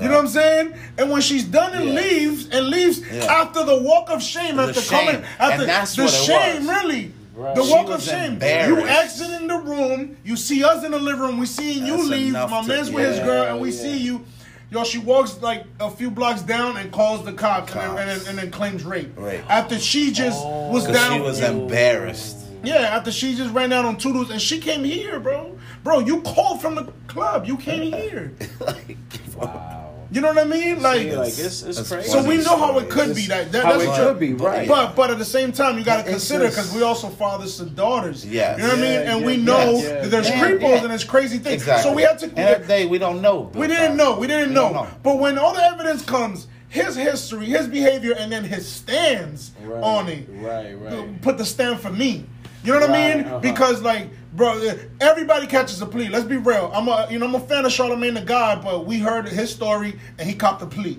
[0.00, 0.74] You know what I'm saying?
[0.96, 1.94] And when she's done and Yeah.
[2.00, 3.24] leaves and leaves Yeah.
[3.24, 5.06] after the walk of shame, The after shame.
[5.06, 5.66] coming, after
[6.02, 6.68] the shame, was.
[6.68, 7.12] really.
[7.34, 7.54] Right.
[7.54, 8.34] The walk of shame.
[8.42, 11.96] You exit in the room, you see us in the living room, we seeing you
[12.08, 12.32] leave.
[12.34, 13.80] My to- man's with his girl, and we yeah.
[13.82, 14.24] see you.
[14.70, 18.00] Yo, she walks like a few blocks down and calls the cops, and, then, Cops.
[18.00, 19.12] and, then, and then claims rape.
[19.16, 19.40] Rape.
[19.50, 20.70] After she just oh.
[20.70, 21.14] was down.
[21.14, 22.36] she was embarrassed.
[22.62, 25.56] Yeah, after she just ran down on Toodles and she came here, bro.
[25.84, 27.46] Bro, you called from the club.
[27.46, 28.32] You came here.
[28.60, 28.98] like,
[29.36, 29.87] Wow.
[30.10, 30.80] You know what I mean?
[30.80, 32.08] Like, See, like it's, it's crazy.
[32.08, 33.06] so we know how it story.
[33.06, 33.26] could be.
[33.26, 34.66] That, that how that's it what- could be, right?
[34.66, 37.66] But but at the same time, you got to consider because we also fathers to
[37.66, 38.24] daughters.
[38.24, 39.00] Yeah, you know what I mean.
[39.00, 40.00] And yeah, we know yeah.
[40.00, 40.80] that there's Yeah, creepos yeah.
[40.82, 41.62] and there's crazy things.
[41.62, 41.90] Exactly.
[41.90, 42.26] So we have to.
[42.26, 43.50] And that day we don't know.
[43.54, 44.18] we didn't know.
[44.18, 44.72] We didn't We know.
[44.72, 44.86] know.
[45.02, 49.82] But when all the evidence comes, his history, his behavior, and then his stands Right,
[49.82, 50.26] on it.
[50.32, 51.20] right, right.
[51.20, 52.24] Put the stand for me.
[52.64, 53.24] You know what I mean?
[53.24, 53.38] uh-huh.
[53.40, 56.08] Because like, bro, everybody catches a plea.
[56.08, 56.70] Let's be real.
[56.74, 59.50] I'm a, you know, I'm a fan of Charlamagne the God, but we heard his
[59.52, 60.98] story and he copped the plea.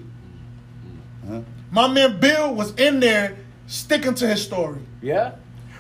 [1.72, 5.34] My man Bill was in there sticking to his story, Yeah.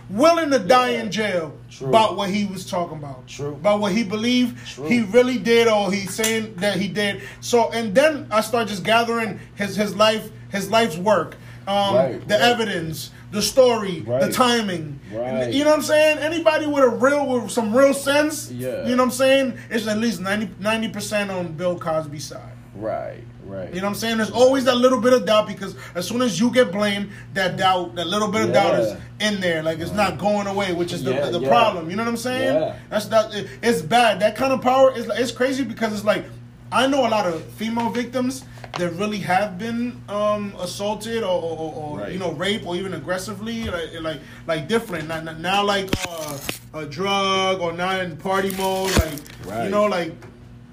[0.10, 1.88] willing to die in jail True.
[1.90, 3.50] about what he was talking about, True.
[3.54, 4.88] about what he believed True.
[4.88, 7.22] he really did or he's saying that he did.
[7.42, 11.36] So, and then I start just gathering his his life, his life's work,
[11.68, 12.44] um, Right, the right.
[12.44, 15.00] evidence, the story, the timing.
[15.14, 15.54] Right.
[15.54, 16.18] You know what I'm saying?
[16.20, 18.86] Anybody with a real, with some real sense, Yeah.
[18.88, 19.58] you know what I'm saying?
[19.70, 22.54] It's at least 90 percent on Bill Cosby's side.
[22.76, 23.24] Right.
[23.46, 23.70] Right.
[23.74, 24.18] You know what I'm saying?
[24.18, 27.58] There's always that little bit of doubt because as soon as you get blamed, that
[27.58, 29.64] doubt, that little bit of doubt is in there.
[29.64, 31.48] Like it's not going away, which is the, Yeah, the yeah.
[31.50, 31.90] problem.
[31.90, 32.56] You know what I'm saying?
[32.62, 32.76] Yeah.
[32.92, 33.34] That's that.
[33.34, 34.20] it- It's bad.
[34.20, 36.26] That kind of power is it's crazy because it's like
[36.72, 38.46] I know a lot of female victims
[38.78, 42.12] that really have been um, assaulted or, or, or, Right.
[42.12, 45.08] you know raped or even aggressively like like, like different.
[45.08, 46.38] Now, now like uh,
[46.74, 48.92] a drug or not in party mode.
[48.98, 50.14] Like you know like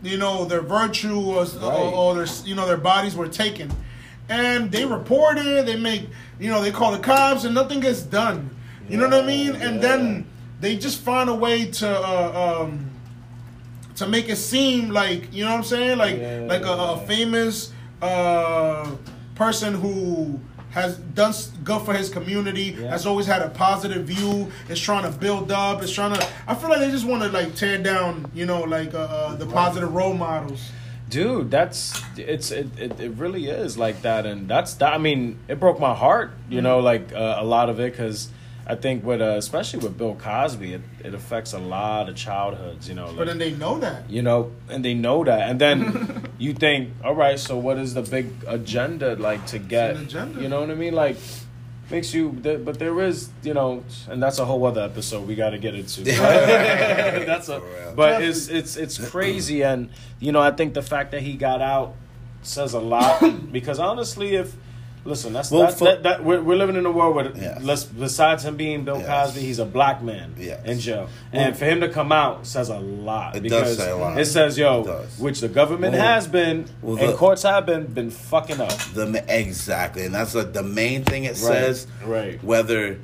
[0.03, 1.63] you know their virtue or, Right.
[1.63, 3.73] or, or their you know their bodies were taken
[4.29, 6.09] and they report it they make
[6.41, 8.51] you know they call the cops and nothing gets done
[8.89, 9.81] you know what i mean and Yeah.
[9.81, 10.27] then
[10.61, 12.91] they just find a way to uh, um
[13.97, 16.45] to make it seem like you know what i'm saying like Yeah.
[16.47, 17.73] like a, a famous
[18.03, 18.91] uh
[19.35, 20.39] person who
[20.71, 21.33] has done
[21.65, 22.91] good for his community Yeah.
[22.91, 26.55] has always had a positive view is trying to build up is trying to i
[26.55, 29.47] feel like they just want to like tear down you know like uh, uh the
[29.47, 30.71] positive role models
[31.09, 35.39] dude that's it's it, it, it really is like that and that's that i mean
[35.49, 38.29] it broke my heart you know like uh, a lot of it because
[38.67, 42.89] i think with uh, especially with bill cosby it, it affects a lot of childhoods
[42.89, 44.09] you know but then they know that.
[44.11, 45.49] You know and they know that.
[45.49, 49.97] And then you think all right so what is the big agenda like to get
[49.97, 50.41] an agenda.
[50.43, 50.95] you know what i mean?
[50.95, 51.17] Like
[51.91, 55.51] makes you but there is you know and that's a whole other episode we got
[55.51, 56.01] to get into
[57.31, 57.95] that's a For real.
[57.95, 59.63] but it's it's it's crazy.
[59.63, 61.95] And you know i think the fact that he got out
[62.43, 63.23] says a lot.
[63.53, 64.55] Because honestly if
[65.07, 67.63] listen that's Well, that, for- that, that we're, we're living in a world where Yes.
[67.63, 69.07] let's besides him being bill Yes.
[69.07, 70.61] cosby he's a black man Yes.
[70.65, 73.91] in jail Well- and for him to come out says a lot It does say
[73.91, 74.19] a lot.
[74.19, 77.67] it says yo It which the government Well, has been well, and the- courts have
[77.67, 81.87] been been fucking up The exactly, and that's like the main thing it says.
[82.05, 82.43] right.
[82.45, 82.99] Whether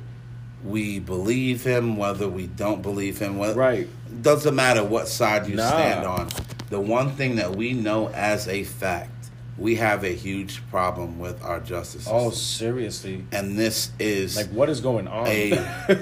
[0.65, 3.87] we believe him, whether we don't believe him, whether, Right.
[4.21, 5.67] doesn't matter what side you Nah.
[5.67, 6.29] stand on.
[6.69, 9.09] The one thing that we know as a fact,
[9.57, 14.49] we have a huge problem with our justice system, oh seriously and this is like
[14.49, 15.51] what is going on a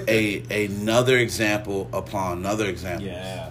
[0.08, 3.06] a another example upon another example.
[3.06, 3.50] yeah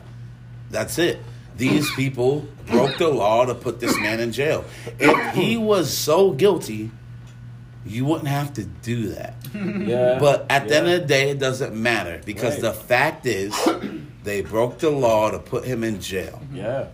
[0.71, 1.19] That's it.
[1.57, 4.63] these people broke the law to put this man in jail.
[4.99, 6.89] If he was so guilty,
[7.85, 9.35] you wouldn't have to do that.
[9.53, 10.17] Yeah.
[10.19, 12.61] But at the end of the day, it doesn't matter because Right.
[12.61, 13.53] the fact is,
[14.23, 16.41] they broke the law to put him in jail.
[16.53, 16.87] Yeah.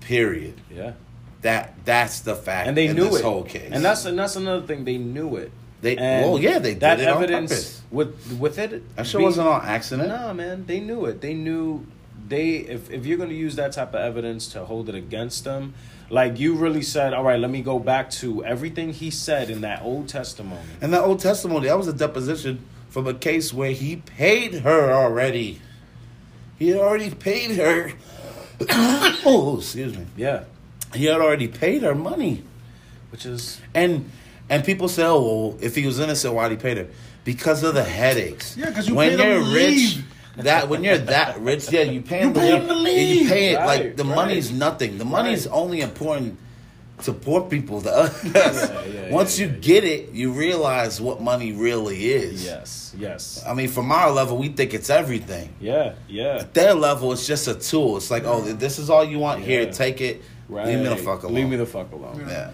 [0.00, 0.54] Period.
[0.70, 0.92] Yeah.
[1.42, 2.68] That that's the fact.
[2.68, 3.24] And they knew this it.
[3.24, 3.70] whole case.
[3.72, 4.84] And that's and that's another thing.
[4.84, 5.50] They knew it.
[5.80, 7.82] They- And well, yeah, they did that it on evidence purpose.
[7.90, 8.96] with with it.
[8.96, 10.08] that shit being- wasn't on accident.
[10.10, 11.20] Nah, man, they knew it.
[11.22, 11.86] They knew
[12.28, 15.44] they if if you're going to use that type of evidence to hold it against
[15.44, 15.72] them,
[16.10, 19.62] like you really said, all right, let me go back to everything he said in
[19.62, 20.60] that old testimony.
[20.82, 24.92] And that old testimony, that was a deposition from a case where he paid her
[24.92, 25.60] already.
[26.58, 27.92] He had already paid her.
[29.24, 30.06] oh, excuse me.
[30.16, 30.44] Yeah,
[30.94, 32.42] He had already paid her money.
[33.10, 34.10] which is And
[34.48, 36.86] and people say, oh, well, if he was innocent, why'd he pay her?
[37.24, 38.56] Because of the headaches.
[38.56, 40.04] Yeah, 'cause you when you're rich, leave.
[40.38, 43.50] that when you're that rich, yeah, you pay him You pay him to You pay
[43.54, 44.16] it like the right.
[44.16, 44.98] money's nothing.
[44.98, 45.54] The money's Right.
[45.56, 46.38] only important
[47.04, 47.80] to poor people.
[47.82, 48.24] To us.
[48.34, 52.44] yeah, Once yeah, you yeah, get it, you realize what money really is.
[52.44, 55.50] yes, yes, I mean, from our level, we think it's everything.
[55.60, 56.44] yeah, yeah.
[56.52, 57.96] Their level, it's just a tool.
[57.98, 59.70] It's like, oh, this is all you want here.
[59.72, 60.22] Take it.
[60.50, 60.66] Right.
[60.66, 61.34] Leave me the fuck alone.
[61.34, 62.24] Leave me the fuck alone.
[62.28, 62.50] yeah.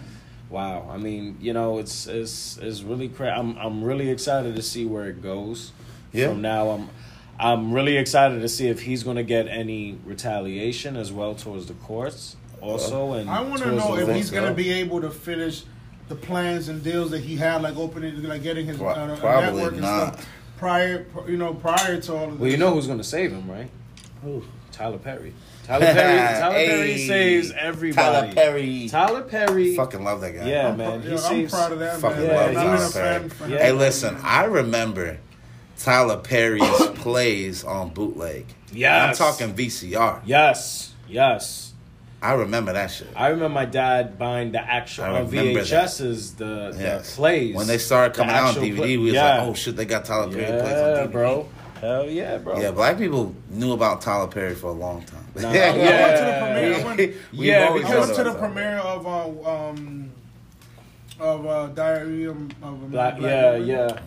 [0.49, 0.87] Wow.
[0.89, 4.85] I mean, you know, it's it's it's really cra I'm I'm really excited to see
[4.85, 5.71] where it goes.
[6.13, 6.29] Yeah.
[6.29, 6.89] From now, I'm
[7.39, 11.65] I'm really excited to see if he's going to get any retaliation as well towards
[11.65, 12.35] the courts.
[12.61, 15.63] Also, and I want to know if he's gonna be able to finish
[16.07, 19.41] the plans and deals that he had, like opening, like getting his Pro- uh, probably
[19.57, 20.13] network and not.
[20.13, 20.27] stuff
[20.57, 22.39] prior, you know, prior to all of this.
[22.39, 23.69] Well, you know who's going to save him, right?
[24.71, 25.33] Tyler Perry.
[25.67, 26.39] Tyler Perry.
[26.39, 27.07] Tyler Perry Hey.
[27.07, 28.33] saves everybody.
[28.33, 28.87] Tyler Perry.
[28.89, 29.75] Tyler Perry.
[29.75, 30.47] Fucking love that guy.
[30.49, 30.89] Yeah, I'm, man.
[30.91, 32.27] pro- He yeah, I'm saves- proud of that Fucking man.
[32.27, 33.19] Yeah, love I've Tyler been Tyler Perry.
[33.19, 33.57] fan for Yeah.
[33.59, 35.17] Hey, listen, I remember
[35.77, 38.45] Tyler Perry's plays on bootleg.
[38.71, 39.19] Yes.
[39.21, 40.21] I'm talking VCR.
[40.25, 40.93] Yes.
[41.07, 41.73] Yes.
[42.19, 43.09] I remember that shit.
[43.15, 47.11] I remember my dad buying the actual I on remember VHSs, the, Yes.
[47.11, 47.55] the plays.
[47.55, 49.37] When they started The coming out on actual DVD, play- we was yeah.
[49.39, 51.11] like, oh shit, they got Tyler Perry plays on Yeah, DVD.
[51.11, 51.47] bro.
[51.81, 52.59] Hell yeah, bro.
[52.59, 55.25] Yeah, black people knew about Tyler Perry for a long time.
[55.35, 56.53] Nah, I went to the Yeah.
[56.53, 56.75] premiere.
[56.75, 60.11] I went, We've Yeah, always I went to the premiere of uh, um
[61.19, 63.67] of uh, Diary of a Black, Black yeah, Woman.
[63.67, 63.99] yeah.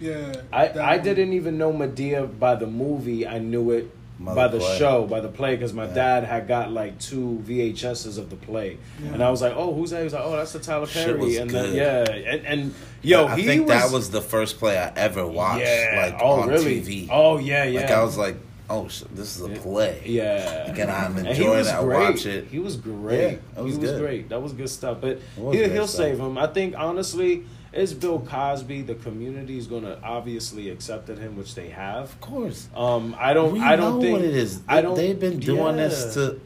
[0.00, 0.42] yeah.
[0.52, 3.26] I, I didn't even know Madea by the movie.
[3.26, 3.90] I knew it
[4.22, 4.78] By by the play.
[4.78, 5.94] show, by the play, because my Yeah.
[5.94, 9.14] dad had got like two VHSs of the play, Yeah.
[9.14, 11.36] and I was like, "Oh, who's that?" He was like, "Oh, that's the Tyler Perry."
[11.38, 14.76] and then yeah, and, and yo, I he think was, that was the first play
[14.78, 16.10] I ever watched, yeah.
[16.12, 16.82] like oh, on really?
[16.82, 17.08] TV.
[17.10, 17.80] Oh yeah, yeah.
[17.80, 18.36] Like I was like,
[18.68, 20.02] oh, this is a play.
[20.04, 20.70] Yeah.
[20.70, 21.64] And I'm he enjoying.
[21.64, 21.98] Great.
[21.98, 22.46] watch it.
[22.48, 23.38] He was great.
[23.56, 24.00] Yeah, was he was good.
[24.00, 24.28] great.
[24.28, 24.98] That was good stuff.
[25.00, 26.04] But he'll, he'll stuff.
[26.06, 26.38] save him.
[26.38, 28.82] I think honestly, it's Bill Cosby.
[28.82, 32.04] The community is going to obviously accepted him, which they have.
[32.04, 32.68] Of course.
[32.74, 33.52] Um, I don't.
[33.52, 34.60] we I don't know think what it is.
[34.68, 34.96] I don't.
[34.96, 36.40] They've been doing this to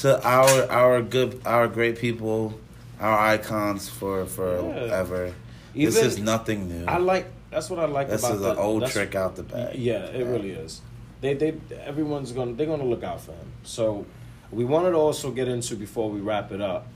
[0.00, 2.58] to our our good our great people,
[3.00, 5.34] our icons for forever.
[5.74, 6.84] this Even- is nothing new.
[6.86, 7.26] I like.
[7.50, 9.76] That's what I like this about is an the- old trick out the bag.
[9.76, 10.80] Yeah, it really is.
[11.20, 11.54] They they
[11.84, 13.52] everyone's gonna they're gonna look out for him.
[13.62, 14.06] So
[14.50, 16.86] we wanted to also get into before we wrap it up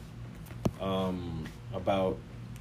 [0.81, 1.45] um,
[1.75, 2.17] about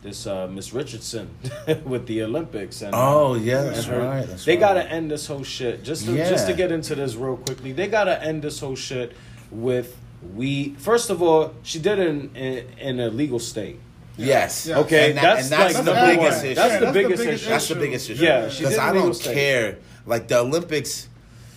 [0.05, 1.29] this uh, Miss Richardson
[1.85, 4.25] with the Olympics and Oh yeah, and that's her- right.
[4.27, 4.59] That's they right.
[4.59, 5.83] gotta end this whole shit.
[5.83, 9.11] Just to, just to get into this real quickly, they gotta end this whole shit
[9.51, 9.97] with
[10.35, 10.75] we.
[10.75, 13.79] First of all, she did it in in, in a legal state.
[14.17, 14.67] Yes.
[14.67, 14.77] Yeah.
[14.79, 16.45] Okay, And that- that's, and that's like the biggest one.
[16.45, 16.55] issue.
[16.55, 17.49] That's Yeah, the that's the biggest biggest issue.
[17.49, 18.23] That's the biggest issue.
[18.23, 19.33] Yeah, because I don't state.
[19.33, 19.77] care.
[20.05, 21.09] Like the Olympics,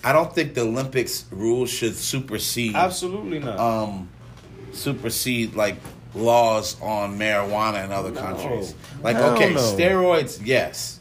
[0.02, 3.58] I don't think the Olympics rules should supersede Absolutely not.
[3.60, 4.08] um
[4.72, 5.76] supersede like
[6.14, 8.20] laws on marijuana in other No.
[8.20, 8.74] countries.
[9.02, 9.60] Like Hell okay, no.
[9.60, 11.00] steroids, yes.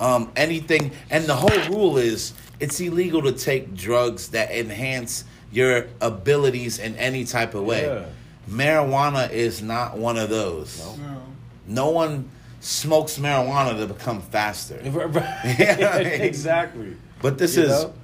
[0.00, 5.86] Um anything and the whole rule is it's illegal to take drugs that enhance your
[6.00, 7.84] abilities in any type of way.
[7.86, 8.04] Yeah.
[8.48, 10.78] Marijuana is not one of those.
[10.78, 10.96] No.
[10.96, 11.22] No.
[11.66, 12.30] No one
[12.60, 14.78] smokes marijuana to become faster.
[14.84, 16.96] Yeah, exactly.
[17.22, 17.94] But this You is know?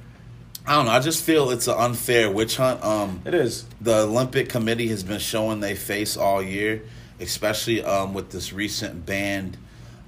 [0.66, 2.82] I don't know, I just feel it's an unfair witch hunt.
[2.84, 3.64] Um It is.
[3.80, 6.82] the Olympic Committee has been showing they face all year,
[7.18, 9.56] especially um, with this recent ban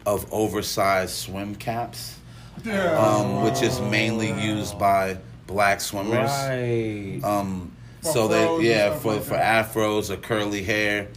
[0.06, 2.16] of oversized swim caps,
[2.64, 2.98] Yeah.
[2.98, 6.30] um, which is mainly used by black swimmers.
[6.30, 7.20] Right.
[7.24, 7.72] Um,
[8.02, 11.08] For so they yeah for like for afros or curly hair.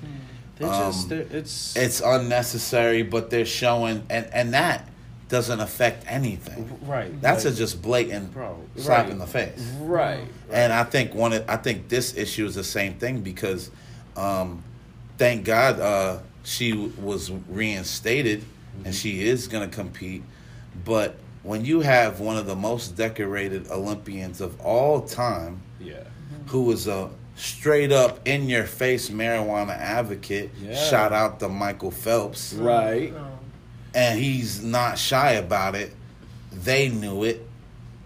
[0.57, 4.87] They're um, just, they're, it's, It's unnecessary, but they're showing and and that
[5.27, 6.77] doesn't affect anything.
[6.83, 7.19] right.
[7.21, 9.09] That's like, a just blatant Bro, slap right.
[9.11, 9.59] in the face.
[9.79, 10.23] right.
[10.51, 13.71] And I think one, of, I think this issue is the same thing because,
[14.15, 14.63] um,
[15.17, 18.43] thank God, uh, she w- was reinstated
[18.83, 20.21] and she is going to compete.
[20.83, 26.03] But when you have one of the most decorated Olympians of all time, Yeah.
[26.47, 30.51] who was a straight up in your face marijuana advocate.
[30.61, 30.73] Yeah.
[30.75, 32.53] Shout out to Michael Phelps.
[32.53, 33.13] Right.
[33.95, 35.93] And he's not shy about it.
[36.51, 37.45] They knew it.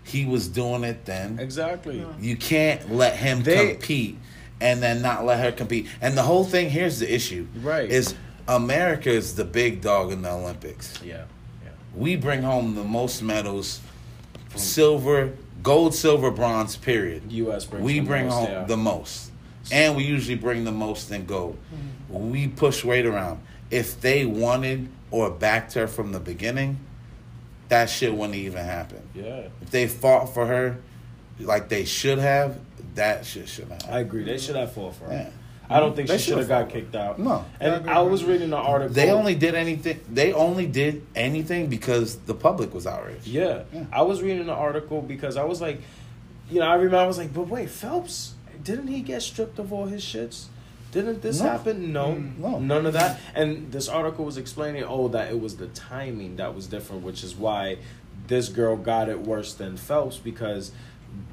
[0.03, 1.39] He was doing it then.
[1.39, 2.05] Exactly.
[2.19, 4.17] You can't let him They- compete
[4.61, 5.87] and then not let her compete.
[6.01, 7.47] And the whole thing here's the issue.
[7.61, 7.89] Right.
[7.89, 8.15] Is
[8.47, 10.93] America is the big dog in the Olympics.
[11.03, 11.25] Yeah.
[11.63, 11.69] Yeah.
[11.95, 13.79] We bring home the most medals,
[14.55, 15.31] silver,
[15.61, 17.31] gold, silver, bronze, period.
[17.31, 17.65] U.S.
[17.65, 18.63] brings we the bring most, home yeah.
[18.63, 19.31] the most.
[19.71, 21.57] And we usually bring the most in gold.
[22.09, 23.39] We push weight around.
[23.69, 26.79] If they wanted or backed her from the beginning,
[27.69, 29.01] that shit wouldn't even happen.
[29.15, 29.47] Yeah.
[29.61, 30.77] If they fought for her
[31.39, 32.59] like they should have,
[32.95, 33.89] that shit should have.
[33.89, 34.23] I agree.
[34.23, 35.13] They should have fought for her.
[35.13, 35.29] Yeah.
[35.71, 37.19] I don't think They she should have got kicked out.
[37.19, 37.45] No.
[37.59, 38.93] And I was reading the article.
[38.93, 39.99] They only did anything.
[40.11, 43.27] They only did anything because the public was outraged.
[43.27, 43.63] Yeah.
[43.71, 43.85] Yeah.
[43.93, 45.79] I was reading the article because I was like,
[46.49, 48.33] you know, I remember I was like, but wait, Phelps,
[48.63, 50.45] didn't he get stripped of all his shits?
[50.91, 51.49] Didn't this No.
[51.49, 51.93] happen?
[51.93, 52.59] No, mm, no.
[52.59, 53.19] none of that.
[53.35, 57.23] And this article was explaining, oh, that it was the timing that was different, which
[57.23, 57.77] is why
[58.27, 60.71] this girl got it worse than Phelps because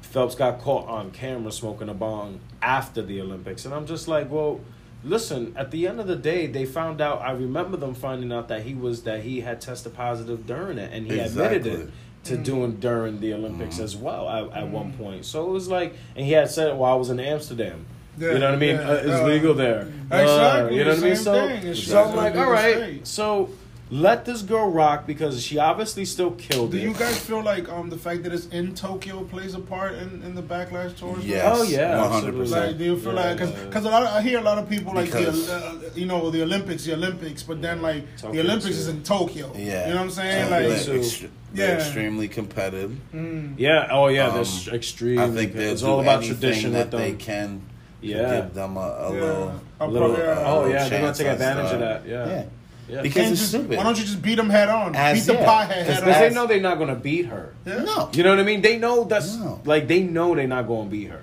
[0.01, 3.65] Phelps got caught on camera smoking a bong after the Olympics.
[3.65, 4.61] And I'm just like, well,
[5.03, 8.47] listen, at the end of the day, they found out, I remember them finding out
[8.49, 11.89] that he was, that he had tested positive during it and he admitted it
[12.25, 12.43] to mm.
[12.43, 13.83] doing during the Olympics mm.
[13.83, 15.25] as well at, at one point.
[15.25, 17.85] So it was like, and he had said it while I was in Amsterdam.
[18.17, 18.75] Yeah, you know what I mean?
[18.75, 19.81] yeah, uh, it's uh, legal there.
[20.11, 21.15] exactly, Uh, you know what I mean?
[21.15, 21.75] So, thing.
[21.75, 22.75] So I'm like, all right.
[22.75, 23.07] all state.
[23.07, 23.49] So
[23.89, 26.81] let this girl rock because she obviously still killed Do it.
[26.81, 29.93] Do you guys feel like um the fact that it's in Tokyo plays a part
[29.93, 31.27] in, in the backlash towards it?
[31.29, 31.45] Yes.
[31.57, 32.39] Oh yeah, one hundred absolutely.
[32.49, 32.77] Like, percent.
[32.79, 33.65] do you feel Yeah, like because yeah.
[33.65, 36.29] because a lot I hear a lot of people like Because- the uh, you know
[36.31, 38.81] the Olympics the Olympics but then like Tokyo the Olympics too.
[38.81, 40.91] is in Tokyo Yeah, you know what I'm saying Tokyo like too.
[40.91, 41.65] they're, extre- Yeah.
[41.77, 42.91] extremely competitive.
[43.15, 43.87] mm, Yeah.
[43.91, 44.27] Oh yeah.
[44.27, 45.19] Um, This extreme.
[45.19, 47.61] I think they'll it's do all about anything tradition that with they can.
[48.01, 48.41] To Yeah.
[48.41, 49.21] give them a, a yeah.
[49.21, 49.61] little.
[49.79, 50.23] A Little, yeah.
[50.23, 52.07] Uh, oh little yeah, they're gonna take advantage of that.
[52.07, 52.27] Yeah.
[52.27, 52.43] Yeah.
[52.89, 53.01] Yeah.
[53.01, 53.77] Because it's just- stupid.
[53.77, 54.95] Why don't you just beat them head on?
[54.95, 55.45] As- beat the yeah.
[55.45, 57.53] pie head Because they know they're not gonna beat her.
[57.65, 57.83] Yeah.
[57.83, 58.09] No.
[58.13, 58.61] You know what I mean?
[58.61, 59.61] They know that's No.
[59.65, 61.21] like they know they're not gonna beat her.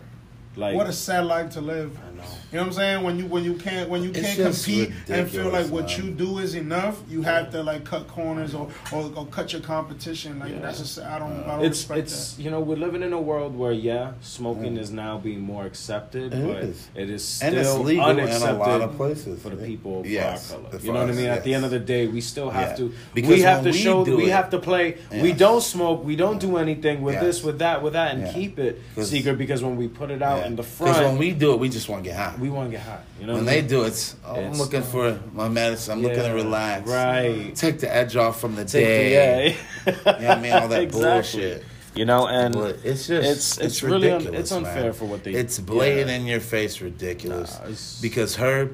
[0.57, 1.99] Like What a sad life to live.
[2.25, 2.39] I know.
[2.53, 3.05] You know what I'm saying?
[3.05, 5.87] When you when you can't when you It's can't compete and feel like ridiculous, what
[5.89, 6.03] man.
[6.07, 9.63] you do is enough, you have to like cut corners or, or, or cut your
[9.63, 10.39] competition.
[10.39, 10.61] Like Yeah.
[10.61, 13.21] that's just I don't I don't it's respect it's you know we're living in a
[13.21, 16.89] world where yeah smoking is now being more accepted It but is.
[16.95, 20.01] it is still and it's legal in unaccepted a lot of places for the people
[20.01, 20.79] of Yes, our color.
[20.81, 21.27] You know what I us, mean?
[21.27, 22.77] At the end of the day, we still have Yeah.
[22.77, 22.95] to.
[23.15, 24.05] Because we have to we show.
[24.05, 24.99] do we it- have to play.
[25.11, 26.05] We don't smoke.
[26.05, 27.23] We don't do anything with Yes.
[27.25, 29.39] this, with that, with that, and keep it secret.
[29.39, 31.89] Because when we put it out in the front, when we do it, we just
[31.89, 32.35] want to get high.
[32.39, 33.03] we want to get hot.
[33.21, 33.69] You know when they mean?
[33.69, 35.93] do it, oh, I'm It's- looking for my medicine.
[35.95, 36.89] I'm looking to relax.
[36.89, 37.55] Right.
[37.55, 39.57] Take the edge off from the Take day.
[39.85, 39.93] the- yeah.
[39.93, 40.53] You know what I mean?
[40.53, 41.11] All that Exactly.
[41.11, 41.65] bullshit.
[41.95, 44.93] You know, and But it's just it's- it's really un- ridiculous, it's unfair man.
[44.95, 46.17] for what they- It's blatant yeah.
[46.17, 47.71] in your face ridiculous Nah,
[48.03, 48.71] because her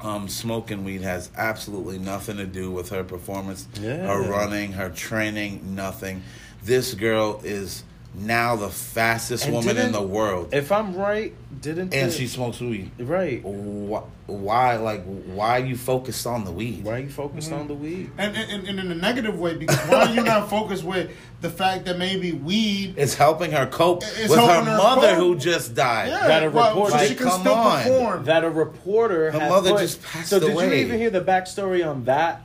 [0.00, 3.98] um, smoking weed has absolutely nothing to do with her performance, Yeah.
[4.06, 6.22] her running, her training, nothing.
[6.64, 11.94] This girl is now the fastest And woman in the world, if I'm right, didn't
[11.94, 12.90] and the- she smokes weed.
[12.98, 13.40] right?
[13.44, 16.82] Why, why, like, why are you focused on the weed?
[16.84, 17.60] Why are you focused Mm-hmm.
[17.60, 18.10] on the weed?
[18.18, 21.50] And, and, and in a negative way, because why are you not focused with the
[21.50, 25.16] fact that maybe weed is helping her cope with her her mother cope.
[25.18, 26.08] who just died.
[26.08, 27.82] yeah, That a well, so she Like, can come still on.
[27.82, 28.24] perform.
[28.24, 30.66] That a reporter, Her mother put- just passed So did away.
[30.80, 32.42] you even hear the backstory on that?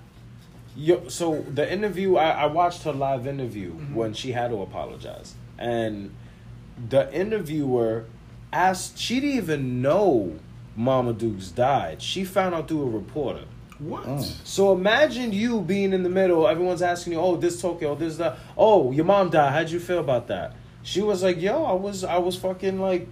[0.78, 3.95] Yo, so the interview, I, I watched her live interview Mm-hmm.
[3.95, 6.13] when she had to apologize, and
[6.89, 8.05] the interviewer
[8.51, 8.97] asked.
[8.97, 10.39] She didn't even know
[10.75, 12.01] Mama Dukes died.
[12.01, 13.45] She found out through a reporter.
[13.79, 14.03] what?
[14.05, 14.45] Mm.
[14.45, 16.47] So imagine you being in the middle.
[16.47, 18.37] Everyone's asking you, "Oh, this Tokyo, this that.
[18.57, 19.51] Oh, your mom died.
[19.53, 20.53] How'd you feel about that?"
[20.83, 23.07] She was like, "Yo, I was, I was fucking like,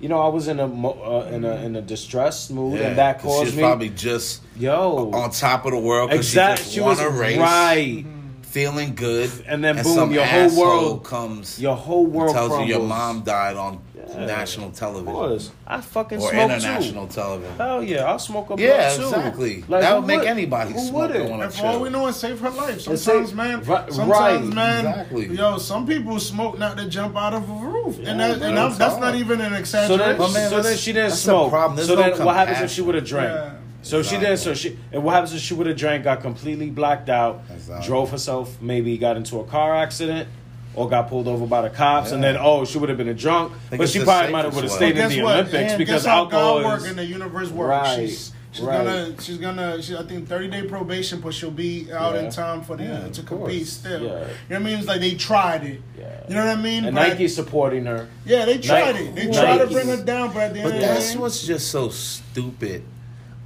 [0.00, 2.96] you know, I was in a, mo- uh, in a, in a distressed mood, and
[2.98, 6.64] that caused she's me, probably just yo, on top of the world because exactly.
[6.66, 8.04] she She was won a race, right.
[8.52, 12.58] Feeling good, And then boom, some your whole world- comes, Your whole and world tells
[12.60, 14.24] you your mom died on Yeah.
[14.24, 17.14] national Of television course, I fucking or smoke international too.
[17.14, 17.56] television.
[17.58, 19.16] Hell yeah, I'll smoke a Yeah, blunt too.
[19.18, 19.64] exactly.
[19.68, 21.30] Like, that would make anybody Who smoke wouldn't?
[21.32, 22.80] on a And for all we know, it saved her life.
[22.80, 23.62] Sometimes, saved- man.
[23.64, 24.08] Right- sometimes,
[24.46, 24.54] right.
[24.54, 24.86] man.
[24.86, 25.26] Exactly.
[25.36, 28.56] Yo, some people smoke not to jump out of a roof, Yeah, and that, and
[28.56, 30.18] that, that's not even an So exaggeration.
[30.18, 31.50] then, man, so then she didn't that's the smoke.
[31.50, 31.76] problem.
[31.76, 33.52] There's So no then, what happens if she would have drank?
[33.96, 34.02] Yeah.
[34.02, 34.36] So she did.
[34.38, 34.78] So she.
[34.92, 36.04] And what happens if she would have drank?
[36.04, 37.42] Got completely blacked out.
[37.52, 37.86] Exactly.
[37.86, 38.60] Drove herself.
[38.60, 40.28] Maybe got into a car accident.
[40.74, 43.14] Or got pulled over by the cops, and then oh, she would have been a
[43.14, 45.32] drunk, but she probably might have would have stayed in the what?
[45.34, 47.68] Olympics And because guess how alcohol God work is and the universe works.
[47.70, 47.96] Right.
[48.08, 48.84] She's She's Right.
[48.84, 52.20] gonna, she's gonna, she, I think thirty day probation, but she'll be out Yeah.
[52.22, 53.68] in time for the Yeah, to compete course.
[53.72, 54.02] still.
[54.04, 54.08] Yeah.
[54.08, 54.78] You know what I mean?
[54.78, 55.82] It's like they tried it.
[55.98, 56.20] Yeah.
[56.28, 56.84] You know what I mean?
[56.84, 58.06] And But- Nike's supporting her.
[58.24, 59.14] yeah, they tried Nike- it.
[59.16, 61.18] They tried to bring her down, but at the end But of the that's day,
[61.18, 62.84] what's just so stupid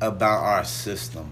[0.03, 1.31] about our system.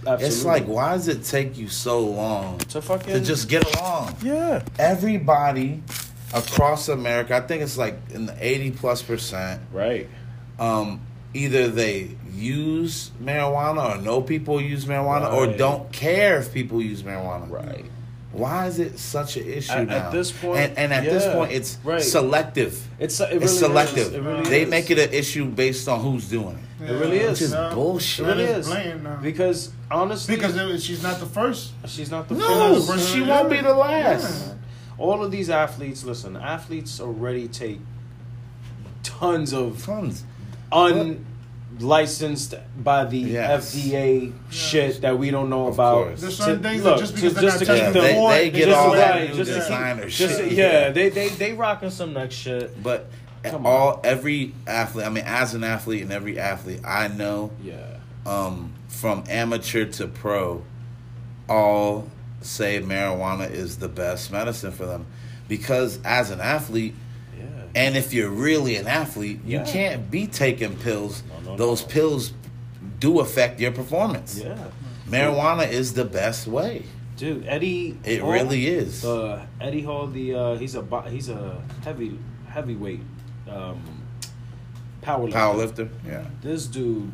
[0.00, 0.26] Absolutely.
[0.26, 4.16] It's like, why does it take you so long to fucking to just get along?
[4.22, 4.62] yeah.
[4.78, 5.82] Everybody
[6.34, 10.08] across America, I think it's like in the 80 plus percent, Right.
[10.58, 11.00] um,
[11.34, 17.02] either they use marijuana or know people use marijuana or don't care if people use
[17.02, 17.50] marijuana.
[17.50, 17.84] Right.
[18.30, 19.94] Why is it such an issue At- now?
[19.96, 22.02] at this point, and, and at this point, it's Right.
[22.02, 22.78] selective.
[22.98, 23.58] It's it really it's is.
[23.58, 24.14] selective.
[24.14, 24.68] It really they is.
[24.70, 26.90] make it an issue based on who's doing it.
[26.90, 27.30] It really is.
[27.30, 27.70] Which is yeah.
[27.74, 28.26] bullshit.
[28.26, 28.66] It really That is.
[28.68, 29.16] blatant now.
[29.22, 31.72] Because honestly, because it, she's not the first.
[31.86, 32.90] she's not the No, first.
[32.90, 34.46] first she won't be the last.
[34.48, 34.54] Yeah.
[34.98, 37.80] All of these athletes, listen, athletes already take
[39.02, 40.24] tons of Tons.
[41.80, 43.74] Unlicensed by the Yes.
[43.74, 45.94] FDA shit that we don't know Of about.
[46.06, 46.20] course.
[46.20, 48.14] There's certain To- things look, that just because to- just to keep Yeah, them- they,
[48.14, 49.30] for they get just all that it.
[49.30, 50.52] new just to keep- designer Just shit.
[50.52, 52.82] yeah, they they they rocking some next shit.
[52.82, 53.08] But
[53.44, 57.74] Come all every athlete, I mean, as an athlete and every athlete I know, Yeah,
[58.26, 60.62] um, from amateur to pro,
[61.48, 62.08] all
[62.40, 65.06] say marijuana is the best medicine for them,
[65.48, 66.98] because as an athlete, yeah.
[67.78, 69.64] And if you're really an athlete, you Yeah.
[69.64, 71.22] can't be taking pills.
[71.44, 71.88] No, no, Those no.
[71.88, 72.32] pills
[72.98, 74.30] do affect your performance.
[74.44, 74.56] Yeah,
[75.08, 76.82] Marijuana is the best way.
[77.16, 77.96] dude, Eddie.
[78.04, 79.04] It Hall, really is.
[79.04, 82.18] Uh, Eddie Hall, the uh, he's a he's a heavy
[82.48, 83.00] heavyweight
[83.50, 83.80] um,
[85.02, 86.24] power Powerlifter, yeah.
[86.42, 87.10] This dude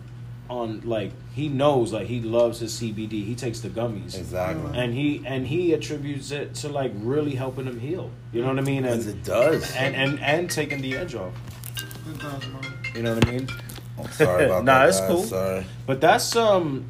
[0.54, 3.24] on like he knows like he loves his CBD.
[3.24, 4.16] He takes the gummies.
[4.18, 4.70] Exactly.
[4.78, 8.10] And he and he attributes it to like really helping him heal.
[8.32, 8.84] You know what I mean?
[8.84, 9.74] And it does.
[9.74, 11.32] and, and and taking the edge off.
[12.08, 12.62] It does, man.
[12.94, 13.48] You know what I mean?
[13.98, 14.88] I'm sorry about Nah, that.
[14.88, 15.08] it's guys.
[15.08, 15.22] cool.
[15.24, 15.66] Sorry.
[15.86, 16.84] But that's um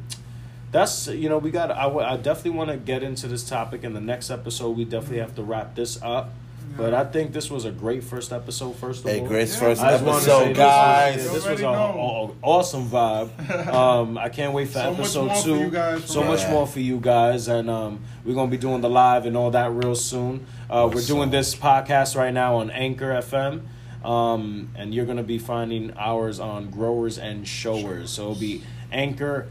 [0.71, 3.83] that's you know we got I, w- I definitely want to get into this topic
[3.83, 4.77] in the next episode.
[4.77, 6.31] We definitely have to wrap this up.
[6.77, 8.75] But I think this was a great first episode.
[8.75, 9.59] First of Hey, all, Grace, Yeah.
[9.59, 11.15] first I just wanted to say episode, this guys.
[11.15, 12.35] was, this was already an know.
[12.41, 13.29] awesome vibe.
[13.73, 15.55] Um, I can't wait for So much episode more for two.
[15.59, 16.49] you guys so from much us.
[16.49, 19.71] more for you guys, and um, we're gonna be doing the live and all that
[19.71, 20.45] real soon.
[20.69, 23.61] Uh, we're doing this podcast right now on Anchor FM.
[24.03, 28.11] Um, and you're gonna be finding ours on Growers and Showers.
[28.11, 28.61] So it'll be
[28.91, 29.47] Anchor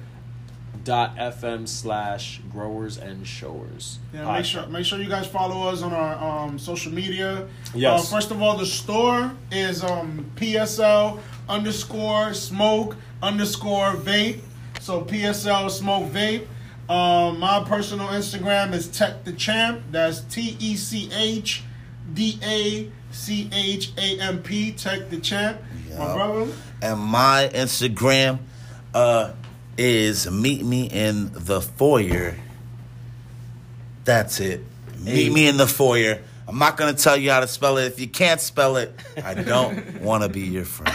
[0.84, 5.82] dot fm slash growers and showers Yeah, make sure make sure you guys follow us
[5.82, 7.46] on our um, social media.
[7.74, 8.12] Yes.
[8.12, 14.40] Uh, first of all, the store is um, PSL underscore smoke underscore vape.
[14.80, 16.46] So PSL smoke vape.
[16.88, 19.80] Um, my personal Instagram is Tech the Champ.
[19.90, 21.62] That's T E C H
[22.12, 24.72] D A C H A M P.
[24.72, 25.58] Tech the Champ.
[25.96, 26.52] My brother.
[26.82, 28.40] And my Instagram
[28.92, 29.32] uh,
[29.78, 32.36] is meet me in the foyer.
[34.04, 34.60] That's it.
[35.00, 36.20] Meet me in the foyer.
[36.46, 37.86] I'm not gonna tell you how to spell it.
[37.86, 38.92] If you can't spell it,
[39.24, 40.94] I don't want to be your friend.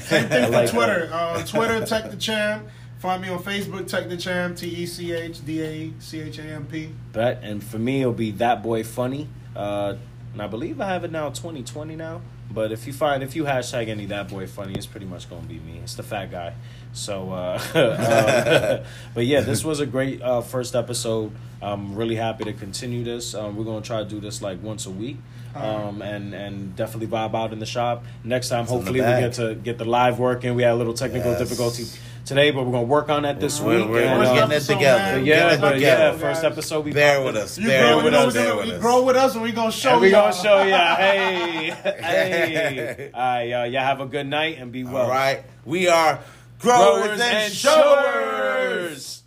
[0.00, 1.10] Same thing for like Twitter.
[1.12, 2.66] Uh, Twitter, Tech the Champ.
[2.98, 4.56] Find me on Facebook, Tech the Champ.
[4.56, 6.90] T E C H D A C H A M P.
[7.12, 9.94] that and for me it'll be that boy funny uh
[10.32, 13.44] and i believe i have it now 2020 now but if you find if you
[13.44, 16.52] hashtag any that boy funny it's pretty much gonna be me it's the fat guy
[16.92, 17.58] so uh
[18.82, 21.30] um, but yeah this was a great uh first episode
[21.62, 24.86] i'm really happy to continue this um, we're gonna try to do this like once
[24.86, 25.16] a week
[25.54, 29.06] um and and definitely vibe out in the shop next time in the hopefully we
[29.06, 31.40] get to get the live working we had a little technical Yes.
[31.40, 31.84] difficulty
[32.24, 34.56] today but we're gonna work on that this We're, week we're, and, we're uh, getting
[34.56, 35.16] it together.
[35.16, 35.24] man.
[35.26, 36.02] Yeah, getting but together.
[36.04, 37.42] yeah, first episode we Bear with it.
[37.42, 37.58] us.
[37.58, 38.26] You Bear grow with with us.
[38.26, 38.34] us.
[38.34, 38.80] Bear You with us.
[38.82, 40.30] grow with us, and we gonna show And we y'all.
[40.30, 40.96] gonna show ya.
[40.96, 43.10] Hey, hey.
[43.14, 43.66] All right, y'all.
[43.66, 45.04] Y'all have a good night and be well.
[45.04, 45.42] All right.
[45.64, 46.20] We are
[46.58, 49.17] growers, and showers.